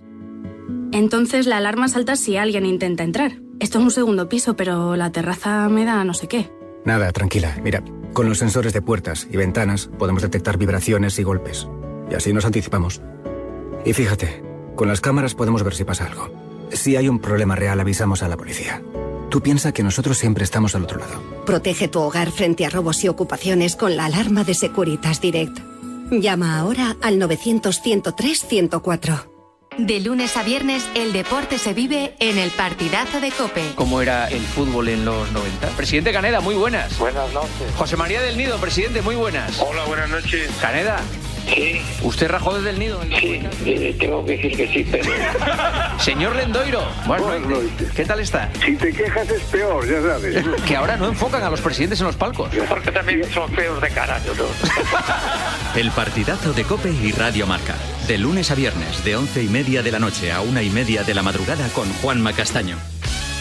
Entonces 0.92 1.46
la 1.46 1.56
alarma 1.56 1.88
salta 1.88 2.16
si 2.16 2.36
alguien 2.36 2.66
intenta 2.66 3.02
entrar. 3.02 3.38
Esto 3.60 3.78
es 3.78 3.84
un 3.84 3.90
segundo 3.90 4.28
piso, 4.28 4.56
pero 4.56 4.94
la 4.94 5.10
terraza 5.10 5.70
me 5.70 5.86
da 5.86 6.04
no 6.04 6.12
sé 6.12 6.28
qué. 6.28 6.50
Nada, 6.84 7.10
tranquila. 7.12 7.56
Mira, 7.62 7.82
con 8.12 8.28
los 8.28 8.36
sensores 8.38 8.74
de 8.74 8.82
puertas 8.82 9.26
y 9.30 9.38
ventanas 9.38 9.88
podemos 9.98 10.20
detectar 10.22 10.58
vibraciones 10.58 11.18
y 11.18 11.22
golpes. 11.22 11.66
Y 12.10 12.14
así 12.14 12.34
nos 12.34 12.44
anticipamos. 12.44 13.00
Y 13.86 13.94
fíjate, 13.94 14.42
con 14.76 14.88
las 14.88 15.00
cámaras 15.00 15.34
podemos 15.34 15.64
ver 15.64 15.74
si 15.74 15.84
pasa 15.84 16.04
algo. 16.06 16.30
Si 16.70 16.96
hay 16.96 17.08
un 17.08 17.20
problema 17.20 17.56
real, 17.56 17.80
avisamos 17.80 18.22
a 18.22 18.28
la 18.28 18.36
policía. 18.36 18.82
Tú 19.30 19.42
piensas 19.42 19.72
que 19.72 19.82
nosotros 19.82 20.16
siempre 20.16 20.44
estamos 20.44 20.74
al 20.74 20.84
otro 20.84 20.98
lado. 20.98 21.20
Protege 21.44 21.88
tu 21.88 22.00
hogar 22.00 22.30
frente 22.30 22.64
a 22.64 22.70
robos 22.70 23.04
y 23.04 23.08
ocupaciones 23.08 23.76
con 23.76 23.96
la 23.96 24.06
alarma 24.06 24.44
de 24.44 24.54
Securitas 24.54 25.20
Direct. 25.20 25.58
Llama 26.10 26.58
ahora 26.58 26.96
al 27.02 27.18
900-103-104. 27.20 29.30
De 29.76 30.00
lunes 30.00 30.36
a 30.36 30.42
viernes, 30.42 30.84
el 30.94 31.12
deporte 31.12 31.58
se 31.58 31.72
vive 31.72 32.16
en 32.18 32.38
el 32.38 32.50
partidazo 32.50 33.20
de 33.20 33.30
Cope. 33.30 33.62
¿Cómo 33.76 34.02
era 34.02 34.26
el 34.28 34.40
fútbol 34.40 34.88
en 34.88 35.04
los 35.04 35.30
90? 35.30 35.68
Presidente 35.76 36.10
Caneda, 36.10 36.40
muy 36.40 36.56
buenas. 36.56 36.98
Buenas 36.98 37.32
noches. 37.32 37.72
José 37.76 37.96
María 37.96 38.20
del 38.20 38.36
Nido, 38.36 38.58
presidente, 38.58 39.02
muy 39.02 39.14
buenas. 39.14 39.60
Hola, 39.60 39.84
buenas 39.84 40.08
noches. 40.08 40.50
Caneda, 40.60 40.98
Sí. 41.54 41.80
¿Usted 42.02 42.28
rajó 42.28 42.54
desde 42.54 42.70
el 42.70 42.78
nido? 42.78 43.00
sí, 43.02 43.40
eh, 43.64 43.96
tengo 43.98 44.24
que 44.24 44.32
decir 44.32 44.56
que 44.56 44.68
sí, 44.68 44.86
pero... 44.90 45.10
Señor 45.98 46.36
Lendoiro, 46.36 46.82
buenas 47.06 47.28
¿Qué 47.94 48.04
tal 48.04 48.20
está? 48.20 48.50
Si 48.64 48.76
te 48.76 48.92
quejas 48.92 49.28
es 49.30 49.42
peor, 49.44 49.88
ya 49.88 50.02
sabes. 50.02 50.44
que 50.66 50.76
ahora 50.76 50.96
no 50.96 51.08
enfocan 51.08 51.42
a 51.42 51.50
los 51.50 51.60
presidentes 51.60 52.00
en 52.00 52.06
los 52.06 52.16
palcos. 52.16 52.50
Porque 52.68 52.92
también 52.92 53.24
son 53.32 53.50
feos 53.52 53.80
de 53.80 53.88
cara, 53.90 54.20
yo 54.24 54.34
no. 54.34 54.44
el 55.80 55.90
partidazo 55.90 56.52
de 56.52 56.64
Cope 56.64 56.90
y 56.90 57.12
Radio 57.12 57.46
Marca. 57.46 57.74
De 58.06 58.18
lunes 58.18 58.50
a 58.50 58.54
viernes, 58.54 59.04
de 59.04 59.16
once 59.16 59.42
y 59.42 59.48
media 59.48 59.82
de 59.82 59.92
la 59.92 59.98
noche 59.98 60.32
a 60.32 60.40
una 60.40 60.62
y 60.62 60.70
media 60.70 61.02
de 61.02 61.14
la 61.14 61.22
madrugada 61.22 61.68
con 61.70 61.92
Juan 61.94 62.20
Macastaño. 62.22 62.76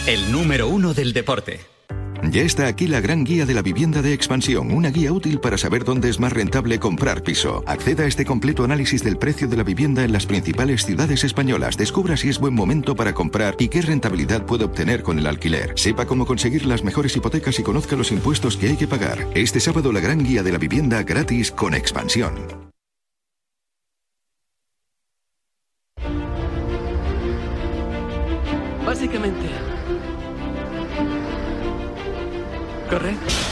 El 0.06 0.32
número 0.32 0.68
uno 0.68 0.94
del 0.94 1.12
deporte. 1.12 1.77
Ya 2.24 2.42
está 2.42 2.66
aquí 2.66 2.88
la 2.88 3.00
gran 3.00 3.24
guía 3.24 3.46
de 3.46 3.54
la 3.54 3.62
vivienda 3.62 4.02
de 4.02 4.12
expansión, 4.12 4.72
una 4.72 4.90
guía 4.90 5.12
útil 5.12 5.40
para 5.40 5.56
saber 5.56 5.84
dónde 5.84 6.10
es 6.10 6.18
más 6.18 6.32
rentable 6.32 6.78
comprar 6.78 7.22
piso. 7.22 7.62
Acceda 7.66 8.04
a 8.04 8.06
este 8.06 8.24
completo 8.24 8.64
análisis 8.64 9.02
del 9.02 9.16
precio 9.16 9.48
de 9.48 9.56
la 9.56 9.62
vivienda 9.62 10.04
en 10.04 10.12
las 10.12 10.26
principales 10.26 10.84
ciudades 10.84 11.24
españolas. 11.24 11.76
Descubra 11.76 12.16
si 12.16 12.28
es 12.28 12.38
buen 12.38 12.54
momento 12.54 12.94
para 12.94 13.14
comprar 13.14 13.56
y 13.58 13.68
qué 13.68 13.82
rentabilidad 13.82 14.44
puede 14.44 14.64
obtener 14.64 15.02
con 15.02 15.18
el 15.18 15.26
alquiler. 15.26 15.72
Sepa 15.76 16.06
cómo 16.06 16.26
conseguir 16.26 16.66
las 16.66 16.84
mejores 16.84 17.16
hipotecas 17.16 17.58
y 17.60 17.62
conozca 17.62 17.96
los 17.96 18.12
impuestos 18.12 18.56
que 18.56 18.68
hay 18.68 18.76
que 18.76 18.88
pagar. 18.88 19.26
Este 19.34 19.60
sábado 19.60 19.92
la 19.92 20.00
gran 20.00 20.22
guía 20.22 20.42
de 20.42 20.52
la 20.52 20.58
vivienda 20.58 21.02
gratis 21.04 21.50
con 21.50 21.72
expansión. 21.74 22.34
Básicamente 28.84 29.67
Corre. 32.88 33.47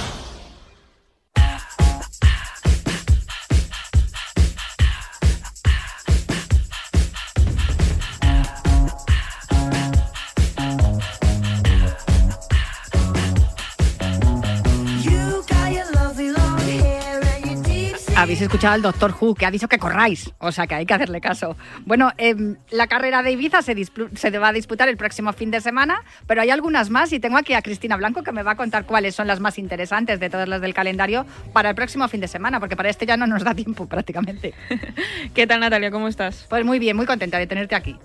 Habéis 18.27 18.43
escuchado 18.43 18.75
al 18.75 18.83
doctor 18.83 19.15
Who, 19.21 19.37
que 19.37 19.47
ha 19.47 19.53
dicho 19.53 19.69
que 19.69 19.79
corráis, 19.79 20.33
o 20.39 20.51
sea 20.51 20.67
que 20.67 20.75
hay 20.75 20.85
que 20.85 20.93
hacerle 20.93 21.21
caso. 21.21 21.57
Bueno, 21.85 22.11
em, 22.19 22.57
la 22.71 22.89
carrera 22.89 23.23
de 23.23 23.31
Ibiza 23.31 23.63
se, 23.63 23.77
se, 24.17 24.39
va 24.41 24.49
a 24.49 24.53
disputar 24.53 24.89
el 24.89 24.97
próximo 24.97 25.33
fin 25.33 25.53
de 25.53 25.61
semana, 25.61 26.03
pero 26.27 26.43
hay 26.43 26.51
algunas 26.51 26.91
más 26.91 27.13
y 27.13 27.21
tengo 27.21 27.37
aquí 27.37 27.55
a 27.55 27.63
Cristina 27.63 27.97
Blanco 27.97 28.25
que 28.25 28.33
me 28.33 28.43
va 28.43 28.51
a 28.51 28.57
contar 28.57 28.85
cuáles 28.85 29.15
son 29.15 29.29
las 29.29 29.39
más 29.39 29.61
interesantes 29.61 30.19
de 30.19 30.29
todas 30.29 30.49
las 30.49 30.61
del 30.61 30.75
calendario 30.75 31.25
para 31.53 31.71
el 31.71 31.77
próximo 31.77 32.09
fin 32.09 32.21
de 32.21 32.27
semana, 32.27 32.59
porque 32.59 32.75
para 32.75 32.89
este 32.89 33.07
ya 33.07 33.17
no 33.17 33.29
nos 33.29 33.45
da 33.45 33.55
tiempo 33.55 33.87
prácticamente. 33.87 34.55
¿Qué 35.33 35.47
tal 35.47 35.61
Natalia? 35.61 35.93
¿Cómo 35.93 36.09
estás? 36.09 36.47
Pues 36.51 36.65
muy 36.65 36.81
bien, 36.81 36.97
muy 36.97 37.07
contenta 37.07 37.39
de 37.39 37.47
tenerte 37.47 37.77
aquí. 37.77 37.97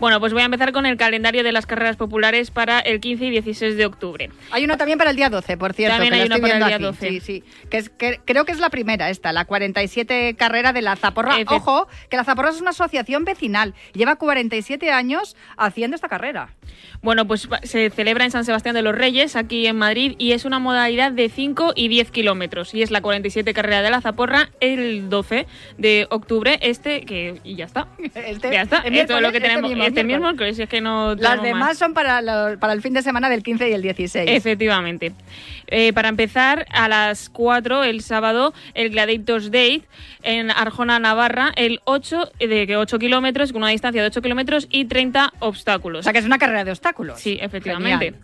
Bueno, 0.00 0.20
pues 0.20 0.32
voy 0.32 0.42
a 0.42 0.46
empezar 0.46 0.72
con 0.72 0.86
el 0.86 0.96
calendario 0.96 1.42
de 1.44 1.52
las 1.52 1.66
carreras 1.66 1.96
populares 1.96 2.50
para 2.50 2.80
el 2.80 3.00
15 3.00 3.26
y 3.26 3.30
16 3.30 3.76
de 3.76 3.86
octubre. 3.86 4.30
Hay 4.50 4.64
uno 4.64 4.76
también 4.76 4.98
para 4.98 5.10
el 5.10 5.16
día 5.16 5.30
12, 5.30 5.56
por 5.56 5.72
cierto. 5.72 5.94
También 5.94 6.14
hay 6.14 6.26
uno 6.26 6.38
para 6.38 6.58
el 6.58 6.64
día 6.64 6.78
12. 6.78 7.08
Sí, 7.08 7.20
sí. 7.20 7.44
Que 7.70 7.78
es, 7.78 7.88
que, 7.88 8.20
creo 8.24 8.44
que 8.44 8.52
es 8.52 8.58
la 8.58 8.70
primera 8.70 9.10
esta, 9.10 9.32
la 9.32 9.44
47 9.44 10.34
carrera 10.36 10.72
de 10.72 10.82
la 10.82 10.96
Zaporra. 10.96 11.36
Ojo, 11.46 11.88
que 12.08 12.16
la 12.16 12.24
Zaporra 12.24 12.50
es 12.50 12.60
una 12.60 12.70
asociación 12.70 13.24
vecinal. 13.24 13.74
Lleva 13.92 14.16
47 14.16 14.90
años 14.90 15.36
haciendo 15.56 15.94
esta 15.94 16.08
carrera. 16.08 16.54
Bueno, 17.02 17.26
pues 17.26 17.48
se 17.64 17.90
celebra 17.90 18.24
en 18.24 18.30
San 18.30 18.44
Sebastián 18.44 18.76
de 18.76 18.82
los 18.82 18.94
Reyes, 18.94 19.34
aquí 19.34 19.66
en 19.66 19.76
Madrid, 19.76 20.14
y 20.18 20.32
es 20.32 20.44
una 20.44 20.60
modalidad 20.60 21.10
de 21.10 21.28
5 21.28 21.72
y 21.74 21.88
10 21.88 22.12
kilómetros. 22.12 22.74
Y 22.74 22.82
es 22.82 22.92
la 22.92 23.00
47 23.00 23.52
carrera 23.54 23.82
de 23.82 23.90
la 23.90 24.00
Zaporra 24.00 24.50
el 24.60 25.08
12 25.10 25.46
de 25.78 26.06
octubre, 26.10 26.60
este, 26.62 27.00
que 27.04 27.40
y 27.42 27.56
ya 27.56 27.64
está. 27.64 27.88
Este, 28.14 28.52
ya 28.52 28.62
está. 28.62 28.78
Es 28.78 29.08
lo 29.08 29.30
que 29.32 29.38
este 29.38 29.48
tenemos. 29.48 29.72
este 29.72 30.04
mismo, 30.04 30.34
que 30.36 30.48
es 30.48 30.68
que 30.68 30.80
no. 30.80 31.14
Las 31.16 31.42
demás 31.42 31.76
son 31.76 31.92
para, 31.92 32.22
para 32.58 32.72
el 32.72 32.82
fin 32.82 32.92
de 32.92 33.02
semana 33.02 33.28
del 33.28 33.42
15 33.42 33.68
y 33.68 33.72
el 33.72 33.82
16. 33.82 34.30
Efectivamente. 34.30 35.12
Eh, 35.66 35.92
para 35.92 36.08
empezar, 36.08 36.66
a 36.70 36.88
las 36.88 37.30
4 37.30 37.84
el 37.84 38.02
sábado, 38.02 38.52
el 38.74 38.90
Gladiators 38.90 39.50
Day 39.50 39.82
en 40.22 40.50
Arjona, 40.50 40.98
Navarra, 40.98 41.52
el 41.56 41.80
8 41.84 42.32
de 42.38 42.76
8 42.76 42.98
kilómetros, 42.98 43.52
con 43.52 43.62
una 43.62 43.70
distancia 43.70 44.02
de 44.02 44.08
8 44.08 44.22
kilómetros 44.22 44.68
y 44.70 44.84
30 44.84 45.32
obstáculos. 45.40 46.00
O 46.00 46.02
sea 46.02 46.12
que 46.12 46.18
es 46.18 46.26
una 46.26 46.38
carrera 46.38 46.61
de 46.64 46.70
obstáculos. 46.72 47.20
Sí, 47.20 47.38
efectivamente. 47.40 48.14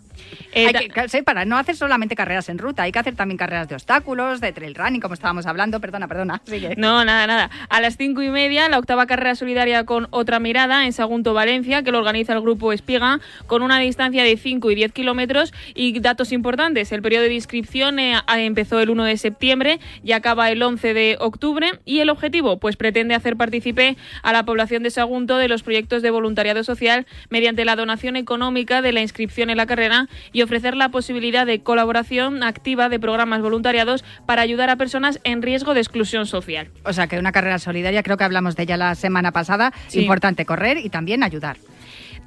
Eh, 0.51 0.67
Hay 0.67 0.87
que- 0.89 1.09
sí, 1.09 1.21
para 1.21 1.45
no 1.45 1.57
hacer 1.57 1.75
solamente 1.75 2.15
carreras 2.15 2.49
en 2.49 2.57
ruta, 2.57 2.83
hay 2.83 2.91
que 2.91 2.99
hacer 2.99 3.15
también 3.15 3.37
carreras 3.37 3.67
de 3.69 3.75
obstáculos, 3.75 4.41
de 4.41 4.51
trail 4.51 4.75
running, 4.75 4.99
como 5.01 5.13
estábamos 5.13 5.45
hablando. 5.45 5.79
Perdona, 5.79 6.07
perdona. 6.07 6.41
Sigue. 6.45 6.75
No, 6.75 7.05
nada, 7.05 7.27
nada. 7.27 7.49
A 7.69 7.81
las 7.81 7.97
cinco 7.97 8.21
y 8.21 8.29
media, 8.29 8.67
la 8.69 8.79
octava 8.79 9.05
carrera 9.05 9.35
solidaria 9.35 9.85
con 9.85 10.07
otra 10.09 10.39
mirada 10.39 10.85
en 10.85 10.93
Sagunto, 10.93 11.33
Valencia, 11.33 11.83
que 11.83 11.91
lo 11.91 11.99
organiza 11.99 12.33
el 12.33 12.41
grupo 12.41 12.73
Espiga, 12.73 13.19
con 13.47 13.61
una 13.61 13.79
distancia 13.79 14.23
de 14.23 14.35
5 14.37 14.71
y 14.71 14.75
10 14.75 14.91
kilómetros. 14.91 15.53
Y 15.75 15.99
datos 15.99 16.31
importantes: 16.31 16.91
el 16.91 17.01
periodo 17.01 17.23
de 17.23 17.33
inscripción 17.35 17.99
eh, 17.99 18.19
empezó 18.37 18.79
el 18.79 18.89
1 18.89 19.03
de 19.03 19.17
septiembre 19.17 19.79
y 20.03 20.11
acaba 20.13 20.49
el 20.49 20.61
11 20.61 20.93
de 20.93 21.17
octubre. 21.19 21.71
Y 21.85 21.99
el 21.99 22.09
objetivo, 22.09 22.59
pues 22.59 22.75
pretende 22.75 23.15
hacer 23.15 23.37
partícipe 23.37 23.97
a 24.23 24.33
la 24.33 24.43
población 24.43 24.83
de 24.83 24.89
Sagunto 24.89 25.37
de 25.37 25.47
los 25.47 25.63
proyectos 25.63 26.01
de 26.01 26.09
voluntariado 26.11 26.63
social 26.63 27.05
mediante 27.29 27.65
la 27.65 27.75
donación 27.75 28.15
económica 28.15 28.81
de 28.81 28.91
la 28.91 29.01
inscripción 29.01 29.49
en 29.49 29.57
la 29.57 29.65
carrera 29.65 30.07
y 30.31 30.41
ofrecer 30.41 30.75
la 30.75 30.89
posibilidad 30.89 31.45
de 31.45 31.61
colaboración 31.61 32.43
activa 32.43 32.89
de 32.89 32.99
programas 32.99 33.41
voluntariados 33.41 34.03
para 34.25 34.41
ayudar 34.41 34.69
a 34.69 34.75
personas 34.75 35.19
en 35.23 35.41
riesgo 35.41 35.73
de 35.73 35.81
exclusión 35.81 36.25
social. 36.25 36.69
O 36.85 36.93
sea, 36.93 37.07
que 37.07 37.19
una 37.19 37.31
carrera 37.31 37.59
solidaria, 37.59 38.03
creo 38.03 38.17
que 38.17 38.23
hablamos 38.23 38.55
de 38.55 38.63
ella 38.63 38.77
la 38.77 38.95
semana 38.95 39.31
pasada. 39.31 39.73
Sí. 39.87 40.01
Importante 40.01 40.45
correr 40.45 40.77
y 40.77 40.89
también 40.89 41.23
ayudar. 41.23 41.57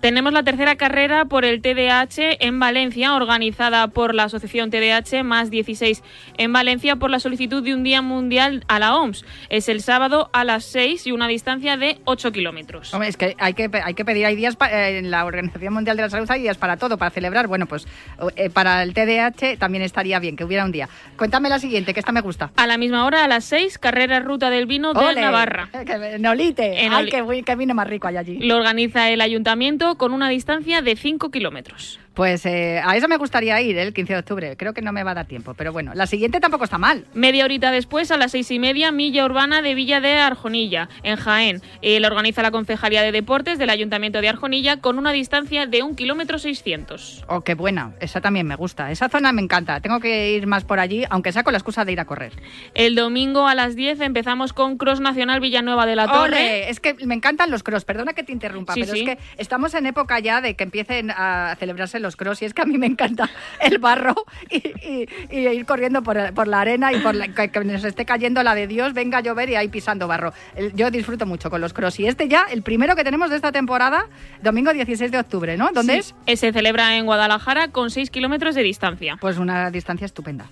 Tenemos 0.03 0.33
la 0.33 0.43
tercera 0.43 0.75
carrera 0.75 1.27
por 1.27 1.45
el 1.45 1.63
TDAH 1.63 2.37
en 2.41 2.59
Valencia, 2.59 3.15
organizada 3.15 3.87
por 3.87 4.17
la 4.17 4.25
Asociación 4.25 4.69
TDAH 4.69 5.23
más 5.23 5.49
16 5.49 6.03
en 6.39 6.53
Valencia 6.53 6.97
por 6.97 7.09
la 7.09 7.21
solicitud 7.21 7.63
de 7.63 7.73
un 7.73 7.85
Día 7.85 8.03
Mundial 8.03 8.65
a 8.67 8.81
la 8.81 8.97
OMS. 8.97 9.25
Es 9.49 9.69
el 9.69 9.81
sábado 9.81 10.29
a 10.33 10.43
las 10.43 10.65
6 10.65 11.07
y 11.07 11.13
una 11.13 11.29
distancia 11.29 11.77
de 11.77 11.99
8 12.05 12.33
kilómetros. 12.33 12.93
Hombre, 12.93 13.09
es 13.11 13.17
que 13.17 13.37
hay 13.39 13.55
que, 13.55 13.71
hay 13.85 13.95
que 13.95 14.05
pedir, 14.05 14.27
hay 14.27 14.35
días 14.35 14.57
pa- 14.57 14.73
eh, 14.73 14.99
en 14.99 15.13
la 15.13 15.25
Organización 15.25 15.73
Mundial 15.73 15.97
de 15.97 16.03
la 16.03 16.11
Salud, 16.11 16.29
hay 16.29 16.41
días 16.43 16.59
para 16.59 16.77
todo, 16.77 16.99
para 16.99 17.13
celebrar. 17.13 17.47
Bueno, 17.47 17.67
pues 17.67 17.87
eh, 18.35 18.51
para 18.51 18.83
el 18.83 18.95
TDAH 18.95 19.57
también 19.59 19.85
estaría 19.85 20.19
bien 20.19 20.35
que 20.35 20.43
hubiera 20.43 20.65
un 20.65 20.73
día. 20.73 20.89
Cuéntame 21.17 21.49
la 21.49 21.61
siguiente, 21.61 21.95
que 21.95 22.01
esta 22.01 22.11
me 22.11 22.23
gusta. 22.23 22.51
A 22.57 22.67
la 22.67 22.77
misma 22.77 23.07
hora, 23.07 23.23
a 23.23 23.29
las 23.29 23.45
6, 23.45 23.79
carrera 23.79 24.19
Ruta 24.19 24.51
del 24.51 24.67
Vino 24.67 24.95
de. 24.95 25.15
Navarra. 25.15 25.69
Que- 25.87 26.19
Nolite. 26.19 26.85
En 26.87 26.93
Ay, 26.93 27.09
qué 27.45 27.55
vino 27.55 27.73
más 27.73 27.87
rico 27.87 28.09
hay 28.09 28.17
allí. 28.17 28.39
Lo 28.41 28.57
organiza 28.57 29.09
el 29.09 29.21
ayuntamiento 29.21 29.92
con 29.97 30.13
una 30.13 30.29
distancia 30.29 30.83
de 30.83 30.97
5 30.97 31.31
kilómetros. 31.31 32.01
Pues 32.15 32.45
eh, 32.45 32.81
a 32.85 32.97
eso 32.97 33.09
me 33.09 33.17
gustaría 33.17 33.61
ir 33.63 33.79
el 33.79 33.95
15 33.95 34.13
de 34.13 34.19
octubre. 34.19 34.57
Creo 34.57 34.75
que 34.75 34.83
no 34.83 34.93
me 34.93 35.03
va 35.03 35.13
a 35.13 35.15
dar 35.15 35.27
tiempo, 35.27 35.55
pero 35.55 35.73
bueno, 35.73 35.93
la 35.95 36.07
siguiente 36.07 36.41
tampoco 36.41 36.65
está 36.65 36.77
mal. 36.77 37.07
Media 37.15 37.45
horita 37.45 37.71
después, 37.71 38.11
a 38.11 38.17
las 38.19 38.33
seis 38.33 38.51
y 38.51 38.59
media, 38.59 38.93
milla 38.93 39.25
urbana 39.25 39.63
de 39.63 39.75
Villa 39.75 40.01
de 40.01 40.19
Arjonilla, 40.19 40.89
en 41.03 41.17
Jaén. 41.17 41.63
Eh, 41.81 42.01
la 42.01 42.09
organiza 42.09 42.43
la 42.43 42.51
Concejalía 42.51 43.03
de 43.03 43.13
Deportes 43.13 43.59
del 43.59 43.71
Ayuntamiento 43.71 44.21
de 44.21 44.29
Arjonilla 44.29 44.77
con 44.79 44.99
una 44.99 45.13
distancia 45.13 45.67
de 45.67 45.83
un 45.83 45.97
kilómetro 45.97 46.39
600. 46.39 47.25
Oh, 47.29 47.41
qué 47.41 47.55
buena. 47.55 47.93
Esa 48.01 48.21
también 48.21 48.47
me 48.47 48.57
gusta. 48.57 48.91
Esa 48.91 49.09
zona 49.09 49.33
me 49.33 49.41
encanta. 49.41 49.81
Tengo 49.81 49.99
que 50.01 50.33
ir 50.33 50.47
más 50.47 50.65
por 50.65 50.81
allí, 50.81 51.05
aunque 51.09 51.33
sea 51.33 51.45
con 51.45 51.53
la 51.53 51.59
excusa 51.59 51.85
de 51.87 51.93
ir 51.93 52.01
a 52.01 52.05
correr. 52.05 52.33
El 52.75 52.95
domingo 52.95 53.49
a 53.49 53.55
las 53.55 53.75
10 53.75 54.01
empezamos 54.01 54.53
con 54.53 54.77
Cross 54.77 55.01
Nacional 55.01 55.41
Villanueva 55.41 55.87
de 55.87 55.97
la 55.97 56.09
Torre. 56.09 56.69
Es 56.69 56.79
que 56.79 56.95
me 57.07 57.15
encantan 57.15 57.51
los 57.51 57.63
cross. 57.63 57.85
Perdona 57.87 58.13
que 58.13 58.23
te 58.23 58.33
interrumpa, 58.33 58.75
Sí, 58.75 58.81
pero 58.81 58.93
sí. 58.93 59.01
es 59.01 59.07
que 59.07 59.19
estamos 59.39 59.73
en 59.75 59.87
época 59.87 60.19
ya 60.21 60.43
de 60.43 60.55
que 60.55 60.65
empiecen 60.65 61.11
a 61.11 61.57
celebrarse 61.59 62.02
los 62.03 62.17
cross 62.17 62.43
y 62.43 62.45
es 62.45 62.53
que 62.55 62.63
a 62.63 62.65
mí 62.67 62.77
me 62.77 62.87
encanta 62.87 63.31
el 63.61 63.79
barro 63.79 64.15
y, 64.51 64.57
y- 64.59 65.09
y 65.31 65.49
ir 65.49 65.65
corriendo 65.65 66.03
por, 66.03 66.35
por 66.35 66.49
la 66.49 66.61
arena 66.61 66.93
y 66.93 66.99
por 67.01 67.15
la- 67.15 67.29
que, 67.29 67.51
que 67.51 67.65
nos 67.65 67.85
esté 67.85 68.05
cayendo 68.05 68.43
la 68.43 68.55
de 68.55 68.67
Dios, 68.67 68.93
venga 68.93 69.19
a 69.19 69.21
llover 69.23 69.49
y 69.51 69.55
ahí 69.57 69.69
pisando 69.69 70.07
barro. 70.09 70.33
Yo 70.75 70.91
disfruto 70.91 71.25
mucho 71.27 71.49
con 71.51 71.61
los 71.61 71.73
cross 71.73 71.99
y 72.01 72.07
este 72.07 72.29
ya, 72.29 72.45
el 72.51 72.63
primero 72.63 72.95
que 72.97 73.05
tenemos 73.05 73.31
de 73.31 73.37
esta 73.37 73.53
temporada, 73.53 74.07
domingo 74.43 74.73
16 74.73 75.11
de 75.11 75.19
octubre, 75.19 75.57
¿no? 75.57 75.71
¿Dónde 75.73 75.95
Sí. 75.95 75.99
es? 76.01 76.15
Eh, 76.27 76.37
Se 76.37 76.53
celebra 76.53 76.97
en 76.97 77.07
Guadalajara 77.07 77.69
con 77.69 77.91
6 77.91 78.11
kilómetros 78.11 78.55
de 78.55 78.63
distancia. 78.63 79.17
Pues 79.21 79.39
una 79.39 79.71
distancia 79.71 80.05
estupenda. 80.05 80.47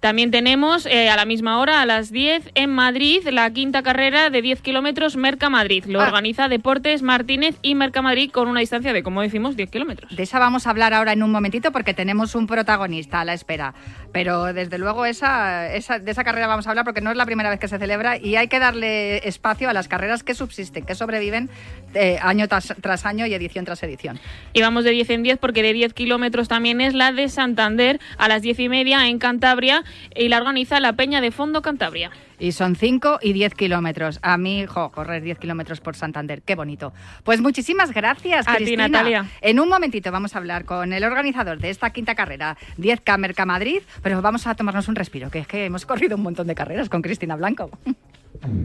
También 0.00 0.30
tenemos 0.30 0.86
eh, 0.86 1.10
a 1.10 1.16
la 1.16 1.26
misma 1.26 1.58
hora, 1.58 1.82
a 1.82 1.86
las 1.86 2.10
10, 2.10 2.52
en 2.54 2.70
Madrid, 2.70 3.20
la 3.30 3.50
quinta 3.50 3.82
carrera 3.82 4.30
de 4.30 4.40
10 4.40 4.62
kilómetros 4.62 5.16
Merca 5.16 5.50
Madrid. 5.50 5.84
Lo 5.86 6.00
Ah. 6.00 6.06
organiza 6.06 6.48
Deportes 6.48 7.02
Martínez 7.02 7.56
y 7.60 7.74
Merca 7.74 8.00
Madrid 8.00 8.30
con 8.30 8.48
una 8.48 8.60
distancia 8.60 8.94
de, 8.94 9.02
como 9.02 9.20
decimos, 9.20 9.56
10 9.56 9.70
kilómetros. 9.70 10.16
De 10.16 10.22
esa 10.22 10.38
vamos 10.38 10.66
a 10.66 10.70
hablar 10.70 10.94
ahora 10.94 11.12
en 11.12 11.22
un 11.22 11.30
momentito 11.30 11.70
porque 11.70 11.92
tenemos 11.92 12.34
un 12.34 12.46
protagonista 12.46 13.20
a 13.20 13.26
la 13.26 13.34
espera. 13.34 13.74
Pero 14.12 14.54
desde 14.54 14.78
luego 14.78 15.04
esa, 15.04 15.72
esa- 15.74 15.98
de 15.98 16.10
esa 16.10 16.24
carrera 16.24 16.46
vamos 16.46 16.66
a 16.66 16.70
hablar 16.70 16.84
porque 16.86 17.02
no 17.02 17.10
es 17.10 17.16
la 17.18 17.26
primera 17.26 17.50
vez 17.50 17.60
que 17.60 17.68
se 17.68 17.78
celebra 17.78 18.16
y 18.16 18.36
hay 18.36 18.48
que 18.48 18.58
darle 18.58 19.28
espacio 19.28 19.68
a 19.68 19.74
las 19.74 19.86
carreras 19.86 20.22
que 20.24 20.34
subsisten, 20.34 20.84
que 20.86 20.94
sobreviven 20.94 21.50
eh, 21.94 22.18
año 22.22 22.48
tras, 22.48 22.74
tras 22.80 23.04
año 23.04 23.26
y 23.26 23.34
edición 23.34 23.66
tras 23.66 23.82
edición. 23.82 24.18
Y 24.54 24.62
vamos 24.62 24.84
de 24.84 24.92
10 24.92 25.10
en 25.10 25.22
10 25.24 25.38
porque 25.38 25.62
de 25.62 25.74
10 25.74 25.92
kilómetros 25.92 26.48
también 26.48 26.80
es 26.80 26.94
la 26.94 27.12
de 27.12 27.28
Santander 27.28 28.00
a 28.16 28.28
las 28.28 28.40
10 28.40 28.58
y 28.60 28.68
media 28.70 29.06
en 29.08 29.18
Cantabria 29.18 29.84
y 30.14 30.28
la 30.28 30.38
organiza 30.38 30.80
la 30.80 30.94
Peña 30.94 31.20
de 31.20 31.30
Fondo 31.30 31.62
Cantabria. 31.62 32.10
Y 32.38 32.52
son 32.52 32.74
5 32.74 33.18
y 33.22 33.32
10 33.32 33.54
kilómetros. 33.54 34.18
A 34.22 34.38
mí, 34.38 34.64
jo, 34.66 34.90
correr 34.90 35.22
10 35.22 35.38
kilómetros 35.38 35.80
por 35.80 35.94
Santander, 35.94 36.42
qué 36.42 36.54
bonito. 36.54 36.92
Pues 37.22 37.40
muchísimas 37.40 37.92
gracias, 37.92 38.48
A 38.48 38.52
ti, 38.52 38.56
Cristina. 38.58 38.88
Natalia. 38.88 39.26
En 39.42 39.60
un 39.60 39.68
momentito 39.68 40.10
vamos 40.10 40.34
a 40.34 40.38
hablar 40.38 40.64
con 40.64 40.92
el 40.92 41.04
organizador 41.04 41.58
de 41.58 41.70
esta 41.70 41.90
quinta 41.90 42.14
carrera, 42.14 42.56
10K 42.78 43.18
Merca 43.18 43.44
Madrid, 43.44 43.82
pero 44.02 44.22
vamos 44.22 44.46
a 44.46 44.54
tomarnos 44.54 44.88
un 44.88 44.94
respiro, 44.94 45.30
que 45.30 45.40
es 45.40 45.46
que 45.46 45.66
hemos 45.66 45.84
corrido 45.84 46.16
un 46.16 46.22
montón 46.22 46.46
de 46.46 46.54
carreras 46.54 46.88
con 46.88 47.02
Cristina 47.02 47.36
Blanco. 47.36 47.70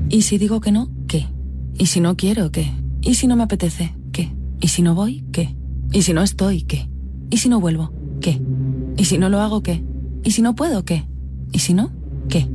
¿Y 0.10 0.22
si 0.22 0.38
digo 0.38 0.62
que 0.62 0.72
no? 0.72 0.90
¿Qué? 1.08 1.26
¿Y 1.78 1.88
si 1.88 2.00
no 2.00 2.16
quiero? 2.16 2.52
¿Qué? 2.52 2.72
¿Y 3.02 3.16
si 3.16 3.28
no 3.28 3.36
me 3.36 3.44
apetece? 3.44 3.94
¿Qué? 4.14 4.32
¿Y 4.62 4.70
si 4.70 4.82
no 4.82 4.96
voy? 4.96 5.26
¿Qué? 5.34 5.54
¿Y 5.92 6.04
si 6.04 6.14
no 6.14 6.24
estoy? 6.24 6.64
¿Qué? 6.64 6.88
¿Y 7.30 7.38
si 7.38 7.50
no 7.50 7.60
vuelvo? 7.60 7.92
¿Qué? 8.22 8.40
¿Y 8.98 9.06
si 9.06 9.18
no 9.18 9.30
lo 9.30 9.42
hago? 9.42 9.62
¿Qué? 9.62 9.84
¿Y 10.24 10.32
si 10.32 10.42
no 10.42 10.56
puedo? 10.56 10.86
¿Qué? 10.86 11.04
¿Y 11.52 11.60
si 11.60 11.74
no? 11.74 11.92
¿Qué? 12.30 12.48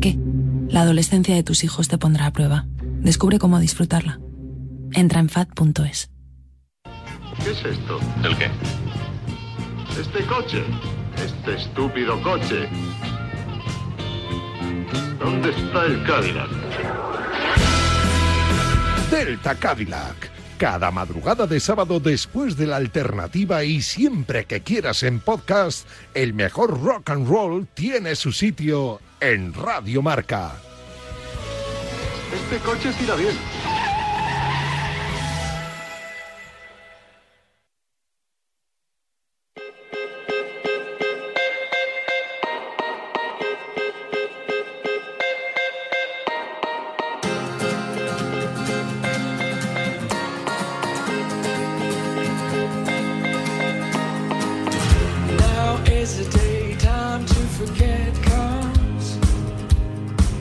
¿Qué? 0.00 0.18
La 0.68 0.82
adolescencia 0.82 1.34
de 1.34 1.42
tus 1.42 1.64
hijos 1.64 1.88
te 1.88 1.98
pondrá 1.98 2.26
a 2.26 2.32
prueba. 2.32 2.66
Descubre 3.00 3.38
cómo 3.38 3.58
disfrutarla. 3.58 4.20
Entra 4.92 5.20
en 5.20 5.28
fat.es. 5.28 6.10
¿Qué 7.44 7.50
es 7.50 7.64
esto? 7.64 7.98
¿El 8.24 8.36
qué? 8.36 8.48
Este 10.00 10.24
coche. 10.26 10.62
Este 11.16 11.56
estúpido 11.56 12.20
coche. 12.22 12.68
¿Dónde 15.18 15.50
está 15.50 15.84
el 15.86 16.02
Cadillac? 16.04 16.50
Delta 19.10 19.54
Cadillac. 19.54 20.37
Cada 20.58 20.90
madrugada 20.90 21.46
de 21.46 21.60
sábado 21.60 22.00
después 22.00 22.56
de 22.56 22.66
la 22.66 22.76
alternativa 22.76 23.62
y 23.62 23.80
siempre 23.80 24.44
que 24.44 24.60
quieras 24.60 25.04
en 25.04 25.20
podcast, 25.20 25.86
el 26.14 26.34
mejor 26.34 26.82
rock 26.82 27.10
and 27.10 27.28
roll 27.28 27.68
tiene 27.74 28.16
su 28.16 28.32
sitio 28.32 29.00
en 29.20 29.54
Radio 29.54 30.02
Marca. 30.02 30.56
Este 32.34 32.58
coche 32.58 32.92
tira 32.98 33.14
bien. 33.14 33.36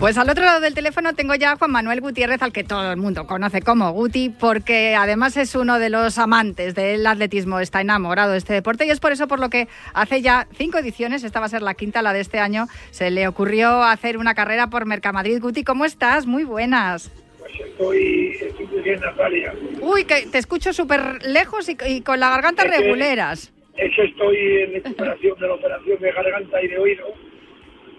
Pues 0.07 0.17
al 0.17 0.29
otro 0.29 0.45
lado 0.45 0.61
del 0.61 0.73
teléfono 0.73 1.13
tengo 1.15 1.35
ya 1.35 1.51
a 1.51 1.55
Juan 1.57 1.69
Manuel 1.69 1.99
Gutiérrez, 1.99 2.41
al 2.41 2.53
que 2.53 2.63
todo 2.63 2.93
el 2.93 2.97
mundo 2.97 3.27
conoce 3.27 3.61
como 3.61 3.91
Guti, 3.91 4.29
porque 4.29 4.95
además 4.95 5.35
es 5.35 5.53
uno 5.53 5.79
de 5.79 5.89
los 5.89 6.17
amantes 6.17 6.75
del 6.75 7.05
atletismo, 7.05 7.59
está 7.59 7.81
enamorado 7.81 8.31
de 8.31 8.37
este 8.37 8.53
deporte 8.53 8.85
y 8.85 8.89
es 8.89 9.01
por 9.01 9.11
eso 9.11 9.27
por 9.27 9.41
lo 9.41 9.49
que 9.49 9.67
hace 9.93 10.21
ya 10.21 10.47
cinco 10.57 10.77
ediciones, 10.77 11.25
esta 11.25 11.41
va 11.41 11.47
a 11.47 11.49
ser 11.49 11.61
la 11.61 11.73
quinta, 11.73 12.01
la 12.01 12.13
de 12.13 12.21
este 12.21 12.39
año, 12.39 12.67
se 12.91 13.11
le 13.11 13.27
ocurrió 13.27 13.83
hacer 13.83 14.17
una 14.17 14.33
carrera 14.33 14.67
por 14.67 14.85
Mercamadrid. 14.85 15.41
Guti, 15.41 15.65
¿cómo 15.65 15.83
estás? 15.83 16.25
Muy 16.25 16.45
buenas. 16.45 17.11
Estoy, 17.59 18.37
estoy 18.41 18.65
muy 18.67 18.81
bien, 18.83 19.01
Natalia. 19.01 19.53
Uy, 19.81 20.05
que 20.05 20.25
te 20.27 20.37
escucho 20.37 20.71
súper 20.71 21.21
lejos 21.23 21.67
y, 21.67 21.75
y 21.85 21.99
con 21.99 22.21
la 22.21 22.29
garganta 22.29 22.63
Es 22.63 22.71
que- 22.71 22.77
reguleras. 22.77 23.51
Es 23.75 23.93
que 23.93 24.05
estoy 24.05 24.37
en 24.37 24.73
recuperación 24.83 25.37
de 25.37 25.47
la 25.49 25.53
operación 25.53 25.99
de 25.99 26.11
garganta 26.13 26.61
y 26.63 26.67
de 26.69 26.77
oído. 26.79 27.07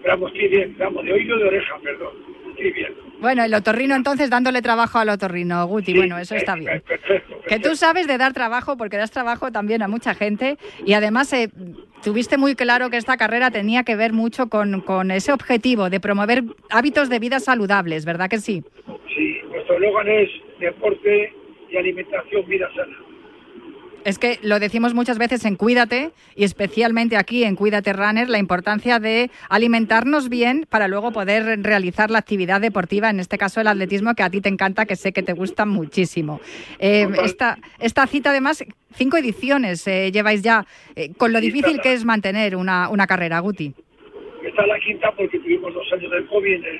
Vamos, 0.05 0.31
estoy 0.33 0.47
bien, 0.47 0.75
vamos, 0.77 1.03
de 1.05 1.13
oído 1.13 1.37
de 1.37 1.45
oreja, 1.45 1.77
perdón. 1.83 2.13
Estoy 2.51 2.71
bien. 2.71 2.93
Bueno, 3.19 3.43
el 3.43 3.53
otorrino 3.53 3.95
entonces 3.95 4.29
dándole 4.29 4.61
trabajo 4.61 4.97
al 4.97 5.09
otorrino, 5.09 5.65
Guti, 5.67 5.93
bueno, 5.93 6.17
eso 6.17 6.35
está 6.35 6.55
bien. 6.55 6.81
Que 7.47 7.59
tú 7.59 7.75
sabes 7.75 8.07
de 8.07 8.17
dar 8.17 8.31
trabajo 8.33 8.77
porque 8.77 8.95
das 8.95 9.11
trabajo 9.11 9.51
también 9.51 9.81
a 9.81 9.87
mucha 9.89 10.15
gente 10.15 10.57
y 10.85 10.93
además 10.93 11.31
eh, 11.33 11.49
tuviste 12.01 12.37
muy 12.37 12.55
claro 12.55 12.89
que 12.89 12.97
esta 12.97 13.17
carrera 13.17 13.51
tenía 13.51 13.83
que 13.83 13.97
ver 13.97 14.13
mucho 14.13 14.47
con, 14.47 14.81
con 14.81 15.11
ese 15.11 15.33
objetivo 15.33 15.89
de 15.89 15.99
promover 15.99 16.43
hábitos 16.69 17.09
de 17.09 17.19
vida 17.19 17.39
saludables, 17.41 18.05
¿verdad 18.05 18.29
que 18.29 18.37
sí? 18.37 18.63
Sí, 19.13 19.39
nuestro 19.51 19.75
eslogan 19.75 20.07
es 20.07 20.29
deporte 20.59 21.33
y 21.69 21.77
alimentación, 21.77 22.45
vida 22.47 22.69
sana. 22.73 22.97
Es 24.05 24.17
que 24.17 24.39
lo 24.41 24.59
decimos 24.59 24.93
muchas 24.93 25.17
veces 25.17 25.43
en 25.45 25.55
Cuídate 25.55 26.11
y 26.35 26.43
especialmente 26.45 27.17
aquí 27.17 27.43
en 27.43 27.55
Cuídate 27.55 27.91
Runner, 27.93 28.29
la 28.29 28.39
importancia 28.39 28.97
de 28.99 29.29
alimentarnos 29.49 30.29
bien 30.29 30.65
para 30.69 30.87
luego 30.87 31.11
poder 31.11 31.61
realizar 31.61 32.09
la 32.09 32.19
actividad 32.19 32.61
deportiva, 32.61 33.09
en 33.09 33.19
este 33.19 33.37
caso 33.37 33.59
el 33.61 33.67
atletismo, 33.67 34.15
que 34.15 34.23
a 34.23 34.29
ti 34.29 34.39
te 34.41 34.49
encanta, 34.49 34.85
que 34.85 34.95
sé 34.95 35.11
que 35.11 35.21
te 35.21 35.33
gusta 35.33 35.65
muchísimo. 35.65 36.39
Eh, 36.79 37.07
esta, 37.23 37.57
esta 37.79 38.07
cita, 38.07 38.29
además, 38.29 38.63
cinco 38.95 39.17
ediciones 39.17 39.85
eh, 39.87 40.11
lleváis 40.11 40.41
ya, 40.41 40.65
eh, 40.95 41.11
con 41.17 41.33
lo 41.33 41.41
difícil 41.41 41.81
que 41.81 41.93
es 41.93 42.05
mantener 42.05 42.55
una, 42.55 42.89
una 42.89 43.05
carrera, 43.05 43.39
Guti. 43.39 43.73
Esta 44.43 44.61
es 44.61 44.67
la 44.67 44.79
quinta 44.79 45.11
porque 45.15 45.39
tuvimos 45.39 45.73
dos 45.73 45.85
años 45.93 46.09
del 46.11 46.25
COVID 46.27 46.53
en 46.53 46.63
el 46.65 46.79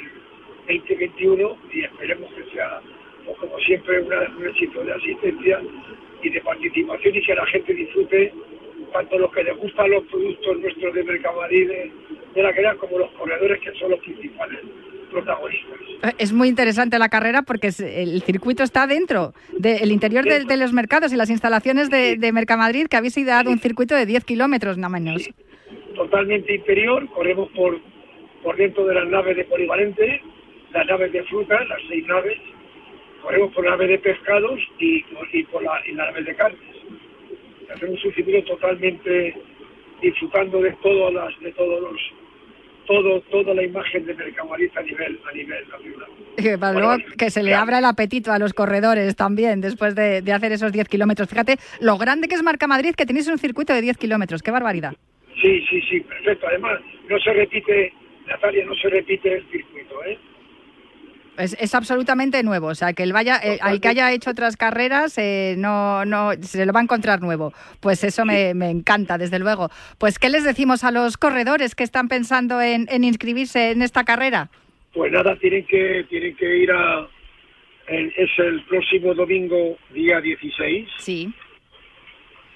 2021 0.87 1.57
y 1.73 1.83
esperemos 1.83 2.29
que 2.33 2.43
sea, 2.55 2.79
pues, 3.25 3.37
como 3.39 3.59
siempre, 3.59 3.99
una- 4.01 4.35
un 4.37 4.47
éxito 4.47 4.83
de 4.83 4.93
asistencia 4.93 5.59
y 6.23 6.29
de 6.29 6.41
participación 6.41 7.15
y 7.15 7.21
que 7.21 7.35
la 7.35 7.45
gente 7.47 7.73
disfrute 7.73 8.33
tanto 8.93 9.17
los 9.19 9.31
que 9.31 9.43
les 9.43 9.55
gustan 9.57 9.91
los 9.91 10.03
productos 10.05 10.59
nuestros 10.59 10.93
de 10.95 11.03
Mercamadrid 11.03 11.67
de, 11.67 11.91
de 12.35 12.43
la 12.43 12.49
carrera 12.49 12.75
como 12.75 12.97
los 12.99 13.11
corredores 13.11 13.59
que 13.61 13.71
son 13.79 13.91
los 13.91 13.99
principales 13.99 14.59
protagonistas. 15.11 15.79
Eh, 16.03 16.13
Es 16.17 16.33
muy 16.33 16.47
interesante 16.47 16.97
la 16.99 17.09
carrera 17.09 17.41
porque 17.43 17.67
el 17.67 18.21
circuito 18.23 18.63
está 18.63 18.87
dentro 18.87 19.33
del 19.57 19.91
interior 19.91 20.23
de, 20.25 20.45
de 20.45 20.57
los 20.57 20.73
mercados 20.73 21.11
y 21.13 21.15
las 21.15 21.29
instalaciones 21.29 21.89
de, 21.89 22.17
de 22.17 22.31
Mercamadrid, 22.31 22.87
que 22.87 22.97
habéis 22.97 23.15
dado 23.25 23.51
un 23.51 23.59
circuito 23.59 23.95
de 23.95 24.05
10 24.05 24.23
kilómetros, 24.25 24.77
nada 24.77 24.89
menos. 24.99 25.29
Totalmente 25.95 26.55
interior, 26.55 27.07
corremos 27.09 27.49
por, 27.51 27.79
por 28.43 28.55
dentro 28.55 28.85
de 28.85 28.95
las 28.95 29.07
naves 29.07 29.35
de 29.35 29.43
polivalente, 29.45 30.21
las 30.73 30.85
naves 30.87 31.11
de 31.11 31.23
frutas, 31.23 31.67
las 31.67 31.79
seis 31.89 32.05
naves, 32.07 32.37
corremos 33.21 33.53
por 33.53 33.65
naves 33.65 33.89
de 33.89 33.99
pescados 33.99 34.59
y, 34.79 35.05
y 35.33 35.43
por 35.43 35.63
la, 35.63 35.81
y 35.85 35.93
las 35.93 36.07
naves 36.07 36.25
de 36.25 36.35
carnes. 36.35 36.59
Hacemos 37.73 38.03
un 38.03 38.13
circuito 38.13 38.43
totalmente 38.53 39.35
disfrutando 40.01 40.61
de 40.61 40.71
todas 40.81 41.13
las, 41.13 41.39
de 41.39 41.51
todos 41.51 41.81
los, 41.81 42.01
todo, 42.87 43.21
toda 43.29 43.53
la 43.53 43.63
imagen 43.63 44.05
de 44.05 44.13
Mercamadrid 44.15 44.71
a 44.75 44.81
nivel, 44.81 45.19
a 45.29 45.35
nivel 45.35 45.69
nacional. 45.69 46.09
Que 46.37 46.57
para 46.57 46.73
luego 46.79 46.97
que 47.17 47.29
se 47.29 47.43
le 47.43 47.53
abra 47.53 47.79
el 47.79 47.85
apetito 47.85 48.31
a 48.31 48.39
los 48.39 48.53
corredores 48.53 49.15
también 49.15 49.61
después 49.61 49.93
de, 49.93 50.21
de 50.21 50.33
hacer 50.33 50.51
esos 50.51 50.71
10 50.71 50.87
kilómetros. 50.87 51.29
Fíjate 51.29 51.57
lo 51.79 51.97
grande 51.97 52.27
que 52.27 52.35
es 52.35 52.43
Marca 52.43 52.65
Madrid, 52.65 52.95
que 52.95 53.05
tenéis 53.05 53.27
un 53.27 53.37
circuito 53.37 53.73
de 53.73 53.81
10 53.81 53.97
kilómetros. 53.97 54.41
¡Qué 54.41 54.51
barbaridad! 54.51 54.93
Sí, 55.41 55.63
sí, 55.69 55.81
sí, 55.89 56.01
perfecto. 56.01 56.47
Además, 56.47 56.79
no 57.07 57.19
se 57.19 57.33
repite, 57.33 57.93
Natalia, 58.27 58.65
no 58.65 58.75
se 58.75 58.89
repite 58.89 59.35
el 59.35 59.45
circuito, 59.49 60.03
¿eh? 60.05 60.17
Es, 61.39 61.55
es 61.59 61.73
absolutamente 61.73 62.43
nuevo. 62.43 62.67
O 62.67 62.75
sea, 62.75 62.91
que 62.93 63.03
el 63.03 63.13
vaya, 63.13 63.39
eh, 63.41 63.57
al 63.61 63.79
que 63.79 63.87
haya 63.87 64.11
hecho 64.11 64.29
otras 64.31 64.57
carreras 64.57 65.17
eh, 65.17 65.55
no, 65.57 66.03
no 66.05 66.31
se 66.41 66.65
lo 66.65 66.73
va 66.73 66.81
a 66.81 66.83
encontrar 66.83 67.21
nuevo. 67.21 67.53
Pues 67.79 68.03
eso 68.03 68.25
me, 68.25 68.53
me 68.53 68.69
encanta, 68.69 69.17
desde 69.17 69.39
luego. 69.39 69.69
Pues, 69.97 70.19
¿qué 70.19 70.29
les 70.29 70.43
decimos 70.43 70.83
a 70.83 70.91
los 70.91 71.17
corredores 71.17 71.75
que 71.75 71.83
están 71.85 72.09
pensando 72.09 72.61
en, 72.61 72.87
en 72.91 73.03
inscribirse 73.05 73.71
en 73.71 73.81
esta 73.81 74.03
carrera? 74.03 74.49
Pues 74.93 75.11
nada, 75.13 75.35
tienen 75.37 75.65
que, 75.65 76.05
tienen 76.09 76.35
que 76.35 76.57
ir 76.57 76.71
a... 76.71 77.07
el- 77.87 78.13
es 78.17 78.29
el 78.39 78.61
próximo 78.65 79.13
domingo, 79.13 79.77
día 79.93 80.19
16. 80.19 80.89
Sí. 80.97 81.33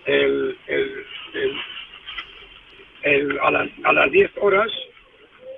El, 0.06 0.58
el, 0.68 1.06
el- 1.36 1.58
el- 3.04 3.40
a, 3.40 3.50
las, 3.52 3.70
a 3.86 3.94
las 3.94 4.12
10 4.12 4.32
horas 4.42 4.70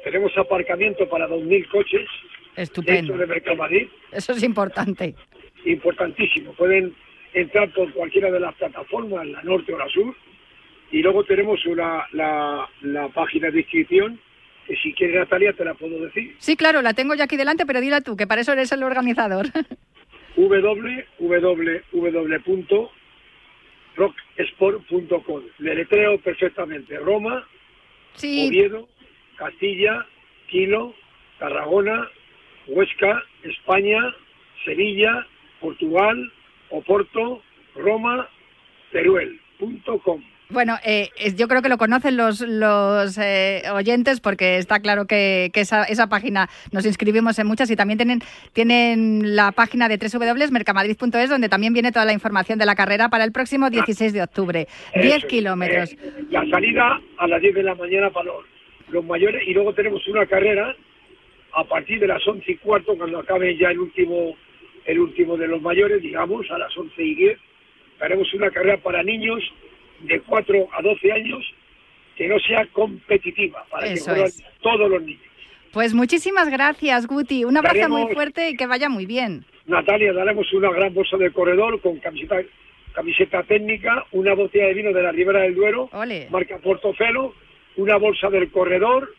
tenemos 0.03 0.31
aparcamiento 0.37 1.09
para 1.09 1.27
2.000 1.27 1.67
coches 1.69 2.07
Estupendo. 2.55 3.13
dentro 3.13 3.17
de 3.17 3.27
Mercamadrid. 3.27 3.87
Eso 4.11 4.31
es 4.33 4.43
importante. 4.43 5.15
Importantísimo. 5.65 6.53
Pueden 6.53 6.95
entrar 7.33 7.71
por 7.73 7.91
cualquiera 7.93 8.31
de 8.31 8.39
las 8.39 8.53
plataformas, 8.55 9.25
la 9.27 9.41
norte 9.43 9.73
o 9.73 9.77
la 9.77 9.87
sur. 9.89 10.15
Y 10.91 11.01
luego 11.01 11.23
tenemos 11.25 11.65
una, 11.65 12.05
la, 12.13 12.69
la 12.81 13.09
página 13.09 13.49
de 13.51 13.59
inscripción, 13.61 14.19
que 14.67 14.75
si 14.77 14.93
quieres 14.93 15.17
Natalia 15.17 15.51
te 15.53 15.65
la 15.65 15.73
puedo 15.73 15.99
decir. 16.05 16.35
Sí, 16.39 16.55
claro, 16.55 16.81
la 16.81 16.93
tengo 16.93 17.15
ya 17.15 17.23
aquí 17.25 17.35
delante, 17.37 17.65
pero 17.65 17.81
dila 17.81 18.01
tú, 18.01 18.15
que 18.15 18.27
para 18.27 18.41
eso 18.41 18.53
eres 18.53 18.71
el 18.71 18.83
organizador. 18.83 19.47
www.rocksport.com. 23.95 25.43
Le 25.59 25.75
letreo 25.75 26.17
perfectamente. 26.19 26.97
Roma, 26.97 27.47
Sí. 28.15 28.47
Oviedo, 28.47 28.87
Castilla, 29.35 30.05
Kilo, 30.47 30.93
Tarragona, 31.37 32.09
Huesca, 32.67 33.23
España, 33.43 33.99
Sevilla, 34.65 35.25
Portugal, 35.59 36.31
Oporto, 36.69 37.41
Roma, 37.75 38.27
Teruel.com. 38.91 40.21
Bueno, 40.49 40.75
eh, 40.85 41.09
yo 41.35 41.47
creo 41.47 41.63
que 41.63 41.69
lo 41.69 41.79
conocen 41.79 42.17
los, 42.17 42.39
los 42.41 43.17
eh, 43.17 43.63
oyentes 43.73 44.19
porque 44.19 44.57
está 44.57 44.79
claro 44.79 45.05
que, 45.05 45.49
que 45.51 45.61
esa, 45.61 45.85
esa 45.85 46.07
página 46.07 46.49
nos 46.71 46.85
inscribimos 46.85 47.39
en 47.39 47.47
muchas 47.47 47.71
y 47.71 47.75
también 47.75 47.97
tienen, 47.97 48.19
tienen 48.53 49.35
la 49.35 49.51
página 49.53 49.89
de 49.89 49.97
www.mercamadrid.es 49.97 51.29
donde 51.31 51.49
también 51.49 51.73
viene 51.73 51.91
toda 51.91 52.05
la 52.05 52.13
información 52.13 52.59
de 52.59 52.67
la 52.67 52.75
carrera 52.75 53.09
para 53.09 53.23
el 53.23 53.31
próximo 53.31 53.71
16 53.71 54.13
de 54.13 54.21
octubre. 54.21 54.67
10 54.93 55.15
Eso, 55.17 55.27
kilómetros. 55.27 55.93
eh, 55.93 55.97
la 56.29 56.47
salida 56.47 57.01
a 57.17 57.27
las 57.27 57.41
10 57.41 57.55
de 57.55 57.63
la 57.63 57.73
mañana 57.73 58.11
para 58.11 58.25
los, 58.25 58.45
los 58.89 59.03
mayores 59.03 59.41
y 59.47 59.53
luego 59.53 59.73
tenemos 59.73 60.07
una 60.07 60.27
carrera 60.27 60.75
a 61.55 61.63
partir 61.63 61.99
de 61.99 62.07
las 62.07 62.25
11 62.27 62.51
y 62.51 62.55
cuarto 62.57 62.95
cuando 62.97 63.19
acabe 63.19 63.55
ya 63.57 63.69
el 63.69 63.79
último 63.79 64.35
el 64.85 64.99
último 64.99 65.35
de 65.35 65.47
los 65.47 65.61
mayores, 65.61 66.01
digamos, 66.01 66.49
a 66.51 66.59
las 66.59 66.77
11 66.77 67.01
y 67.01 67.15
10. 67.15 67.39
Haremos 68.01 68.31
una 68.35 68.51
carrera 68.51 68.77
para 68.77 69.01
niños 69.01 69.41
de 70.01 70.19
4 70.21 70.67
a 70.71 70.81
12 70.83 71.11
años 71.11 71.43
que 72.15 72.27
no 72.27 72.37
sea 72.39 72.67
competitiva, 72.67 73.65
para 73.71 73.87
Eso 73.87 74.13
que 74.13 74.23
es. 74.23 74.43
todos 74.61 74.89
los 74.89 75.01
niños. 75.01 75.21
Pues 75.71 75.93
muchísimas 75.93 76.49
gracias, 76.49 77.07
Guti. 77.07 77.45
Un 77.45 77.57
abrazo 77.57 77.89
muy 77.89 78.13
fuerte 78.13 78.49
y 78.51 78.55
que 78.55 78.67
vaya 78.67 78.89
muy 78.89 79.05
bien. 79.05 79.43
Natalia, 79.65 80.13
daremos 80.13 80.51
una 80.53 80.71
gran 80.71 80.93
bolsa 80.93 81.17
de 81.17 81.31
corredor 81.31 81.81
con 81.81 81.97
camiseta, 81.97 82.37
camiseta 82.93 83.43
técnica, 83.43 84.05
una 84.11 84.35
botella 84.35 84.67
de 84.67 84.73
vino 84.75 84.93
de 84.93 85.01
la 85.01 85.11
Ribera 85.11 85.41
del 85.41 85.55
Duero, 85.55 85.89
Ole. 85.91 86.27
marca 86.29 86.59
Portofelo, 86.59 87.33
una 87.75 87.97
bolsa 87.97 88.29
del 88.29 88.51
corredor 88.51 89.13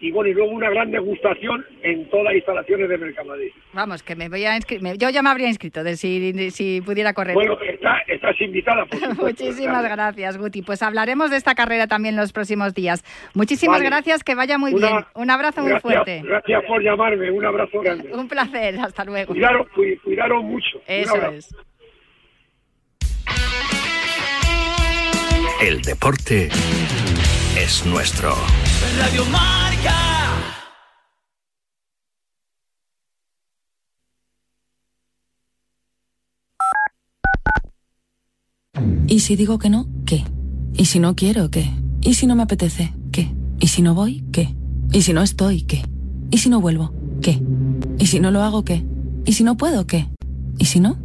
y 0.00 0.10
bueno, 0.12 0.30
y 0.30 0.34
luego 0.34 0.50
una 0.52 0.70
gran 0.70 0.90
degustación 0.90 1.64
en 1.82 2.08
todas 2.08 2.24
las 2.26 2.34
instalaciones 2.36 2.88
de 2.88 2.96
Mercamadrid. 2.98 3.50
Vamos, 3.74 4.02
que 4.02 4.16
me 4.16 4.28
voy 4.28 4.44
a 4.44 4.56
inscribir. 4.56 4.96
Yo 4.96 5.10
ya 5.10 5.22
me 5.22 5.28
habría 5.30 5.48
inscrito 5.48 5.84
de 5.84 5.96
si, 5.96 6.50
si 6.50 6.80
pudiera 6.80 7.12
correr. 7.12 7.34
Bueno, 7.34 7.58
está, 7.60 7.98
estás 8.08 8.40
invitada. 8.40 8.86
Por 8.86 8.98
supuesto, 8.98 9.22
Muchísimas 9.44 9.82
gracias, 9.84 10.38
Guti. 10.38 10.62
Pues 10.62 10.82
hablaremos 10.82 11.30
de 11.30 11.36
esta 11.36 11.54
carrera 11.54 11.86
también 11.86 12.16
los 12.16 12.32
próximos 12.32 12.72
días. 12.74 13.04
Muchísimas 13.34 13.78
Vale. 13.80 13.90
gracias, 13.90 14.24
que 14.24 14.34
vaya 14.34 14.56
muy 14.58 14.72
Una- 14.74 14.88
bien. 14.88 15.04
Un 15.14 15.30
abrazo 15.30 15.62
muy 15.62 15.78
fuerte. 15.80 16.22
Gracias 16.24 16.64
por 16.64 16.82
llamarme, 16.82 17.30
un 17.30 17.44
abrazo 17.44 17.80
grande. 17.80 18.10
Un 18.14 18.28
placer, 18.28 18.78
hasta 18.80 19.04
luego. 19.04 19.32
Cuidaros, 19.32 19.68
cu- 19.70 19.82
cuidaros 20.02 20.42
mucho. 20.42 20.80
Eso 20.86 21.16
es. 21.30 21.54
El 25.62 25.82
deporte 25.82 26.48
es 27.56 27.84
nuestro. 27.84 28.34
Radio 28.98 29.24
Marca. 29.26 29.96
¿Y 39.06 39.20
si 39.20 39.36
digo 39.36 39.58
que 39.58 39.70
no? 39.70 39.88
¿Qué? 40.06 40.24
¿Y 40.74 40.84
si 40.86 41.00
no 41.00 41.16
quiero? 41.16 41.50
¿Qué? 41.50 41.70
¿Y 42.00 42.14
si 42.14 42.26
no 42.26 42.36
me 42.36 42.44
apetece? 42.44 42.94
¿Qué? 43.12 43.34
¿Y 43.58 43.66
si 43.66 43.82
no 43.82 43.94
voy? 43.94 44.24
¿Qué? 44.32 44.54
¿Y 44.92 45.02
si 45.02 45.12
no 45.12 45.22
estoy? 45.22 45.62
¿Qué? 45.62 45.82
¿Y 46.30 46.38
si 46.38 46.48
no 46.48 46.60
vuelvo? 46.60 46.94
¿Qué? 47.20 47.42
¿Y 47.98 48.06
si 48.06 48.20
no 48.20 48.30
lo 48.30 48.42
hago? 48.42 48.64
¿Qué? 48.64 48.84
¿Y 49.24 49.32
si 49.32 49.44
no 49.44 49.56
puedo? 49.56 49.86
¿Qué? 49.86 50.08
¿Y 50.58 50.66
si 50.66 50.80
no? 50.80 50.96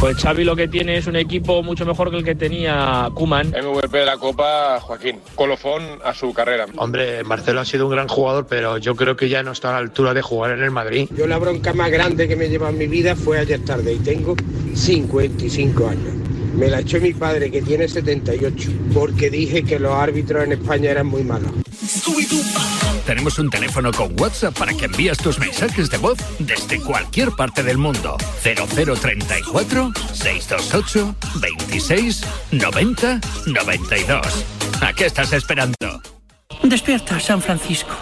Pues 0.00 0.18
Xavi 0.18 0.44
lo 0.44 0.54
que 0.54 0.68
tiene 0.68 0.98
es 0.98 1.06
un 1.06 1.16
equipo 1.16 1.62
mucho 1.62 1.86
mejor 1.86 2.10
que 2.10 2.18
el 2.18 2.24
que 2.24 2.34
tenía 2.34 3.08
Kuman. 3.14 3.48
MVP 3.48 3.96
de 3.96 4.04
la 4.04 4.18
Copa, 4.18 4.78
Joaquín. 4.80 5.20
Colofón 5.34 5.82
a 6.04 6.12
su 6.12 6.34
carrera. 6.34 6.66
Hombre, 6.76 7.24
Marcelo 7.24 7.60
ha 7.60 7.64
sido 7.64 7.86
un 7.86 7.92
gran 7.92 8.06
jugador, 8.06 8.46
pero 8.46 8.76
yo 8.76 8.94
creo 8.94 9.16
que 9.16 9.30
ya 9.30 9.42
no 9.42 9.52
está 9.52 9.70
a 9.70 9.72
la 9.72 9.78
altura 9.78 10.12
de 10.12 10.20
jugar 10.20 10.50
en 10.52 10.62
el 10.62 10.70
Madrid. 10.70 11.08
Yo 11.16 11.26
la 11.26 11.38
bronca 11.38 11.72
más 11.72 11.90
grande 11.90 12.28
que 12.28 12.36
me 12.36 12.48
lleva 12.50 12.68
en 12.68 12.76
mi 12.76 12.86
vida 12.86 13.16
fue 13.16 13.38
ayer 13.38 13.64
tarde 13.64 13.94
y 13.94 13.98
tengo 13.98 14.36
55 14.74 15.88
años. 15.88 16.14
Me 16.54 16.68
la 16.68 16.80
echó 16.80 17.00
mi 17.00 17.14
padre 17.14 17.50
que 17.50 17.62
tiene 17.62 17.88
78 17.88 18.70
porque 18.92 19.30
dije 19.30 19.62
que 19.64 19.78
los 19.78 19.92
árbitros 19.92 20.44
en 20.44 20.52
España 20.52 20.90
eran 20.90 21.06
muy 21.06 21.24
malos. 21.24 21.52
Tenemos 23.06 23.38
un 23.38 23.48
teléfono 23.48 23.92
con 23.92 24.20
WhatsApp 24.20 24.58
para 24.58 24.74
que 24.74 24.86
envíes 24.86 25.16
tus 25.18 25.38
mensajes 25.38 25.88
de 25.88 25.96
voz 25.96 26.18
desde 26.40 26.80
cualquier 26.80 27.30
parte 27.30 27.62
del 27.62 27.78
mundo. 27.78 28.16
0034 28.42 29.92
628 30.12 31.14
26 31.40 32.22
90 32.50 33.20
92. 33.46 34.44
¿A 34.80 34.92
qué 34.92 35.06
estás 35.06 35.32
esperando? 35.32 36.02
Despierta, 36.64 37.20
San 37.20 37.40
Francisco. 37.40 37.94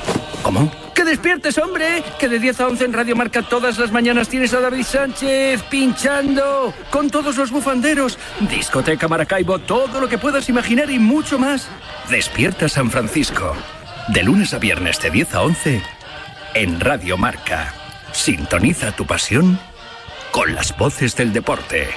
¿Cómo? 0.43 0.73
¡Que 0.95 1.05
despiertes, 1.05 1.59
hombre! 1.59 2.03
Que 2.19 2.29
de 2.29 2.39
10 2.39 2.61
a 2.61 2.69
11 2.69 2.85
en 2.87 2.93
Radio 2.95 3.15
Marca 3.15 3.43
todas 3.43 3.79
las 3.79 3.93
mañanas 3.93 4.29
tienes 4.29 4.55
a 4.55 4.61
David 4.61 4.85
Sánchez 4.85 5.63
pinchando 5.65 6.73
con 6.91 7.11
todos 7.11 7.37
los 7.37 7.51
bufanderos. 7.51 8.19
Discoteca 8.41 9.07
Maracaibo, 9.07 9.59
todo 9.59 10.01
lo 10.01 10.09
que 10.09 10.17
puedas 10.17 10.49
imaginar 10.49 10.91
y 10.91 10.99
mucho 10.99 11.39
más. 11.39 11.69
Despierta 12.09 12.71
San 12.71 12.91
Francisco. 12.91 13.55
De 14.09 14.23
lunes 14.23 14.53
a 14.53 14.59
viernes 14.59 15.01
de 15.01 15.11
10 15.11 15.35
a 15.35 15.43
11 15.43 15.83
en 16.55 16.79
Radio 16.79 17.17
Marca. 17.17 17.73
Sintoniza 18.13 18.93
tu 18.93 19.07
pasión 19.07 19.59
con 20.31 20.55
las 20.55 20.77
voces 20.77 21.17
del 21.17 21.33
deporte. 21.33 21.89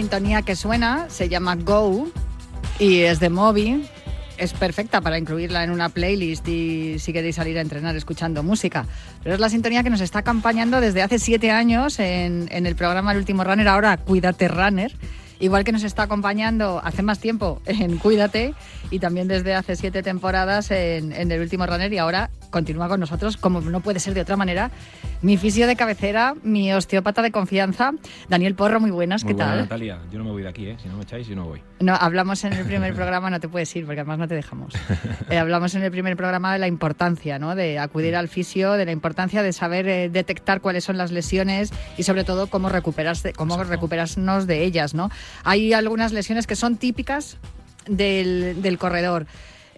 Sintonía 0.00 0.40
que 0.40 0.56
suena 0.56 1.10
se 1.10 1.28
llama 1.28 1.56
Go 1.56 2.08
y 2.78 3.00
es 3.00 3.20
de 3.20 3.28
Moby. 3.28 3.86
Es 4.38 4.54
perfecta 4.54 5.02
para 5.02 5.18
incluirla 5.18 5.62
en 5.62 5.70
una 5.70 5.90
playlist 5.90 6.48
y 6.48 6.98
si 6.98 7.12
queréis 7.12 7.36
salir 7.36 7.58
a 7.58 7.60
entrenar 7.60 7.94
escuchando 7.96 8.42
música. 8.42 8.86
Pero 9.22 9.34
es 9.34 9.40
la 9.42 9.50
sintonía 9.50 9.82
que 9.82 9.90
nos 9.90 10.00
está 10.00 10.20
acompañando 10.20 10.80
desde 10.80 11.02
hace 11.02 11.18
siete 11.18 11.50
años 11.50 11.98
en, 11.98 12.48
el 12.50 12.74
programa 12.76 13.12
El 13.12 13.18
Último 13.18 13.44
Runner, 13.44 13.68
ahora 13.68 13.98
Cuídate 13.98 14.48
Runner. 14.48 14.90
Igual 15.38 15.64
que 15.64 15.72
nos 15.72 15.82
está 15.82 16.04
acompañando 16.04 16.80
hace 16.82 17.02
más 17.02 17.18
tiempo 17.18 17.60
en 17.66 17.98
Cuídate 17.98 18.54
y 18.90 19.00
también 19.00 19.28
desde 19.28 19.54
hace 19.54 19.76
siete 19.76 20.02
temporadas 20.02 20.70
en, 20.70 21.12
en 21.12 21.30
El 21.30 21.42
Último 21.42 21.66
Runner 21.66 21.92
y 21.92 21.98
ahora 21.98 22.30
continúa 22.50 22.88
con 22.88 23.00
nosotros, 23.00 23.36
como 23.36 23.60
no 23.60 23.80
puede 23.80 24.00
ser 24.00 24.14
de 24.14 24.20
otra 24.20 24.36
manera, 24.36 24.70
mi 25.22 25.36
fisio 25.36 25.66
de 25.66 25.76
cabecera, 25.76 26.34
mi 26.42 26.72
osteópata 26.72 27.22
de 27.22 27.30
confianza, 27.30 27.92
Daniel 28.28 28.54
Porro, 28.54 28.80
muy 28.80 28.90
buenas, 28.90 29.24
Muy 29.24 29.32
¿qué 29.32 29.36
buena, 29.36 29.50
tal? 29.52 29.60
Natalia, 29.60 29.98
yo 30.10 30.18
no 30.18 30.24
me 30.24 30.30
voy 30.30 30.42
de 30.42 30.48
aquí, 30.48 30.66
¿eh? 30.66 30.76
Si 30.82 30.88
no 30.88 30.96
me 30.96 31.02
echáis, 31.02 31.26
yo 31.26 31.36
no 31.36 31.44
voy. 31.46 31.62
No, 31.80 31.94
hablamos 31.94 32.44
en 32.44 32.52
el 32.52 32.64
primer 32.64 32.94
programa, 32.94 33.30
no 33.30 33.40
te 33.40 33.48
puedes 33.48 33.74
ir 33.76 33.86
porque 33.86 34.00
además 34.00 34.18
no 34.18 34.28
te 34.28 34.34
dejamos. 34.34 34.74
Eh, 35.28 35.38
hablamos 35.38 35.74
en 35.76 35.82
el 35.84 35.92
primer 35.92 36.16
programa 36.16 36.52
de 36.52 36.58
la 36.58 36.66
importancia, 36.66 37.38
¿no? 37.38 37.54
De 37.54 37.78
acudir 37.78 38.16
al 38.16 38.28
fisio, 38.28 38.72
de 38.72 38.84
la 38.84 38.90
importancia 38.90 39.42
de 39.42 39.52
saber 39.52 39.86
eh, 39.86 40.08
detectar 40.08 40.60
cuáles 40.60 40.82
son 40.82 40.96
las 40.98 41.12
lesiones 41.12 41.72
y 41.96 42.02
sobre 42.02 42.24
todo 42.24 42.48
cómo 42.48 42.68
recuperarse, 42.68 43.32
cómo 43.32 43.62
recuperarnos 43.62 44.46
de 44.46 44.64
ellas, 44.64 44.94
¿no? 44.94 45.08
Hay 45.44 45.72
algunas 45.72 46.12
lesiones 46.12 46.48
que 46.48 46.56
son 46.56 46.78
típicas 46.78 47.38
del, 47.86 48.60
del 48.60 48.78
corredor. 48.78 49.26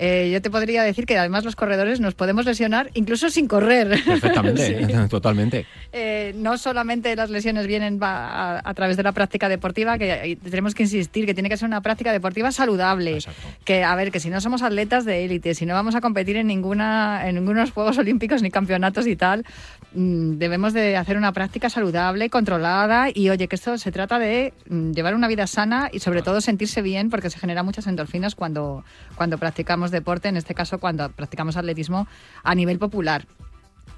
Eh, 0.05 0.31
yo 0.33 0.43
te 0.43 0.51
podría 0.51 0.83
decir 0.83 1.07
que 1.07 1.17
además 1.17 1.45
los 1.45 1.55
corredores 1.55 2.01
nos 2.01 2.15
podemos 2.15 2.45
lesionar 2.45 2.91
incluso 2.95 3.31
sin 3.31 3.47
correr. 3.47 4.03
Perfectamente, 4.05 4.85
Sí. 4.89 4.95
totalmente. 5.09 5.65
Eh, 5.95 6.33
no 6.37 6.57
solamente 6.57 7.15
las 7.17 7.29
lesiones 7.29 7.67
vienen 7.67 7.99
a, 8.03 8.63
a 8.65 8.75
través 8.75 8.97
de 8.97 9.03
la 9.03 9.13
práctica 9.13 9.51
deportiva, 9.51 9.99
que 9.99 10.39
tenemos 10.43 10.75
que 10.75 10.85
insistir 10.85 11.27
que 11.27 11.35
tiene 11.35 11.51
que 11.51 11.57
ser 11.59 11.69
una 11.69 11.83
práctica 11.83 12.13
deportiva 12.13 12.51
saludable. 12.51 13.19
Que 13.65 13.85
a 13.85 13.95
ver, 13.95 14.11
que 14.11 14.19
si 14.19 14.31
no 14.31 14.41
somos 14.41 14.63
atletas 14.63 15.05
de 15.05 15.25
élite, 15.25 15.55
si 15.55 15.67
no 15.67 15.75
vamos 15.75 15.95
a 15.95 16.01
competir 16.01 16.37
en 16.37 16.47
ninguna 16.47 17.29
en 17.29 17.35
ningunos 17.35 17.73
Juegos 17.73 17.99
Olímpicos 17.99 18.43
ni 18.43 18.51
campeonatos 18.51 19.07
y 19.07 19.17
tal, 19.17 19.45
mm, 19.95 20.39
debemos 20.39 20.73
de 20.73 20.97
hacer 20.97 21.19
una 21.19 21.33
práctica 21.33 21.69
saludable, 21.69 22.31
controlada 22.31 23.09
y 23.13 23.29
oye 23.29 23.47
que 23.47 23.57
esto 23.57 23.77
se 23.77 23.93
trata 23.93 24.19
de 24.19 24.55
mm, 24.69 24.93
llevar 24.93 25.15
una 25.15 25.29
vida 25.29 25.47
sana 25.47 25.91
y 25.93 25.99
sobre 25.99 26.23
todo 26.23 26.41
sentirse 26.41 26.81
bien 26.81 27.11
porque 27.11 27.29
se 27.29 27.39
generan 27.39 27.67
muchas 27.67 27.87
endorfinas 27.87 28.35
cuando 28.35 28.85
cuando 29.15 29.37
practicamos 29.37 29.91
deporte, 29.91 30.29
en 30.29 30.39
este 30.39 30.55
caso 30.55 30.79
cuando 30.79 31.11
practicamos 31.11 31.57
atletismo 31.59 32.07
a 32.43 32.55
nivel 32.55 32.79
popular. 32.79 33.27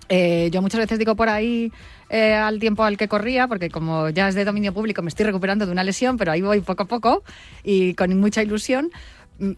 Eh, 0.08 0.48
yo 0.52 0.60
muchas 0.62 0.80
veces 0.80 0.98
digo 0.98 1.16
por 1.16 1.28
ahí 1.28 1.72
eh, 2.10 2.34
al 2.34 2.58
tiempo 2.58 2.84
al 2.84 2.96
que 2.96 3.08
corría, 3.08 3.48
porque 3.48 3.70
como 3.70 4.10
ya 4.10 4.28
es 4.28 4.34
de 4.34 4.44
dominio 4.44 4.72
público 4.74 5.02
me 5.02 5.08
estoy 5.08 5.26
recuperando 5.26 5.66
de 5.66 5.72
una 5.72 5.84
lesión, 5.84 6.16
pero 6.16 6.32
ahí 6.32 6.42
voy 6.42 6.60
poco 6.60 6.82
a 6.82 6.86
poco 6.86 7.22
y 7.62 7.94
con 7.94 8.16
mucha 8.18 8.42
ilusión. 8.42 8.90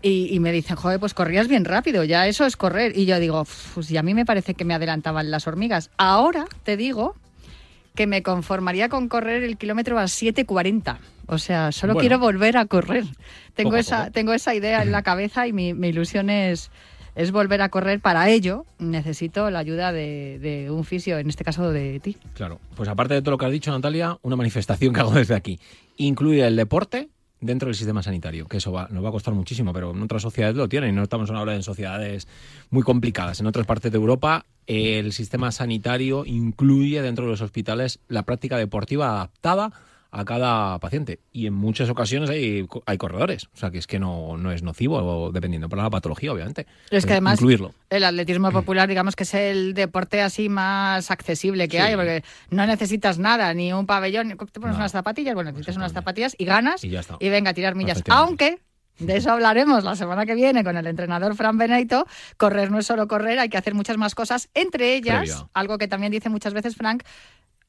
Y, 0.00 0.34
y 0.34 0.40
me 0.40 0.52
dicen, 0.52 0.74
joder, 0.76 0.98
pues 0.98 1.12
corrías 1.12 1.48
bien 1.48 1.66
rápido, 1.66 2.02
ya 2.02 2.26
eso 2.26 2.46
es 2.46 2.56
correr. 2.56 2.96
Y 2.96 3.04
yo 3.04 3.20
digo, 3.20 3.46
pues 3.74 3.90
y 3.90 3.98
a 3.98 4.02
mí 4.02 4.14
me 4.14 4.24
parece 4.24 4.54
que 4.54 4.64
me 4.64 4.72
adelantaban 4.72 5.30
las 5.30 5.46
hormigas. 5.46 5.90
Ahora 5.98 6.46
te 6.62 6.78
digo 6.78 7.14
que 7.94 8.06
me 8.06 8.22
conformaría 8.22 8.88
con 8.88 9.08
correr 9.08 9.42
el 9.44 9.58
kilómetro 9.58 9.98
a 9.98 10.04
7.40. 10.04 10.96
O 11.26 11.38
sea, 11.38 11.72
solo 11.72 11.92
Bueno. 11.94 12.00
quiero 12.00 12.18
volver 12.18 12.56
a 12.56 12.64
correr. 12.66 13.04
Tengo 13.54 13.70
Poco 13.70 13.76
esa, 13.80 13.98
poco. 14.00 14.12
tengo 14.12 14.32
esa 14.32 14.54
idea 14.54 14.82
en 14.82 14.92
la 14.92 15.02
cabeza 15.02 15.46
y 15.46 15.52
mi, 15.52 15.74
mi 15.74 15.88
ilusión 15.88 16.30
es, 16.30 16.70
es 17.16 17.32
volver 17.32 17.62
a 17.62 17.70
correr. 17.70 18.00
Para 18.00 18.28
ello 18.28 18.64
necesito 18.78 19.50
la 19.50 19.58
ayuda 19.58 19.90
de, 19.90 20.68
un 20.70 20.84
fisio, 20.84 21.18
en 21.18 21.28
este 21.28 21.42
caso 21.42 21.72
de 21.72 21.98
ti. 21.98 22.16
Claro. 22.34 22.60
Pues 22.76 22.88
aparte 22.88 23.14
de 23.14 23.22
todo 23.22 23.32
lo 23.32 23.38
que 23.38 23.46
has 23.46 23.52
dicho, 23.52 23.72
Natalia, 23.72 24.18
una 24.22 24.36
manifestación 24.36 24.94
que 24.94 25.00
hago 25.00 25.12
desde 25.12 25.34
aquí. 25.34 25.58
Incluye 25.96 26.46
el 26.46 26.54
deporte 26.54 27.08
dentro 27.40 27.66
del 27.66 27.74
sistema 27.74 28.02
sanitario, 28.02 28.46
que 28.46 28.58
eso 28.58 28.70
va, 28.72 28.88
nos 28.90 29.04
va 29.04 29.08
a 29.08 29.12
costar 29.12 29.34
muchísimo, 29.34 29.72
pero 29.72 29.90
en 29.90 30.02
otras 30.02 30.22
sociedades 30.22 30.56
lo 30.56 30.68
tienen. 30.68 30.94
No 30.94 31.02
estamos 31.02 31.30
ahora 31.30 31.54
en 31.54 31.62
sociedades 31.62 32.28
muy 32.70 32.82
complicadas. 32.82 33.40
En 33.40 33.46
otras 33.46 33.66
partes 33.66 33.90
de 33.90 33.96
Europa, 33.96 34.44
el 34.66 35.12
sistema 35.12 35.52
sanitario 35.52 36.24
incluye 36.26 37.00
dentro 37.00 37.24
de 37.24 37.30
los 37.30 37.40
hospitales 37.40 37.98
la 38.08 38.24
práctica 38.24 38.58
deportiva 38.58 39.10
adaptada 39.10 39.72
a 40.18 40.24
cada 40.24 40.78
paciente. 40.78 41.20
Y 41.32 41.46
en 41.46 41.52
muchas 41.54 41.90
ocasiones 41.90 42.30
hay, 42.30 42.66
hay 42.86 42.98
corredores. 42.98 43.48
O 43.54 43.56
sea, 43.56 43.70
que 43.70 43.78
es 43.78 43.86
que 43.86 43.98
no, 43.98 44.36
no 44.36 44.50
es 44.52 44.62
nocivo, 44.62 45.30
dependiendo 45.32 45.68
para 45.68 45.82
la 45.82 45.90
patología, 45.90 46.32
obviamente. 46.32 46.66
Es 46.90 47.04
que 47.04 47.08
Pero 47.08 47.14
además 47.14 47.34
Incluirlo. 47.40 47.74
el 47.90 48.04
atletismo 48.04 48.50
popular, 48.50 48.88
digamos 48.88 49.14
que 49.16 49.24
es 49.24 49.34
el 49.34 49.74
deporte 49.74 50.22
así 50.22 50.48
más 50.48 51.10
accesible 51.10 51.68
que 51.68 51.76
Sí. 51.78 51.82
hay, 51.82 51.94
porque 51.96 52.24
no 52.50 52.66
necesitas 52.66 53.18
nada, 53.18 53.52
ni 53.54 53.72
un 53.72 53.86
pabellón, 53.86 54.28
te 54.30 54.60
pones 54.60 54.76
unas 54.76 54.92
zapatillas, 54.92 55.34
bueno, 55.34 55.50
necesitas 55.50 55.76
unas 55.76 55.92
zapatillas 55.92 56.34
y 56.38 56.44
ganas 56.46 56.82
Y 56.84 56.90
ya 56.90 57.00
está. 57.00 57.16
venga 57.20 57.50
a 57.50 57.54
tirar 57.54 57.74
millas. 57.74 58.02
Aunque 58.08 58.58
de 58.98 59.18
eso 59.18 59.30
hablaremos 59.30 59.84
la 59.84 59.94
semana 59.94 60.24
que 60.24 60.34
viene 60.34 60.64
con 60.64 60.74
el 60.78 60.86
entrenador 60.86 61.36
Fran 61.36 61.58
Benito. 61.58 62.06
Correr 62.38 62.70
no 62.70 62.78
es 62.78 62.86
solo 62.86 63.06
correr, 63.06 63.38
hay 63.38 63.50
que 63.50 63.58
hacer 63.58 63.74
muchas 63.74 63.98
más 63.98 64.14
cosas, 64.14 64.48
entre 64.54 64.94
ellas, 64.94 65.18
Previa. 65.28 65.48
algo 65.52 65.76
que 65.76 65.86
también 65.86 66.10
dice 66.12 66.30
muchas 66.30 66.54
veces 66.54 66.76
Frank, 66.76 67.02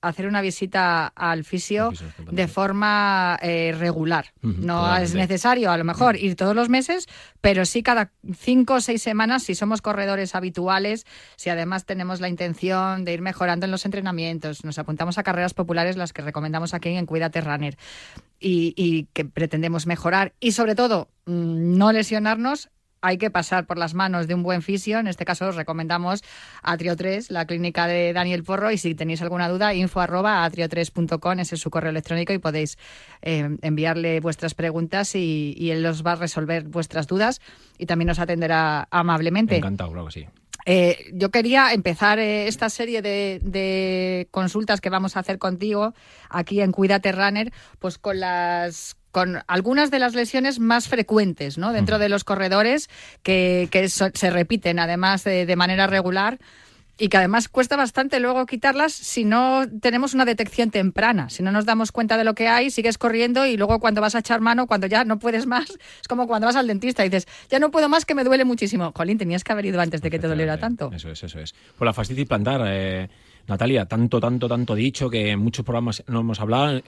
hacer 0.02 0.28
una 0.28 0.41
visita 0.41 1.08
al 1.08 1.43
fisio 1.43 1.91
de 2.32 2.48
forma 2.48 3.38
eh, 3.41 3.76
regular. 3.78 4.34
No 4.41 4.76
totalmente. 4.76 5.04
es 5.04 5.16
necesario, 5.16 5.72
a 5.72 5.78
lo 5.78 5.84
mejor, 5.84 6.18
ir 6.18 6.36
todos 6.36 6.56
los 6.56 6.70
meses, 6.70 7.08
pero 7.41 7.66
sí 7.66 7.84
cada 7.84 8.12
cinco 8.36 8.76
o 8.76 8.82
seis 8.82 9.02
semanas, 9.02 9.43
si 9.43 9.56
somos 9.56 9.82
corredores 9.82 10.36
habituales, 10.36 11.06
si 11.36 11.50
además 11.50 11.86
tenemos 11.86 12.22
la 12.22 12.30
intención 12.30 13.06
de 13.06 13.14
ir 13.14 13.22
mejorando 13.22 13.66
en 13.66 13.72
los 13.72 13.86
entrenamientos, 13.86 14.64
nos 14.64 14.78
apuntamos 14.80 15.18
a 15.18 15.24
carreras 15.24 15.54
populares, 15.54 15.98
las 15.98 16.14
que 16.14 16.22
recomendamos 16.22 16.74
aquí 16.74 16.89
en 16.89 17.06
Cuídate 17.06 17.41
Runner, 17.41 17.78
y, 18.39 18.74
y 18.76 19.08
que 19.14 19.26
pretendemos 19.26 19.88
mejorar, 19.88 20.34
y 20.39 20.52
sobre 20.52 20.76
todo, 20.76 21.10
mm, 21.26 21.78
no 21.78 21.91
lesionarnos. 21.91 22.70
Hay 23.08 23.18
que 23.18 23.32
pasar 23.32 23.66
por 23.66 23.78
las 23.78 23.93
manos 23.93 24.28
de 24.28 24.34
un 24.34 24.43
buen 24.43 24.62
fisio. 24.62 24.99
En 24.99 25.08
este 25.08 25.24
caso 25.24 25.47
os 25.47 25.55
recomendamos 25.55 26.24
Atrio 26.62 26.95
3, 26.97 27.32
la 27.32 27.45
clínica 27.45 27.88
de 27.88 28.12
Daniel 28.12 28.43
Porro. 28.43 28.70
Y 28.70 28.78
si 28.78 28.95
tenéis 28.95 29.22
alguna 29.22 29.47
duda, 29.47 29.74
info 29.74 30.01
arroba 30.01 30.45
atrio3.com, 30.45 31.39
ese 31.39 31.55
es 31.55 31.62
su 31.62 31.70
correo 31.70 31.91
electrónico 31.91 32.34
y 32.34 32.38
podéis 32.38 32.78
eh, 33.22 33.58
enviarle 33.62 34.20
vuestras 34.20 34.53
preguntas 34.53 35.16
y, 35.16 35.55
y 35.58 35.72
él 35.72 35.86
os 35.86 36.05
va 36.05 36.14
a 36.14 36.16
resolver 36.16 36.64
vuestras 36.64 37.08
dudas 37.08 37.39
y 37.78 37.86
también 37.86 38.10
os 38.10 38.20
atenderá 38.20 38.88
amablemente. 38.91 39.55
Encantado, 39.55 39.91
claro 39.91 40.08
que 40.08 40.14
sí. 40.14 40.28
Eh, 40.66 41.12
yo 41.14 41.32
quería 41.32 41.72
empezar 41.72 42.20
eh, 42.20 42.47
esta 42.47 42.70
serie 42.70 43.01
de, 43.01 43.39
de 43.41 44.28
consultas 44.32 44.82
que 44.82 44.89
vamos 44.89 45.16
a 45.16 45.22
hacer 45.22 45.38
contigo 45.38 45.93
aquí 46.30 46.60
en 46.60 46.74
Cuídate 46.74 47.14
Runner, 47.14 47.53
pues 47.80 47.97
con 47.97 48.20
las 48.20 48.97
con 49.18 49.39
algunas 49.47 49.89
de 49.89 49.97
las 49.97 50.13
lesiones 50.13 50.59
más 50.59 50.88
frecuentes 50.88 51.57
¿no? 51.57 51.74
dentro 51.74 51.97
de 51.97 52.07
los 52.07 52.24
corredores 52.24 52.88
que, 53.24 53.68
que 53.72 53.89
so- 53.89 54.11
se 54.13 54.30
repiten 54.30 54.78
además 54.78 55.24
de, 55.24 55.47
de 55.47 55.55
manera 55.55 55.88
regular 55.88 56.38
y 56.99 57.09
que 57.09 57.18
además 57.18 57.47
cuesta 57.47 57.76
bastante 57.76 58.20
luego 58.20 58.45
quitarlas 58.45 58.93
si 58.93 59.24
no 59.24 59.65
tenemos 59.82 60.13
una 60.13 60.26
detección 60.26 60.70
temprana, 60.70 61.30
si 61.30 61.41
no 61.41 61.51
nos 61.51 61.65
damos 61.65 61.91
cuenta 61.91 62.15
de 62.18 62.24
lo 62.24 62.36
que 62.36 62.47
hay, 62.47 62.70
sigues 62.70 62.97
corriendo 62.99 63.45
y 63.47 63.57
luego 63.57 63.80
cuando 63.80 64.01
vas 64.01 64.13
a 64.13 64.20
echar 64.20 64.39
mano, 64.39 64.68
cuando 64.68 64.86
ya 64.88 65.03
no 65.03 65.18
puedes 65.18 65.47
más, 65.47 65.65
es 66.01 66.07
como 66.07 66.28
cuando 66.28 66.45
vas 66.47 66.55
al 66.55 66.68
dentista 66.68 67.03
y 67.05 67.09
dices, 67.09 67.28
ya 67.49 67.57
no 67.59 67.72
puedo 67.72 67.89
más 67.89 68.05
que 68.05 68.13
me 68.15 68.24
duele 68.24 68.45
muchísimo. 68.45 68.91
Jolín, 68.95 69.18
tenías 69.18 69.43
que 69.43 69.51
haber 69.51 69.65
ido 69.65 69.82
antes 69.82 70.01
de 70.01 70.09
que 70.11 70.20
te 70.20 70.28
doliera 70.28 70.57
tanto. 70.59 70.91
Eso 70.93 71.09
es, 71.11 71.24
eso 71.24 71.39
es. 71.39 71.53
Por 71.78 71.86
la 71.86 71.93
fascitis 71.93 72.26
plantar, 72.28 72.61
eh, 72.65 73.09
Natalia, 73.48 73.86
tanto, 73.86 74.20
tanto, 74.20 74.48
tanto 74.48 74.76
dicho 74.76 75.10
que 75.10 75.32
en 75.32 75.39
muchos 75.39 75.64
programas 75.66 76.04
no 76.08 76.20
hemos 76.20 76.39
hablado 76.39 76.82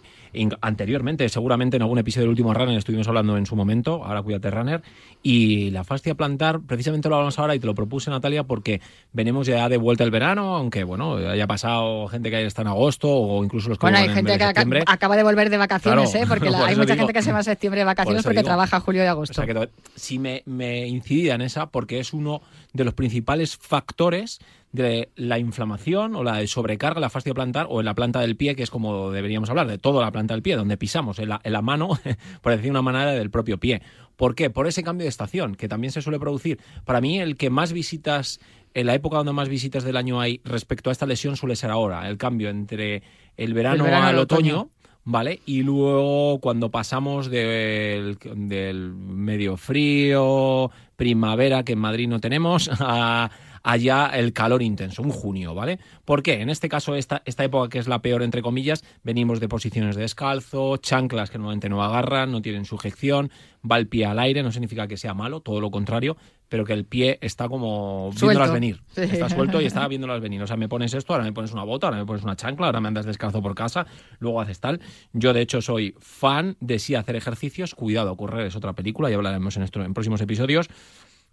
anteriormente, 0.62 1.28
seguramente 1.30 1.78
en 1.78 1.84
algún 1.84 1.99
episodio 1.99 2.24
del 2.24 2.30
último 2.32 2.53
Runner 2.53 2.78
estuvimos 2.78 3.07
hablando 3.07 3.38
en 3.38 3.45
su 3.45 3.55
momento, 3.55 4.03
ahora 4.03 4.22
cuídate 4.22 4.51
Runner, 4.51 4.82
y 5.24 5.70
la 5.72 5.84
fascia 5.84 6.16
plantar, 6.16 6.60
precisamente 6.62 7.10
lo 7.10 7.16
hablamos 7.16 7.39
ahora 7.39 7.55
y 7.55 7.60
te 7.60 7.68
lo 7.68 7.76
propuse 7.76 8.10
Natalia 8.10 8.43
porque 8.43 8.82
venimos 9.14 9.47
ya 9.47 9.68
de 9.70 9.78
vuelta 9.78 10.03
el 10.03 10.12
verano, 10.12 10.55
aunque 10.55 10.84
bueno, 10.84 11.16
haya 11.16 11.47
pasado 11.47 12.07
gente 12.07 12.30
que 12.30 12.45
está 12.45 12.62
en 12.62 12.68
agosto 12.70 13.10
o 13.10 13.43
incluso 13.43 13.70
los 13.70 13.78
que 13.78 13.86
Bueno, 13.86 13.97
hay 13.97 14.10
gente 14.10 14.38
que 14.38 14.84
acaba 14.86 15.16
de 15.16 15.24
volver 15.24 15.49
de 15.49 15.57
vacaciones, 15.57 16.12
Claro, 16.12 16.26
¿eh? 16.26 16.28
porque 16.28 16.49
la- 16.49 16.57
por 16.60 16.70
hay 16.70 16.76
mucha 16.76 16.93
digo- 16.93 16.97
gente 17.07 17.14
que 17.14 17.22
se 17.22 17.32
va 17.32 17.39
a 17.39 17.43
septiembre 17.43 17.80
de 17.82 17.86
vacaciones 17.86 18.24
porque 18.24 18.39
digo. 18.39 18.47
trabaja 18.47 18.80
julio 18.80 19.03
y 19.03 19.07
O 19.07 19.12
agosto. 19.12 19.34
sea 19.34 19.45
que 19.45 19.70
sí 19.95 20.20
me, 20.20 20.43
me 20.45 20.88
incidía 20.88 21.36
en 21.36 21.41
esa 21.41 21.68
porque 21.68 21.99
es 21.99 22.14
uno 22.14 22.41
de 22.74 22.84
los 22.84 22.93
principales 22.93 23.57
factores 23.57 24.39
de 24.72 25.09
la 25.15 25.39
inflamación 25.39 26.15
o 26.15 26.24
la 26.24 26.38
de 26.38 26.47
sobrecarga 26.47 26.99
la 26.99 27.09
fascia 27.09 27.34
plantar 27.34 27.67
o 27.70 27.80
en 27.80 27.86
la 27.86 27.95
planta 27.95 28.20
del 28.20 28.36
pie, 28.36 28.55
que 28.55 28.63
es 28.63 28.70
como 28.70 29.11
deberíamos 29.11 29.49
hablar, 29.49 29.67
de 29.67 29.78
toda 29.78 30.03
la 30.03 30.11
planta 30.11 30.36
del 30.36 30.43
pie, 30.43 30.55
donde 30.55 30.78
pisamos, 30.78 31.20
en 31.20 31.30
la, 31.30 31.41
en 31.43 31.53
la 31.53 31.61
mano, 31.61 31.89
por 32.41 32.55
decir 32.55 32.70
una 32.70 32.82
manera, 32.82 33.11
del 33.11 33.32
propio 33.32 33.59
pie. 33.59 33.82
¿Por 34.15 34.36
qué? 34.36 34.49
Por 34.49 34.67
ese 34.67 34.84
cambio 34.84 35.05
de 35.05 35.09
estación, 35.09 35.55
que 35.55 35.67
también 35.67 35.91
se 35.91 36.01
suele 36.01 36.20
producir. 36.20 36.59
Para 36.86 37.01
mí, 37.01 37.20
el 37.20 37.36
que 37.36 37.49
más 37.49 37.74
visitas, 37.74 38.39
en 38.74 38.86
la 38.86 38.93
época 38.93 39.17
donde 39.17 39.34
más 39.34 39.49
visitas 39.49 39.84
del 39.84 39.97
año 39.97 40.20
hay 40.20 40.41
respecto 40.43 40.89
a 40.89 40.93
esta 40.93 41.05
lesión 41.05 41.36
suele 41.36 41.55
ser 41.55 41.72
ahora, 41.72 42.07
el 42.07 42.17
cambio 42.17 42.49
entre 42.49 43.01
el 43.38 43.53
verano, 43.53 43.86
verano 43.86 44.07
al 44.07 44.15
al 44.15 44.20
otoño, 44.20 44.59
otoño. 44.59 44.72
¿vale? 45.05 45.39
Y 45.45 45.63
luego 45.63 46.39
cuando 46.39 46.70
pasamos 46.70 47.30
del, 47.30 48.20
del 48.36 48.93
medio 48.93 49.57
frío, 49.57 50.70
primavera, 50.95 51.63
que 51.63 51.74
en 51.74 51.80
Madrid 51.80 52.07
no 52.07 52.20
tenemos, 52.20 52.70
a 52.80 53.32
allá 53.64 54.07
el 54.14 54.34
calor 54.34 54.62
intenso, 54.62 55.01
un 55.01 55.12
junio, 55.12 55.53
¿vale? 55.53 55.80
¿Por 56.05 56.24
qué? 56.24 56.41
En 56.41 56.49
este 56.49 56.70
caso, 56.70 56.95
esta, 56.95 57.22
esta 57.26 57.43
época 57.43 57.70
que 57.70 57.80
es 57.80 57.88
la 57.88 58.01
peor, 58.01 58.24
entre 58.24 58.41
comillas, 58.41 58.84
venimos 59.03 59.39
de 59.39 59.47
posiciones 59.47 59.95
de 59.95 60.03
descalzo, 60.03 60.78
chanclas 60.78 61.30
que 61.30 61.38
normalmente 61.38 61.70
no 61.70 61.84
agarran, 61.84 62.32
no 62.32 62.41
tienen 62.41 62.66
sujeción, 62.66 63.32
va 63.70 63.78
el 63.78 63.88
pie 63.88 64.05
al 64.05 64.20
aire, 64.20 64.43
no 64.43 64.51
significa 64.51 64.88
que 64.88 64.97
sea 64.97 65.14
malo, 65.14 65.41
todo 65.41 65.62
lo 65.62 65.72
contrario, 65.72 66.18
pero 66.47 66.66
que 66.66 66.74
el 66.74 66.86
pie 66.86 67.20
está 67.22 67.47
como 67.47 68.10
Suelto. 68.12 68.28
viéndolas 68.28 68.51
venir. 68.51 68.82
Sí. 68.88 69.01
Está 69.01 69.30
suelto 69.30 69.62
y 69.62 69.66
está 69.66 69.88
viéndolas 69.88 70.20
venir. 70.20 70.41
O 70.41 70.47
sea, 70.47 70.57
me 70.57 70.68
pones 70.68 70.93
esto, 70.93 71.14
ahora 71.14 71.24
me 71.24 71.32
pones 71.32 71.53
una 71.53 71.64
bota, 71.64 71.88
ahora 71.88 71.99
me 71.99 72.05
pones 72.05 72.24
una 72.24 72.36
chancla, 72.36 72.68
ahora 72.68 72.82
me 72.82 72.88
andas 72.88 73.05
descalzo 73.05 73.41
por 73.41 73.55
casa, 73.55 73.86
luego 74.20 74.41
haces 74.41 74.60
tal. 74.60 74.82
Yo, 75.14 75.34
de 75.34 75.41
hecho, 75.41 75.62
soy 75.62 75.95
fan 75.99 76.57
de 76.60 76.80
sí 76.80 76.95
hacer 76.95 77.16
ejercicios. 77.16 77.76
Cuidado, 77.76 78.16
correr 78.18 78.47
es 78.47 78.55
otra 78.55 78.74
película, 78.74 79.10
ya 79.10 79.16
hablaremos 79.16 79.55
en, 79.57 79.64
esto, 79.64 79.84
en 79.84 79.93
próximos 79.93 80.22
episodios. 80.22 80.70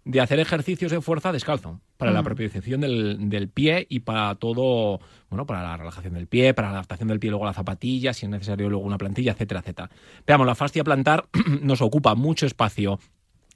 De 0.09 0.21
hacer 0.21 0.39
ejercicios 0.39 0.91
de 0.91 1.01
fuerza 1.01 1.33
descalzo, 1.33 1.81
para 1.97 2.11
la 2.11 2.21
Mm. 2.21 2.25
propiocepción 2.25 2.79
del, 2.79 3.29
del 3.29 3.49
pie 3.49 3.85
y 3.89 3.99
para 3.99 4.35
todo, 4.35 5.01
bueno, 5.29 5.45
para 5.45 5.61
la 5.61 5.75
relajación 5.75 6.13
del 6.13 6.27
pie, 6.27 6.53
para 6.53 6.69
la 6.69 6.75
adaptación 6.75 7.09
del 7.09 7.19
pie 7.19 7.29
luego 7.29 7.43
a 7.45 7.49
la 7.49 7.53
zapatilla, 7.53 8.13
si 8.13 8.25
es 8.25 8.29
necesario 8.29 8.69
luego 8.69 8.85
una 8.85 8.97
plantilla, 8.97 9.33
etcétera, 9.33 9.59
etcétera. 9.59 9.89
Veamos, 10.25 10.47
la 10.47 10.55
fascia 10.55 10.83
plantar 10.85 11.27
nos 11.61 11.81
ocupa 11.81 12.15
mucho 12.15 12.45
espacio 12.45 12.99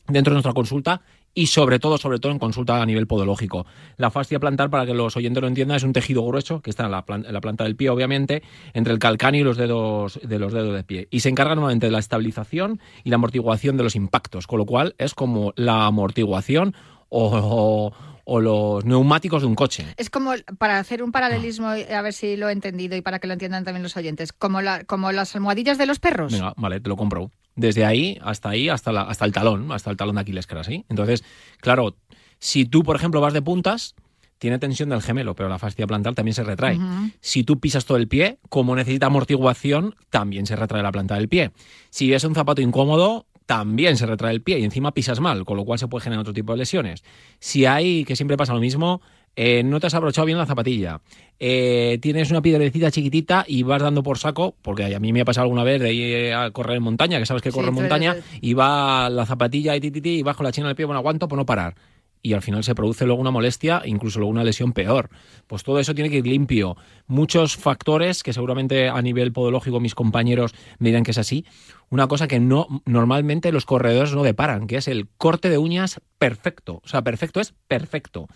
dentro 0.07 0.31
de 0.31 0.35
nuestra 0.35 0.53
consulta 0.53 1.01
y 1.33 1.47
sobre 1.47 1.79
todo, 1.79 1.97
sobre 1.97 2.19
todo 2.19 2.31
en 2.31 2.39
consulta 2.39 2.81
a 2.81 2.85
nivel 2.85 3.07
podológico. 3.07 3.65
La 3.97 4.11
fascia 4.11 4.39
plantar, 4.39 4.69
para 4.69 4.85
que 4.85 4.93
los 4.93 5.15
oyentes 5.15 5.41
lo 5.41 5.47
entiendan, 5.47 5.77
es 5.77 5.83
un 5.83 5.93
tejido 5.93 6.23
grueso 6.25 6.61
que 6.61 6.69
está 6.69 6.85
en 6.85 6.91
la, 6.91 7.05
plan- 7.05 7.25
en 7.25 7.33
la 7.33 7.41
planta 7.41 7.63
del 7.63 7.75
pie, 7.75 7.89
obviamente, 7.89 8.43
entre 8.73 8.91
el 8.93 8.99
calcáneo 8.99 9.41
y 9.41 9.43
los 9.45 9.57
dedos 9.57 10.19
de 10.23 10.39
los 10.39 10.51
dedos 10.53 10.75
de 10.75 10.83
pie. 10.83 11.07
Y 11.11 11.21
se 11.21 11.29
encarga 11.29 11.55
normalmente 11.55 11.85
de 11.87 11.91
la 11.91 11.99
estabilización 11.99 12.79
y 13.03 13.09
la 13.09 13.15
amortiguación 13.15 13.77
de 13.77 13.83
los 13.83 13.95
impactos, 13.95 14.47
con 14.47 14.59
lo 14.59 14.65
cual 14.65 14.95
es 14.97 15.13
como 15.13 15.53
la 15.55 15.85
amortiguación 15.85 16.75
o, 17.09 17.29
o- 17.33 18.11
o 18.23 18.39
los 18.39 18.85
neumáticos 18.85 19.41
de 19.41 19.47
un 19.47 19.55
coche. 19.55 19.85
Es 19.97 20.09
como, 20.11 20.31
para 20.59 20.77
hacer 20.79 21.01
un 21.01 21.11
paralelismo, 21.11 21.67
a 21.69 22.01
ver 22.01 22.13
si 22.13 22.37
lo 22.37 22.49
he 22.49 22.51
entendido 22.51 22.95
y 22.95 23.01
para 23.01 23.17
que 23.19 23.25
lo 23.27 23.33
entiendan 23.33 23.63
también 23.65 23.81
los 23.83 23.97
oyentes, 23.97 24.31
como, 24.31 24.61
la, 24.61 24.83
como 24.83 25.11
las 25.11 25.35
almohadillas 25.35 25.77
de 25.79 25.87
los 25.87 25.99
perros. 25.99 26.31
Venga, 26.31 26.53
vale, 26.55 26.79
te 26.79 26.87
lo 26.87 26.95
compro. 26.95 27.31
Desde 27.55 27.85
ahí 27.85 28.17
hasta 28.21 28.49
ahí, 28.49 28.69
hasta, 28.69 28.91
la, 28.91 29.01
hasta 29.01 29.25
el 29.25 29.31
talón, 29.31 29.71
hasta 29.71 29.91
el 29.91 29.97
talón 29.97 30.15
de 30.15 30.21
Aquiles, 30.21 30.47
que 30.47 30.53
era 30.53 30.61
así. 30.61 30.85
Entonces, 30.89 31.23
claro, 31.59 31.95
si 32.39 32.65
tú, 32.65 32.83
por 32.83 32.95
ejemplo, 32.95 33.21
vas 33.21 33.33
de 33.33 33.41
puntas, 33.41 33.95
tiene 34.41 34.57
tensión 34.57 34.89
del 34.89 35.03
gemelo, 35.03 35.35
pero 35.35 35.49
la 35.49 35.59
fascia 35.59 35.85
plantar 35.85 36.15
también 36.15 36.33
se 36.33 36.43
retrae. 36.43 36.79
Si 37.19 37.43
tú 37.43 37.59
pisas 37.59 37.85
todo 37.85 37.97
el 37.97 38.07
pie, 38.07 38.39
como 38.49 38.75
necesita 38.75 39.05
amortiguación, 39.05 39.95
también 40.09 40.47
se 40.47 40.55
retrae 40.55 40.81
la 40.81 40.91
planta 40.91 41.13
del 41.13 41.29
pie. 41.29 41.51
Si 41.91 42.11
es 42.11 42.23
un 42.23 42.33
zapato 42.33 42.59
incómodo, 42.59 43.27
también 43.45 43.97
se 43.97 44.07
retrae 44.07 44.33
el 44.33 44.41
pie 44.41 44.57
y 44.57 44.63
encima 44.63 44.93
pisas 44.93 45.19
mal, 45.19 45.45
con 45.45 45.57
lo 45.57 45.65
cual 45.65 45.77
se 45.77 45.87
puede 45.87 46.03
generar 46.03 46.21
otro 46.21 46.33
tipo 46.33 46.53
de 46.53 46.57
lesiones. 46.57 47.03
Si 47.39 47.65
hay, 47.65 48.03
que 48.05 48.15
siempre 48.15 48.37
pasa 48.37 48.53
lo 48.53 48.59
mismo, 48.59 49.01
eh, 49.35 49.63
no 49.63 49.79
te 49.79 49.87
has 49.87 49.93
abrochado 49.93 50.25
bien 50.25 50.37
la 50.37 50.45
zapatilla, 50.45 51.01
eh, 51.39 51.97
tienes 52.01 52.29
una 52.29 52.41
piedrecita 52.41 52.91
chiquitita 52.91 53.45
y 53.47 53.63
vas 53.63 53.81
dando 53.81 54.03
por 54.03 54.17
saco, 54.17 54.55
porque 54.61 54.93
a 54.93 54.99
mí 54.99 55.13
me 55.13 55.21
ha 55.21 55.25
pasado 55.25 55.45
alguna 55.45 55.63
vez 55.63 55.81
de 55.81 55.93
ir 55.93 56.33
a 56.33 56.51
correr 56.51 56.77
en 56.77 56.83
montaña, 56.83 57.19
que 57.19 57.25
sabes 57.25 57.41
que 57.41 57.51
Sí, 57.51 57.55
corro 57.55 57.69
en 57.69 57.75
montaña, 57.75 58.11
eres 58.11 58.25
y 58.41 58.53
va 58.53 59.09
la 59.09 59.25
zapatilla 59.25 59.75
y 59.75 59.79
ti, 59.79 59.91
ti, 59.91 60.01
ti, 60.01 60.09
y 60.19 60.21
bajo 60.23 60.43
la 60.43 60.51
china 60.51 60.67
del 60.67 60.75
pie, 60.75 60.85
bueno, 60.85 60.99
aguanto 60.99 61.27
por 61.27 61.37
no 61.37 61.45
parar. 61.45 61.75
Y 62.23 62.33
al 62.33 62.43
final 62.43 62.63
se 62.63 62.75
produce 62.75 63.07
luego 63.07 63.19
una 63.19 63.31
molestia, 63.31 63.81
incluso 63.83 64.19
luego 64.19 64.29
una 64.29 64.43
lesión 64.43 64.73
peor. 64.73 65.09
Pues 65.47 65.63
todo 65.63 65.79
eso 65.79 65.95
tiene 65.95 66.11
que 66.11 66.17
ir 66.17 66.27
limpio. 66.27 66.77
Muchos 67.07 67.57
factores 67.57 68.21
que 68.21 68.31
seguramente 68.31 68.89
a 68.89 69.01
nivel 69.01 69.31
podológico 69.33 69.79
mis 69.79 69.95
compañeros 69.95 70.53
me 70.77 70.89
dirán 70.89 71.03
que 71.03 71.11
es 71.11 71.17
así. 71.17 71.45
Una 71.89 72.07
cosa 72.07 72.27
que 72.27 72.39
no 72.39 72.67
normalmente 72.85 73.51
los 73.51 73.65
corredores 73.65 74.13
no 74.13 74.21
deparan, 74.21 74.67
que 74.67 74.77
es 74.77 74.87
el 74.87 75.07
corte 75.17 75.49
de 75.49 75.57
uñas 75.57 75.99
perfecto. 76.19 76.81
O 76.85 76.87
sea, 76.87 77.01
perfecto 77.01 77.39
es 77.39 77.55
perfecto. 77.67 78.27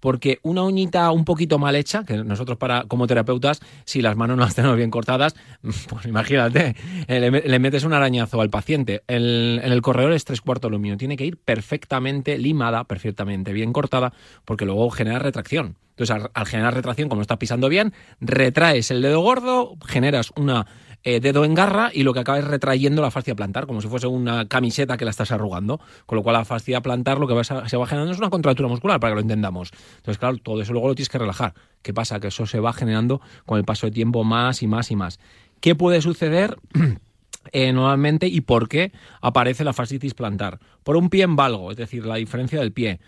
Porque 0.00 0.38
una 0.42 0.62
uñita 0.62 1.10
un 1.10 1.24
poquito 1.24 1.58
mal 1.58 1.76
hecha, 1.76 2.04
que 2.04 2.16
nosotros 2.18 2.58
para 2.58 2.84
como 2.84 3.06
terapeutas, 3.06 3.60
si 3.84 4.02
las 4.02 4.16
manos 4.16 4.36
no 4.36 4.44
las 4.44 4.54
tenemos 4.54 4.76
bien 4.76 4.90
cortadas, 4.90 5.34
pues 5.88 6.04
imagínate, 6.06 6.76
eh, 7.08 7.20
le, 7.20 7.30
le 7.30 7.58
metes 7.58 7.84
un 7.84 7.92
arañazo 7.92 8.40
al 8.40 8.50
paciente. 8.50 9.02
El- 9.06 9.60
en 9.64 9.72
el 9.72 9.82
corredor 9.82 10.12
es 10.12 10.24
tres 10.24 10.40
cuartos 10.40 10.70
lo 10.70 10.78
mío. 10.78 10.96
Tiene 10.96 11.16
que 11.16 11.24
ir 11.24 11.36
perfectamente 11.38 12.38
limada, 12.38 12.84
perfectamente 12.84 13.52
bien 13.52 13.72
cortada, 13.72 14.12
porque 14.44 14.64
luego 14.66 14.90
genera 14.90 15.18
retracción. 15.18 15.76
Entonces, 15.90 16.14
al, 16.16 16.30
al 16.34 16.46
generar 16.46 16.74
retracción, 16.74 17.08
como 17.08 17.22
estás 17.22 17.38
pisando 17.38 17.68
bien, 17.68 17.92
retraes 18.20 18.90
el 18.90 19.00
dedo 19.00 19.20
gordo, 19.20 19.76
generas 19.86 20.32
una 20.36 20.66
eh, 21.04 21.20
dedo 21.20 21.44
en 21.44 21.54
garra 21.54 21.90
y 21.92 22.02
lo 22.02 22.14
que 22.14 22.20
acaba 22.20 22.38
es 22.38 22.44
retrayendo 22.44 23.02
la 23.02 23.10
fascia 23.10 23.34
plantar, 23.34 23.66
como 23.66 23.82
si 23.82 23.88
fuese 23.88 24.06
una 24.06 24.48
camiseta 24.48 24.96
que 24.96 25.04
la 25.04 25.10
estás 25.10 25.30
arrugando. 25.30 25.78
Con 26.06 26.16
lo 26.16 26.22
cual, 26.22 26.34
la 26.34 26.44
fascia 26.44 26.80
plantar 26.80 27.18
lo 27.18 27.28
que 27.28 27.34
va 27.34 27.44
se 27.44 27.54
va 27.54 27.86
generando 27.86 28.12
es 28.12 28.18
una 28.18 28.30
contractura 28.30 28.68
muscular, 28.68 28.98
para 28.98 29.12
que 29.12 29.16
lo 29.16 29.20
entendamos. 29.20 29.70
Entonces, 29.96 30.18
claro, 30.18 30.38
todo 30.38 30.60
eso 30.62 30.72
luego 30.72 30.88
lo 30.88 30.94
tienes 30.94 31.10
que 31.10 31.18
relajar. 31.18 31.54
¿Qué 31.82 31.92
pasa? 31.92 32.20
Que 32.20 32.28
eso 32.28 32.46
se 32.46 32.58
va 32.58 32.72
generando 32.72 33.20
con 33.44 33.58
el 33.58 33.64
paso 33.64 33.86
de 33.86 33.92
tiempo 33.92 34.24
más 34.24 34.62
y 34.62 34.66
más 34.66 34.90
y 34.90 34.96
más. 34.96 35.20
¿Qué 35.60 35.74
puede 35.74 36.00
suceder? 36.00 36.56
eh, 37.52 37.72
normalmente 37.72 38.26
y 38.26 38.40
por 38.40 38.68
qué 38.68 38.92
aparece 39.20 39.64
la 39.64 39.72
fascitis 39.72 40.14
plantar. 40.14 40.58
Por 40.82 40.96
un 40.96 41.10
pie 41.10 41.24
en 41.24 41.36
valgo, 41.36 41.70
es 41.70 41.76
decir, 41.76 42.06
la 42.06 42.16
diferencia 42.16 42.60
del 42.60 42.72
pie. 42.72 43.00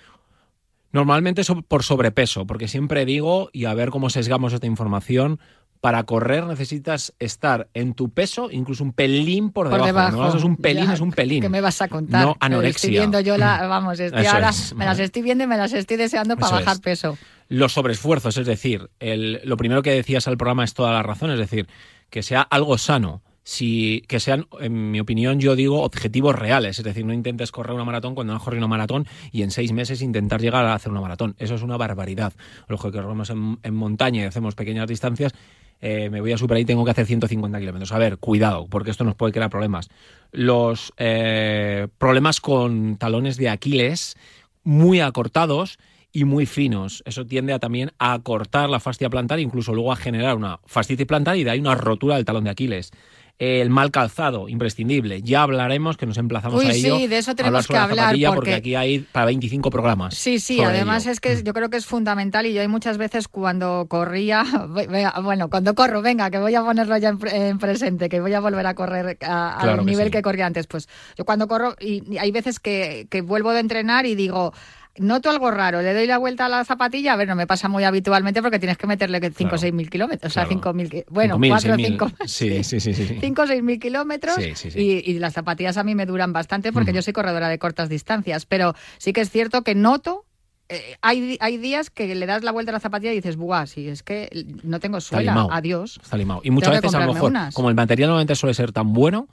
Normalmente 0.92 1.42
por 1.68 1.82
sobrepeso, 1.82 2.46
porque 2.46 2.68
siempre 2.68 3.04
digo, 3.04 3.50
y 3.52 3.66
a 3.66 3.74
ver 3.74 3.90
cómo 3.90 4.08
sesgamos 4.08 4.52
esta 4.52 4.66
información, 4.66 5.40
para 5.80 6.02
correr 6.04 6.44
necesitas 6.46 7.14
estar 7.18 7.68
en 7.74 7.94
tu 7.94 8.10
peso, 8.10 8.50
incluso 8.50 8.82
un 8.84 8.92
pelín 8.92 9.50
por 9.50 9.68
Por 9.70 9.82
debajo. 9.84 9.86
debajo. 10.12 10.16
No, 10.32 10.36
es 10.38 10.44
un 10.44 10.56
pelín, 10.56 10.86
Ya, 10.86 10.94
es 10.94 11.00
un 11.00 11.12
pelín. 11.12 11.42
¿Qué 11.42 11.48
me 11.48 11.60
vas 11.60 11.80
a 11.82 11.88
contar? 11.88 12.24
No 12.24 12.32
Estoy 12.32 12.46
anorexia. 12.46 12.90
viendo 12.90 13.20
yo 13.20 13.36
la, 13.36 13.66
vamos, 13.66 14.00
estoy 14.00 14.22
Eso 14.24 14.34
ahora, 14.34 14.48
es, 14.50 14.74
me 14.74 14.84
las 14.84 14.98
estoy 14.98 15.22
viendo 15.22 15.44
y 15.44 15.46
me 15.46 15.56
las 15.56 15.72
estoy 15.72 15.96
deseando 15.96 16.36
para 16.36 16.46
Eso 16.48 16.56
bajar 16.56 16.74
es. 16.76 16.80
peso. 16.80 17.18
Los 17.48 17.72
sobreesfuerzos, 17.74 18.36
es 18.38 18.46
decir, 18.46 18.90
el- 19.00 19.40
lo 19.44 19.56
primero 19.56 19.82
que 19.82 19.90
decías 19.92 20.26
al 20.28 20.36
programa 20.36 20.64
es 20.64 20.74
toda 20.74 20.92
la 20.92 21.02
razón, 21.02 21.30
es 21.30 21.38
decir, 21.38 21.68
que 22.10 22.22
sea 22.22 22.42
algo 22.42 22.78
sano. 22.78 23.22
si, 23.48 24.02
que 24.08 24.18
sean, 24.18 24.48
en 24.58 24.90
mi 24.90 24.98
opinión, 24.98 25.38
yo 25.38 25.54
digo, 25.54 25.82
objetivos 25.84 26.34
reales. 26.34 26.78
Es 26.80 26.84
decir, 26.84 27.06
no 27.06 27.12
intentes 27.12 27.52
correr 27.52 27.74
una 27.76 27.84
maratón 27.84 28.16
cuando 28.16 28.32
no 28.32 28.38
has 28.38 28.42
corrido 28.42 28.58
una 28.66 28.66
maratón 28.66 29.06
y 29.30 29.42
en 29.42 29.52
seis 29.52 29.70
meses 29.70 30.02
intentar 30.02 30.40
llegar 30.40 30.64
a 30.64 30.74
hacer 30.74 30.90
una 30.90 31.00
maratón. 31.00 31.36
Eso 31.38 31.54
es 31.54 31.62
una 31.62 31.76
barbaridad. 31.76 32.32
Los 32.66 32.82
que 32.82 32.90
corremos 32.90 33.30
en, 33.30 33.60
en 33.62 33.72
montaña 33.76 34.22
y 34.22 34.24
hacemos 34.24 34.56
pequeñas 34.56 34.88
distancias, 34.88 35.32
eh, 35.80 36.08
me 36.10 36.20
voy 36.20 36.32
a 36.32 36.38
superar 36.38 36.60
y 36.60 36.64
tengo 36.64 36.84
que 36.84 36.90
hacer 36.90 37.06
150 37.06 37.58
kilómetros. 37.58 37.92
A 37.92 37.98
ver, 37.98 38.18
cuidado, 38.18 38.66
porque 38.68 38.90
esto 38.90 39.04
nos 39.04 39.14
puede 39.14 39.32
crear 39.32 39.50
problemas. 39.50 39.88
Los 40.32 40.92
eh, 40.96 41.88
problemas 41.98 42.40
con 42.40 42.96
talones 42.96 43.36
de 43.36 43.48
Aquiles 43.48 44.16
muy 44.64 45.00
acortados 45.00 45.78
y 46.12 46.24
muy 46.24 46.46
finos. 46.46 47.02
Eso 47.06 47.26
tiende 47.26 47.52
a 47.52 47.58
también 47.58 47.92
a 47.98 48.14
acortar 48.14 48.70
la 48.70 48.80
fascia 48.80 49.10
plantar, 49.10 49.38
incluso 49.38 49.74
luego 49.74 49.92
a 49.92 49.96
generar 49.96 50.36
una 50.36 50.60
fascitis 50.64 51.06
plantar 51.06 51.36
y 51.36 51.44
de 51.44 51.50
ahí 51.50 51.60
una 51.60 51.74
rotura 51.74 52.16
del 52.16 52.24
talón 52.24 52.44
de 52.44 52.50
Aquiles. 52.50 52.90
El 53.38 53.68
mal 53.68 53.90
calzado, 53.90 54.48
imprescindible. 54.48 55.20
Ya 55.20 55.42
hablaremos, 55.42 55.98
que 55.98 56.06
nos 56.06 56.16
emplazamos 56.16 56.58
Uy, 56.64 56.70
a 56.70 56.72
ello. 56.72 56.96
sí, 56.96 57.06
de 57.06 57.18
eso 57.18 57.34
tenemos 57.34 57.66
que 57.66 57.74
la 57.74 57.82
hablar, 57.84 58.16
porque- 58.34 58.54
aquí 58.54 58.74
hay 58.74 59.00
para 59.00 59.26
25 59.26 59.68
programas. 59.70 60.14
Sí, 60.14 60.40
sí, 60.40 60.62
además 60.62 61.02
ello. 61.04 61.12
es 61.12 61.20
que 61.20 61.42
yo 61.42 61.52
creo 61.52 61.68
que 61.68 61.76
es 61.76 61.84
fundamental 61.84 62.46
y 62.46 62.54
yo 62.54 62.62
hay 62.62 62.68
muchas 62.68 62.96
veces 62.96 63.28
cuando 63.28 63.84
corría, 63.90 64.42
bueno, 65.22 65.50
cuando 65.50 65.74
corro, 65.74 66.00
venga, 66.00 66.30
que 66.30 66.38
voy 66.38 66.54
a 66.54 66.62
ponerlo 66.64 66.96
ya 66.96 67.10
en, 67.10 67.18
en 67.30 67.58
presente, 67.58 68.08
que 68.08 68.20
voy 68.20 68.32
a 68.32 68.40
volver 68.40 68.66
a 68.66 68.74
correr 68.74 69.18
a- 69.22 69.58
al 69.58 69.78
que 69.80 69.84
nivel 69.84 70.06
sí. 70.06 70.10
que 70.12 70.22
corría 70.22 70.46
antes, 70.46 70.66
pues 70.66 70.88
yo 71.18 71.24
cuando 71.26 71.46
corro 71.46 71.74
y, 71.78 72.02
y 72.10 72.18
hay 72.18 72.30
veces 72.30 72.58
que, 72.58 73.06
que 73.10 73.20
vuelvo 73.20 73.52
de 73.52 73.60
entrenar 73.60 74.06
y 74.06 74.14
digo, 74.14 74.54
noto 74.98 75.30
algo 75.30 75.50
raro, 75.50 75.82
le 75.82 75.94
doy 75.94 76.06
la 76.06 76.18
vuelta 76.18 76.46
a 76.46 76.48
la 76.48 76.64
zapatilla, 76.64 77.12
a 77.12 77.16
ver, 77.16 77.28
no 77.28 77.36
me 77.36 77.46
pasa 77.46 77.68
muy 77.68 77.84
habitualmente 77.84 78.42
porque 78.42 78.58
tienes 78.58 78.76
que 78.78 78.86
meterle 78.86 79.20
5 79.20 79.32
o 79.32 79.48
Claro. 79.48 79.58
6 79.58 79.72
mil 79.74 79.90
kilómetros, 79.90 80.30
o 80.30 80.34
sea, 80.34 80.44
Claro. 80.44 80.60
5 80.60 80.72
mil, 80.72 81.04
bueno, 81.08 81.38
5.000, 81.38 81.48
4 81.48 81.72
o 81.72 81.76
6.000. 81.76 81.86
5 81.86 82.10
Sí, 82.26 82.64
sí, 82.64 82.80
sí, 82.80 82.94
sí. 82.94 83.06
sí. 83.06 83.18
5 83.20 83.42
o 83.42 83.46
6 83.46 83.62
mil 83.62 83.78
kilómetros 83.78 84.36
Sí, 84.36 84.52
sí, 84.54 84.70
sí. 84.70 84.78
Y, 84.80 85.10
y 85.10 85.18
las 85.18 85.34
zapatillas 85.34 85.76
a 85.76 85.84
mí 85.84 85.94
me 85.94 86.06
duran 86.06 86.32
bastante 86.32 86.72
porque 86.72 86.92
yo 86.92 87.02
soy 87.02 87.12
corredora 87.12 87.48
de 87.48 87.58
cortas 87.58 87.88
distancias, 87.88 88.46
pero 88.46 88.74
sí 88.98 89.12
que 89.12 89.20
es 89.20 89.30
cierto 89.30 89.62
que 89.62 89.74
noto, 89.74 90.24
eh, 90.68 90.96
hay, 91.00 91.36
hay 91.40 91.58
días 91.58 91.90
que 91.90 92.12
le 92.14 92.26
das 92.26 92.42
la 92.42 92.50
vuelta 92.50 92.72
a 92.72 92.74
la 92.74 92.80
zapatilla 92.80 93.12
y 93.12 93.16
dices, 93.16 93.36
buah, 93.36 93.66
si 93.66 93.88
es 93.88 94.02
que 94.02 94.28
no 94.64 94.80
tengo 94.80 95.00
suela, 95.00 95.46
adiós. 95.52 96.00
Está 96.02 96.16
limado. 96.16 96.40
Y 96.42 96.50
muchas 96.50 96.72
veces, 96.80 96.92
a 96.94 97.06
lo 97.06 97.14
mejor, 97.14 97.30
unas. 97.30 97.54
como 97.54 97.68
el 97.68 97.76
material 97.76 98.08
normalmente 98.08 98.34
suele 98.34 98.52
ser 98.54 98.72
tan 98.72 98.92
bueno, 98.92 99.28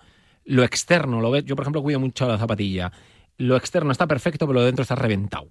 lo 0.46 0.64
externo, 0.64 1.22
lo 1.22 1.32
ves. 1.32 1.46
Yo, 1.46 1.56
por 1.56 1.64
ejemplo, 1.64 1.82
cuido 1.82 2.00
mucho 2.00 2.28
la 2.28 2.38
zapatilla. 2.38 2.92
Lo 3.38 3.56
externo 3.56 3.92
está 3.92 4.08
perfecto, 4.08 4.46
pero 4.46 4.54
lo 4.54 4.60
de 4.62 4.68
dentro 4.68 4.84
está 4.84 4.96
reventado. 4.96 5.50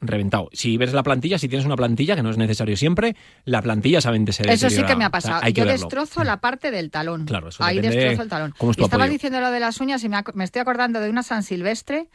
Reventado. 0.00 0.50
Si 0.52 0.76
ves 0.76 0.92
la 0.92 1.02
plantilla, 1.02 1.38
si 1.38 1.48
tienes 1.48 1.64
una 1.64 1.76
plantilla, 1.76 2.14
que 2.14 2.22
no 2.22 2.28
es 2.28 2.36
necesario 2.36 2.76
siempre, 2.76 3.16
la 3.44 3.62
plantilla 3.62 4.02
saben 4.02 4.30
se 4.30 4.50
Eso 4.52 4.68
sí 4.68 4.82
que 4.84 4.94
me 4.94 5.04
ha 5.04 5.08
O 5.08 5.10
sea, 5.20 5.40
pasado. 5.40 5.48
Yo 5.48 5.64
verlo. 5.64 5.72
destrozo 5.72 6.22
la 6.22 6.40
parte 6.40 6.70
del 6.70 6.90
talón. 6.90 7.24
Claro, 7.24 7.48
eso 7.48 7.64
Ahí 7.64 7.80
destrozo 7.80 8.22
el 8.22 8.28
talón. 8.28 8.54
y 8.76 8.82
estabas 8.82 9.08
diciendo 9.08 9.40
lo 9.40 9.50
de 9.50 9.60
las 9.60 9.80
uñas 9.80 10.04
y 10.04 10.08
me, 10.08 10.44
estoy 10.44 10.60
acordando 10.60 11.00
de 11.00 11.08
una 11.08 11.22
San 11.22 11.42
Silvestre 11.42 12.08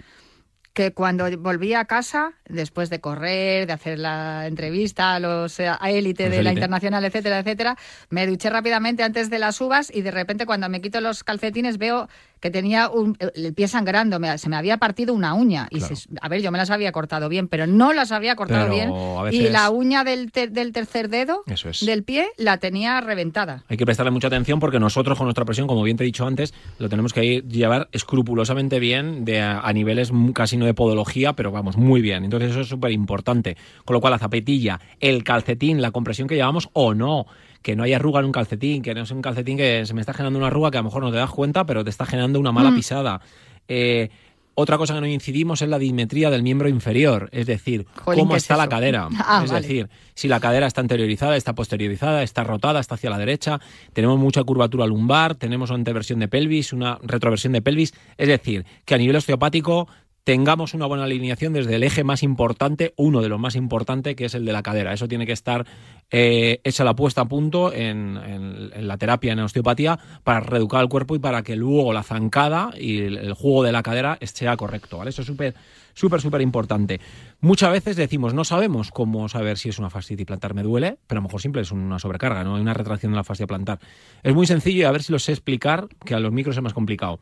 que 0.73 0.93
cuando 0.93 1.25
volví 1.37 1.73
a 1.73 1.85
casa, 1.85 2.33
después 2.47 2.89
de 2.89 3.01
correr, 3.01 3.67
de 3.67 3.73
hacer 3.73 3.99
la 3.99 4.47
entrevista 4.47 5.15
a 5.15 5.19
los 5.19 5.59
eh, 5.59 5.67
a 5.67 5.89
élite 5.89 6.27
Los 6.27 6.37
de 6.37 6.43
la 6.43 6.53
internacional, 6.53 7.03
etcétera, 7.03 7.39
etcétera, 7.39 7.77
me 8.09 8.25
duché 8.25 8.49
rápidamente 8.49 9.03
antes 9.03 9.29
de 9.29 9.39
las 9.39 9.59
uvas 9.59 9.91
y 9.93 10.01
de 10.01 10.11
repente 10.11 10.45
cuando 10.45 10.69
me 10.69 10.81
quito 10.81 11.01
los 11.01 11.23
calcetines 11.23 11.77
veo 11.77 12.07
que 12.41 12.51
tenía 12.51 12.89
un- 12.89 13.17
el 13.35 13.53
pie 13.53 13.67
sangrando, 13.69 14.19
me- 14.19 14.37
se 14.37 14.49
me 14.49 14.55
había 14.57 14.77
partido 14.77 15.13
una 15.13 15.33
uña. 15.33 15.67
Y 15.71 15.77
Claro. 15.77 15.95
se- 15.95 16.09
a 16.19 16.27
ver, 16.27 16.41
yo 16.41 16.51
me 16.51 16.57
las 16.57 16.69
había 16.71 16.91
cortado 16.91 17.29
bien, 17.29 17.47
pero 17.47 17.67
no 17.67 17.93
las 17.93 18.11
había 18.11 18.35
cortado 18.35 18.67
Pero 18.69 19.23
bien. 19.23 19.33
Y 19.33 19.49
la 19.49 19.69
uña 19.69 20.03
del, 20.03 20.31
ter- 20.31 20.51
del 20.51 20.73
tercer 20.73 21.07
dedo 21.07 21.43
es. 21.47 21.85
del 21.85 22.03
pie 22.03 22.27
la 22.37 22.57
tenía 22.57 22.99
reventada. 22.99 23.63
Hay 23.69 23.77
que 23.77 23.85
prestarle 23.85 24.11
mucha 24.11 24.27
atención 24.27 24.59
porque 24.59 24.79
nosotros 24.79 25.17
con 25.17 25.25
nuestra 25.27 25.45
presión, 25.45 25.67
como 25.67 25.83
bien 25.83 25.95
te 25.97 26.03
he 26.03 26.05
dicho 26.05 26.25
antes, 26.25 26.53
lo 26.79 26.89
tenemos 26.89 27.13
que 27.13 27.23
ir- 27.23 27.47
llevar 27.47 27.87
escrupulosamente 27.91 28.79
bien 28.79 29.23
de 29.23 29.41
a, 29.41 29.59
a 29.61 29.71
niveles 29.73 30.11
casi 30.33 30.57
no 30.57 30.65
de 30.65 30.73
podología, 30.73 31.33
pero 31.33 31.51
vamos, 31.51 31.77
muy 31.77 32.01
bien. 32.01 32.23
Entonces 32.25 32.51
eso 32.51 32.61
es 32.61 32.67
súper 32.67 32.91
importante. 32.91 33.55
Con 33.85 33.93
lo 33.93 34.01
cual 34.01 34.11
la 34.11 34.19
zapatilla, 34.19 34.79
el 34.99 35.23
calcetín, 35.23 35.81
la 35.81 35.91
compresión 35.91 36.27
que 36.27 36.35
llevamos 36.35 36.69
o 36.73 36.93
no, 36.95 37.27
que 37.61 37.75
no 37.75 37.83
haya 37.83 37.97
arruga 37.97 38.19
en 38.19 38.25
un 38.27 38.31
calcetín, 38.31 38.81
que 38.81 38.93
no 38.93 39.01
es 39.03 39.11
un 39.11 39.21
calcetín 39.21 39.57
que 39.57 39.85
se 39.85 39.93
me 39.93 40.01
está 40.01 40.13
generando 40.13 40.37
una 40.39 40.47
arruga 40.47 40.71
que 40.71 40.77
a 40.77 40.81
lo 40.81 40.85
mejor 40.85 41.03
no 41.03 41.11
te 41.11 41.17
das 41.17 41.29
cuenta, 41.29 41.65
pero 41.65 41.83
te 41.83 41.89
está 41.89 42.05
generando 42.05 42.39
una 42.39 42.51
mala 42.51 42.71
Mm. 42.71 42.75
pisada. 42.75 43.21
Eh, 43.67 44.09
otra 44.53 44.77
cosa 44.77 44.93
que 44.93 45.01
no 45.01 45.07
incidimos 45.07 45.61
es 45.61 45.69
la 45.69 45.79
dimetría 45.79 46.29
del 46.29 46.43
miembro 46.43 46.67
inferior, 46.67 47.29
es 47.31 47.45
decir, 47.47 47.85
Jolín, 48.03 48.19
cómo 48.19 48.31
¿qué 48.31 48.37
es 48.37 48.43
está 48.43 48.57
la 48.57 48.67
cadera. 48.67 49.07
Ah, 49.25 49.41
es 49.45 49.51
vale. 49.51 49.65
decir, 49.65 49.89
si 50.13 50.27
la 50.27 50.39
cadera 50.41 50.67
está 50.67 50.81
anteriorizada, 50.81 51.37
está 51.37 51.53
posteriorizada, 51.55 52.21
está 52.21 52.43
rotada, 52.43 52.79
está 52.81 52.95
hacia 52.95 53.09
la 53.09 53.17
derecha, 53.17 53.59
tenemos 53.93 54.19
mucha 54.19 54.43
curvatura 54.43 54.85
lumbar, 54.85 55.35
tenemos 55.35 55.69
una 55.69 55.77
anteversión 55.77 56.19
de 56.19 56.27
pelvis, 56.27 56.73
una 56.73 56.99
retroversión 57.01 57.53
de 57.53 57.61
pelvis, 57.61 57.93
es 58.17 58.27
decir, 58.27 58.65
que 58.85 58.93
a 58.93 58.97
nivel 58.97 59.15
osteopático 59.15 59.87
tengamos 60.25 60.73
una 60.75 60.85
buena 60.85 61.05
alineación 61.05 61.53
desde 61.53 61.75
el 61.75 61.83
eje 61.83 62.03
más 62.03 62.21
importante, 62.21 62.93
uno 62.97 63.21
de 63.21 63.29
los 63.29 63.39
más 63.39 63.55
importantes, 63.55 64.15
que 64.15 64.25
es 64.25 64.35
el 64.35 64.45
de 64.45 64.51
la 64.53 64.61
cadera. 64.61 64.93
Eso 64.93 65.07
tiene 65.07 65.25
que 65.25 65.31
estar 65.31 65.65
eh, 66.11 66.61
la 66.79 66.95
puesta 66.95 67.21
a 67.21 67.25
punto 67.25 67.71
en, 67.73 68.87
la 68.87 68.97
terapia 68.97 69.33
en 69.33 69.39
osteopatía 69.39 69.99
para 70.23 70.41
reeducar 70.41 70.81
el 70.81 70.89
cuerpo 70.89 71.15
y 71.15 71.19
para 71.19 71.43
que 71.43 71.55
luego 71.55 71.93
la 71.93 72.03
zancada 72.03 72.71
y 72.77 72.99
el, 72.99 73.17
el 73.17 73.33
juego 73.33 73.63
de 73.63 73.71
la 73.71 73.83
cadera 73.83 74.17
sea 74.21 74.57
correcto. 74.57 74.97
¿vale? 74.97 75.09
Eso 75.11 75.21
es 75.21 75.27
súper, 75.27 75.55
súper, 75.93 76.21
súper 76.21 76.41
importante. 76.41 76.99
Muchas 77.39 77.71
veces 77.71 77.95
decimos, 77.95 78.33
no 78.33 78.43
sabemos 78.43 78.91
cómo 78.91 79.29
saber 79.29 79.57
si 79.57 79.69
es 79.69 79.79
una 79.79 79.89
fascitis 79.89 80.25
plantar 80.25 80.53
me 80.53 80.63
duele, 80.63 80.97
pero 81.07 81.19
a 81.19 81.21
lo 81.21 81.27
mejor 81.27 81.41
simple 81.41 81.61
es 81.61 81.71
una 81.71 81.99
sobrecarga, 81.99 82.43
no 82.43 82.55
hay 82.55 82.61
una 82.61 82.73
retracción 82.73 83.11
de 83.11 83.15
la 83.17 83.23
fascia 83.23 83.47
plantar. 83.47 83.79
Es 84.23 84.33
muy 84.33 84.47
sencillo 84.47 84.81
y 84.81 84.83
a 84.83 84.91
ver 84.91 85.03
si 85.03 85.11
lo 85.11 85.19
sé 85.19 85.31
explicar, 85.31 85.87
que 86.05 86.13
a 86.13 86.19
los 86.19 86.31
micros 86.31 86.55
es 86.57 86.63
más 86.63 86.73
complicado. 86.73 87.19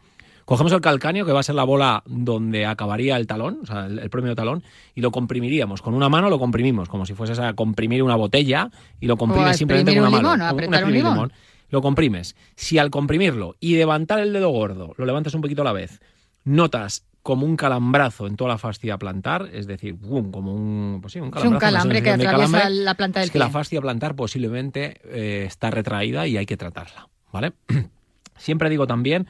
Cogemos 0.49 0.73
el 0.73 0.81
calcáneo, 0.81 1.27
que 1.27 1.31
va 1.31 1.41
a 1.41 1.43
ser 1.43 1.53
la 1.53 1.63
bola 1.63 2.01
donde 2.07 2.65
acabaría 2.65 3.15
el 3.17 3.27
talón, 3.27 3.59
o 3.61 3.67
sea, 3.67 3.85
el, 3.85 3.99
el 3.99 4.09
propio 4.09 4.33
talón, 4.33 4.63
y 4.95 5.01
lo 5.01 5.11
comprimiríamos. 5.11 5.83
Con 5.83 5.93
una 5.93 6.09
mano 6.09 6.27
lo 6.27 6.39
comprimimos, 6.39 6.89
como 6.89 7.05
si 7.05 7.13
fueses 7.13 7.37
a 7.37 7.53
comprimir 7.53 8.01
una 8.01 8.15
botella 8.15 8.71
y 8.99 9.05
lo 9.05 9.15
comprimes 9.15 9.57
simplemente 9.57 9.91
con 9.93 10.07
una 10.07 10.09
un 10.09 10.23
mano. 10.23 10.55
Un- 10.55 10.91
limón. 10.91 11.33
Lo 11.69 11.83
comprimes. 11.83 12.35
Si 12.55 12.79
al 12.79 12.89
comprimirlo 12.89 13.57
y 13.59 13.75
levantar 13.75 14.21
el 14.21 14.33
dedo 14.33 14.49
gordo, 14.49 14.95
lo 14.97 15.05
levantas 15.05 15.35
un 15.35 15.41
poquito 15.41 15.61
a 15.61 15.65
la 15.65 15.71
vez, 15.71 16.01
notas 16.45 17.05
como 17.21 17.45
un 17.45 17.55
calambrazo 17.55 18.25
en 18.25 18.35
toda 18.35 18.49
la 18.49 18.57
fascia 18.57 18.97
plantar, 18.97 19.49
es 19.53 19.67
decir, 19.67 19.93
¡bum! 19.93 20.31
como 20.31 20.55
un, 20.55 20.97
pues 20.99 21.13
sí, 21.13 21.19
un 21.19 21.29
calambrazo. 21.29 21.53
un 21.53 21.59
calambre 21.59 22.01
que 22.01 22.09
atraviesa 22.09 22.51
calambre, 22.53 22.69
la 22.83 22.95
planta 22.95 23.19
del 23.19 23.27
es 23.27 23.31
que 23.31 23.37
pie. 23.37 23.45
la 23.45 23.51
fascia 23.51 23.81
plantar 23.81 24.15
posiblemente 24.15 24.99
eh, 25.03 25.43
está 25.45 25.69
retraída 25.69 26.25
y 26.25 26.37
hay 26.37 26.47
que 26.47 26.57
tratarla, 26.57 27.07
¿vale? 27.31 27.53
Siempre 28.35 28.71
digo 28.71 28.87
también 28.87 29.27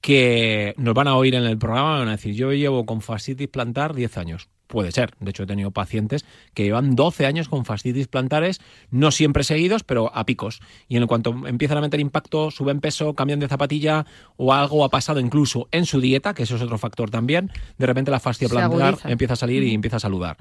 que 0.00 0.74
nos 0.76 0.94
van 0.94 1.08
a 1.08 1.16
oír 1.16 1.34
en 1.34 1.44
el 1.44 1.58
programa, 1.58 1.98
van 1.98 2.08
a 2.08 2.12
decir, 2.12 2.34
yo 2.34 2.52
llevo 2.52 2.86
con 2.86 3.00
fascitis 3.00 3.48
plantar 3.48 3.94
10 3.94 4.18
años. 4.18 4.48
Puede 4.66 4.92
ser. 4.92 5.10
De 5.18 5.30
hecho, 5.30 5.42
he 5.42 5.46
tenido 5.46 5.72
pacientes 5.72 6.24
que 6.54 6.62
llevan 6.62 6.94
12 6.94 7.26
años 7.26 7.48
con 7.48 7.64
fascitis 7.64 8.06
plantares, 8.06 8.60
no 8.90 9.10
siempre 9.10 9.42
seguidos, 9.42 9.82
pero 9.82 10.14
a 10.14 10.24
picos. 10.24 10.60
Y 10.88 10.96
en 10.96 11.08
cuanto 11.08 11.34
empiezan 11.46 11.78
a 11.78 11.80
meter 11.80 11.98
impacto, 11.98 12.52
suben 12.52 12.80
peso, 12.80 13.14
cambian 13.14 13.40
de 13.40 13.48
zapatilla 13.48 14.06
o 14.36 14.52
algo 14.52 14.84
ha 14.84 14.88
pasado 14.88 15.18
incluso 15.18 15.68
en 15.72 15.86
su 15.86 16.00
dieta, 16.00 16.34
que 16.34 16.44
eso 16.44 16.54
es 16.54 16.62
otro 16.62 16.78
factor 16.78 17.10
también, 17.10 17.50
de 17.78 17.86
repente 17.86 18.12
la 18.12 18.20
fascia 18.20 18.48
plantar 18.48 18.98
empieza 19.04 19.32
a 19.34 19.36
salir 19.36 19.64
y 19.64 19.74
empieza 19.74 19.96
a 19.96 20.00
saludar. 20.00 20.36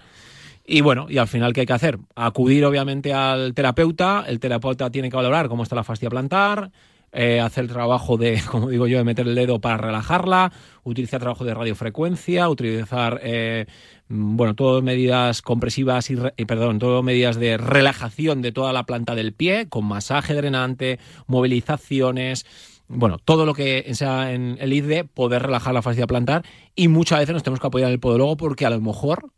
Y 0.64 0.82
bueno, 0.82 1.08
y 1.10 1.18
al 1.18 1.28
final, 1.28 1.52
¿qué 1.52 1.62
hay 1.62 1.66
que 1.66 1.74
hacer? 1.74 1.98
Acudir 2.16 2.64
obviamente 2.64 3.12
al 3.12 3.56
terapeuta, 3.56 4.26
el 4.28 4.40
terapeuta 4.40 4.92
tiene 4.92 5.10
que 5.10 5.16
valorar 5.16 5.50
cómo 5.50 5.64
está 5.64 5.76
la 5.76 5.84
fascia 5.84 6.12
plantar, 6.12 6.70
eh, 7.12 7.40
hacer 7.40 7.66
el 7.66 7.70
trabajo 7.70 8.18
de, 8.18 8.42
como 8.52 8.70
digo 8.70 8.88
yo, 8.88 8.98
de 8.98 9.04
meter 9.04 9.28
el 9.28 9.36
dedo 9.36 9.60
para 9.60 9.78
relajarla, 9.78 10.52
utilizar 10.84 11.20
trabajo 11.20 11.46
de 11.46 11.54
radiofrecuencia, 11.54 12.50
utilizar, 12.50 13.20
eh, 13.24 13.66
mm, 14.08 14.36
bueno, 14.36 14.56
todas 14.56 14.84
medidas 14.84 15.42
compresivas 15.42 16.10
y, 16.10 16.18
y, 16.38 16.46
perdón, 16.46 16.80
todas 16.80 17.04
medidas 17.04 17.38
de 17.38 17.58
relajación 17.58 18.42
de 18.42 18.52
toda 18.52 18.74
la 18.74 18.86
planta 18.86 19.16
del 19.16 19.34
pie, 19.34 19.68
con 19.70 19.86
masaje 19.86 20.34
drenante, 20.34 21.00
movilizaciones, 21.28 22.46
bueno, 22.90 23.20
todo 23.20 23.46
lo 23.46 23.54
que 23.54 23.94
sea 23.94 24.34
en 24.34 24.58
el 24.60 24.74
IDE, 24.74 25.04
poder 25.04 25.44
relajar 25.44 25.74
la 25.76 25.84
fascia 25.84 26.08
plantar 26.08 26.44
y 26.76 26.88
muchas 26.88 27.20
veces 27.20 27.34
nos 27.34 27.44
tenemos 27.44 27.60
que 27.60 27.68
apoyar 27.68 27.92
el 27.92 28.00
podólogo 28.00 28.36
porque 28.36 28.66
a 28.66 28.72
lo 28.72 28.82
mejor 28.82 29.32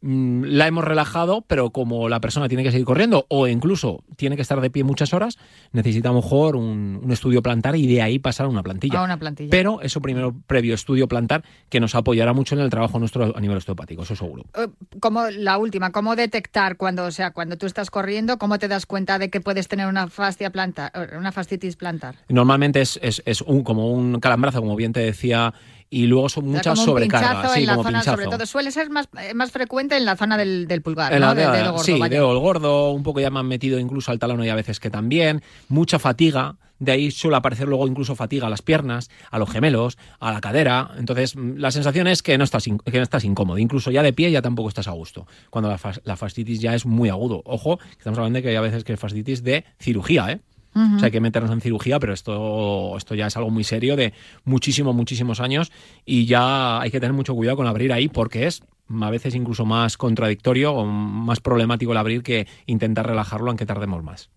la 0.00 0.66
hemos 0.66 0.84
relajado, 0.84 1.42
pero 1.46 1.70
como 1.70 2.08
la 2.08 2.20
persona 2.20 2.48
tiene 2.48 2.62
que 2.62 2.70
seguir 2.70 2.86
corriendo 2.86 3.26
o 3.28 3.48
incluso 3.48 4.04
tiene 4.16 4.36
que 4.36 4.42
estar 4.42 4.60
de 4.60 4.70
pie 4.70 4.84
muchas 4.84 5.12
horas, 5.12 5.38
necesita 5.72 6.10
a 6.10 6.12
lo 6.12 6.22
mejor 6.22 6.56
un, 6.56 7.00
un 7.02 7.10
estudio 7.10 7.42
plantar 7.42 7.74
y 7.76 7.86
de 7.86 8.02
ahí 8.02 8.18
pasar 8.18 8.46
a 8.46 8.48
una 8.48 8.62
plantilla. 8.62 9.00
A 9.00 9.04
una 9.04 9.18
plantilla. 9.18 9.50
Pero 9.50 9.80
eso 9.82 10.00
primero, 10.00 10.34
previo 10.46 10.74
estudio 10.74 11.08
plantar, 11.08 11.42
que 11.68 11.80
nos 11.80 11.94
apoyará 11.94 12.32
mucho 12.32 12.54
en 12.54 12.60
el 12.60 12.70
trabajo 12.70 12.98
nuestro 12.98 13.36
a 13.36 13.40
nivel 13.40 13.56
osteopático, 13.56 14.02
eso 14.02 14.14
seguro. 14.14 14.44
Eh, 14.56 14.68
como 15.00 15.28
la 15.30 15.58
última, 15.58 15.90
¿cómo 15.90 16.16
detectar 16.16 16.76
cuando, 16.76 17.04
o 17.04 17.10
sea, 17.10 17.32
cuando 17.32 17.56
tú 17.56 17.66
estás 17.66 17.90
corriendo, 17.90 18.38
cómo 18.38 18.58
te 18.58 18.68
das 18.68 18.86
cuenta 18.86 19.18
de 19.18 19.30
que 19.30 19.40
puedes 19.40 19.68
tener 19.68 19.88
una 19.88 20.08
fascia 20.08 20.50
plantar, 20.50 20.92
eh, 20.94 21.16
una 21.16 21.32
fascitis 21.32 21.76
plantar? 21.76 22.16
Normalmente 22.28 22.80
es, 22.80 22.98
es, 23.02 23.22
es 23.26 23.42
un, 23.42 23.62
como 23.62 23.92
un 23.92 24.20
calambrazo, 24.20 24.60
como 24.60 24.76
bien 24.76 24.92
te 24.92 25.00
decía, 25.00 25.54
y 25.90 26.06
luego 26.06 26.28
son 26.28 26.44
O 26.44 26.48
sea, 26.48 26.56
muchas 26.58 26.74
como 26.74 26.84
sobrecargas. 26.86 27.30
pinchazo 27.30 27.54
sí, 27.54 27.60
en 27.60 27.66
la 27.66 27.72
como 27.76 27.84
zona, 27.84 28.02
sobre 28.02 28.26
todo, 28.26 28.46
suele 28.46 28.70
ser 28.70 28.90
más, 28.90 29.08
eh, 29.20 29.34
más 29.34 29.50
frecuente 29.50 29.96
en 29.96 30.04
la 30.04 30.16
zona 30.16 30.36
del, 30.36 30.66
del 30.68 30.82
pulgar, 30.82 31.12
En 31.12 31.20
¿no? 31.20 31.34
la 31.34 31.34
de- 31.34 31.62
gordo, 31.70 31.84
sí, 31.84 31.98
vaya. 31.98 32.08
dedo 32.16 32.38
gordo, 32.38 32.90
un 32.90 33.02
poco 33.02 33.20
ya 33.20 33.30
me 33.30 33.38
han 33.40 33.46
metido 33.46 33.78
incluso 33.78 34.10
al 34.10 34.18
talón 34.18 34.44
y 34.44 34.48
a 34.48 34.54
veces 34.54 34.80
que 34.80 34.90
también. 34.90 35.42
Mucha 35.68 35.98
fatiga 35.98 36.56
de 36.80 36.92
ahí 36.92 37.10
suele 37.10 37.36
aparecer 37.36 37.66
luego 37.66 37.88
incluso 37.88 38.14
fatiga 38.14 38.46
a 38.46 38.50
las 38.50 38.62
piernas, 38.62 39.10
a 39.32 39.38
los 39.40 39.50
gemelos, 39.50 39.98
a 40.20 40.30
la 40.32 40.40
cadera. 40.40 40.92
Entonces, 40.96 41.34
mm, 41.34 41.56
la 41.56 41.70
sensación 41.72 42.06
es 42.06 42.22
que 42.22 42.38
no 42.38 42.44
estás, 42.44 42.64
que 42.64 42.96
no 42.98 43.02
estás 43.02 43.24
incómodo. 43.24 43.58
Incluso 43.58 43.90
ya 43.90 44.02
de 44.04 44.12
pie 44.12 44.30
ya 44.30 44.42
tampoco 44.42 44.68
estás 44.68 44.86
a 44.86 44.92
gusto. 44.92 45.26
Cuando 45.50 45.70
la, 45.70 45.80
la 46.04 46.16
fascitis 46.16 46.60
ya 46.60 46.74
es 46.76 46.86
muy 46.86 47.08
agudo. 47.08 47.42
Ojo, 47.46 47.80
estamos 47.98 48.18
hablando 48.18 48.36
de 48.36 48.42
que 48.44 48.50
hay 48.50 48.56
a 48.56 48.60
veces 48.60 48.84
que 48.84 48.92
es 48.92 49.00
fascitis 49.00 49.42
de 49.42 49.64
cirugía, 49.80 50.30
¿eh? 50.30 50.40
Ujú. 50.78 50.96
O 50.96 50.98
sea, 50.98 51.06
hay 51.06 51.12
que 51.12 51.20
meternos 51.20 51.50
en 51.50 51.60
cirugía, 51.60 51.98
pero 51.98 52.12
esto, 52.12 52.96
esto 52.96 53.14
ya 53.14 53.26
es 53.26 53.36
algo 53.36 53.50
muy 53.50 53.64
serio 53.64 53.96
de 53.96 54.12
muchísimos, 54.44 54.94
muchísimos 54.94 55.40
años 55.40 55.72
y 56.04 56.26
ya 56.26 56.80
hay 56.80 56.90
que 56.90 57.00
tener 57.00 57.14
mucho 57.14 57.34
cuidado 57.34 57.56
con 57.56 57.66
abrir 57.66 57.92
ahí 57.92 58.08
porque 58.08 58.46
es 58.46 58.62
a 59.02 59.10
veces 59.10 59.34
incluso 59.34 59.64
más 59.64 59.96
contradictorio 59.96 60.72
o 60.72 60.86
más 60.86 61.40
problemático 61.40 61.92
el 61.92 61.98
abrir 61.98 62.22
que 62.22 62.46
intentar 62.66 63.06
relajarlo 63.06 63.48
aunque 63.48 63.66
tardemos 63.66 64.02
más. 64.02 64.30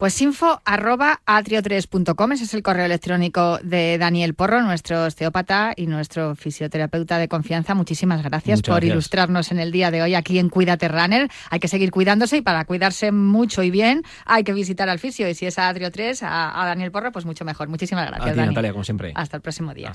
Pues 0.00 0.18
info 0.22 0.62
arroba 0.64 1.20
atrio3.com, 1.26 2.32
ese 2.32 2.44
es 2.44 2.54
el 2.54 2.62
correo 2.62 2.86
electrónico 2.86 3.58
de 3.62 3.98
Daniel 3.98 4.32
Porro, 4.32 4.62
nuestro 4.62 5.04
osteópata 5.04 5.74
y 5.76 5.88
nuestro 5.88 6.34
fisioterapeuta 6.36 7.18
de 7.18 7.28
confianza. 7.28 7.74
Muchísimas 7.74 8.22
gracias 8.22 8.60
Muchas 8.60 8.72
por 8.72 8.76
gracias. 8.80 8.92
ilustrarnos 8.94 9.52
en 9.52 9.58
el 9.58 9.70
día 9.70 9.90
de 9.90 10.00
hoy 10.00 10.14
aquí 10.14 10.38
en 10.38 10.48
Cuídate 10.48 10.88
Runner. 10.88 11.28
Hay 11.50 11.60
que 11.60 11.68
seguir 11.68 11.90
cuidándose 11.90 12.38
y 12.38 12.40
para 12.40 12.64
cuidarse 12.64 13.12
mucho 13.12 13.62
y 13.62 13.70
bien 13.70 14.02
hay 14.24 14.42
que 14.42 14.54
visitar 14.54 14.88
al 14.88 15.00
fisio 15.00 15.28
y 15.28 15.34
si 15.34 15.44
es 15.44 15.58
a 15.58 15.68
Atrio 15.68 15.90
3, 15.90 16.22
a, 16.22 16.62
a 16.62 16.64
Daniel 16.64 16.90
Porro, 16.90 17.12
pues 17.12 17.26
mucho 17.26 17.44
mejor. 17.44 17.68
Muchísimas 17.68 18.06
gracias, 18.06 18.30
a 18.30 18.32
ti. 18.32 18.48
Natalia, 18.48 18.72
como 18.72 18.84
siempre. 18.84 19.12
Hasta 19.14 19.36
el 19.36 19.42
próximo 19.42 19.74
día. 19.74 19.92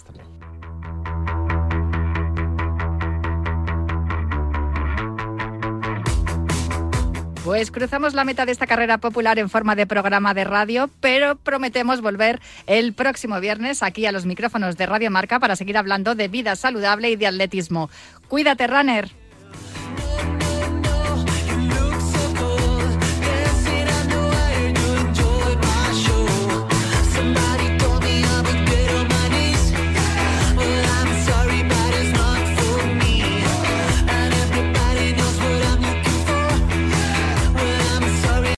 Pues 7.45 7.69
cruzamos 7.69 8.15
la 8.15 8.23
meta 8.23 8.47
de 8.47 8.51
esta 8.51 8.65
carrera 8.65 8.97
popular 8.97 9.37
en 9.37 9.51
forma 9.51 9.75
de 9.75 9.85
programa 9.85 10.33
de 10.33 10.45
radio, 10.45 10.89
pero 10.99 11.35
prometemos 11.35 12.01
volver 12.01 12.41
el 12.65 12.93
próximo 12.93 13.39
viernes 13.39 13.83
aquí 13.83 14.07
a 14.07 14.11
los 14.11 14.25
micrófonos 14.25 14.77
de 14.77 14.87
Radio 14.87 15.11
Marca 15.11 15.39
para 15.39 15.55
seguir 15.55 15.77
hablando 15.77 16.15
de 16.15 16.27
vida 16.27 16.55
saludable 16.55 17.11
y 17.11 17.17
de 17.17 17.27
atletismo. 17.27 17.91
Cuídate, 18.29 18.65
runner. 18.65 19.11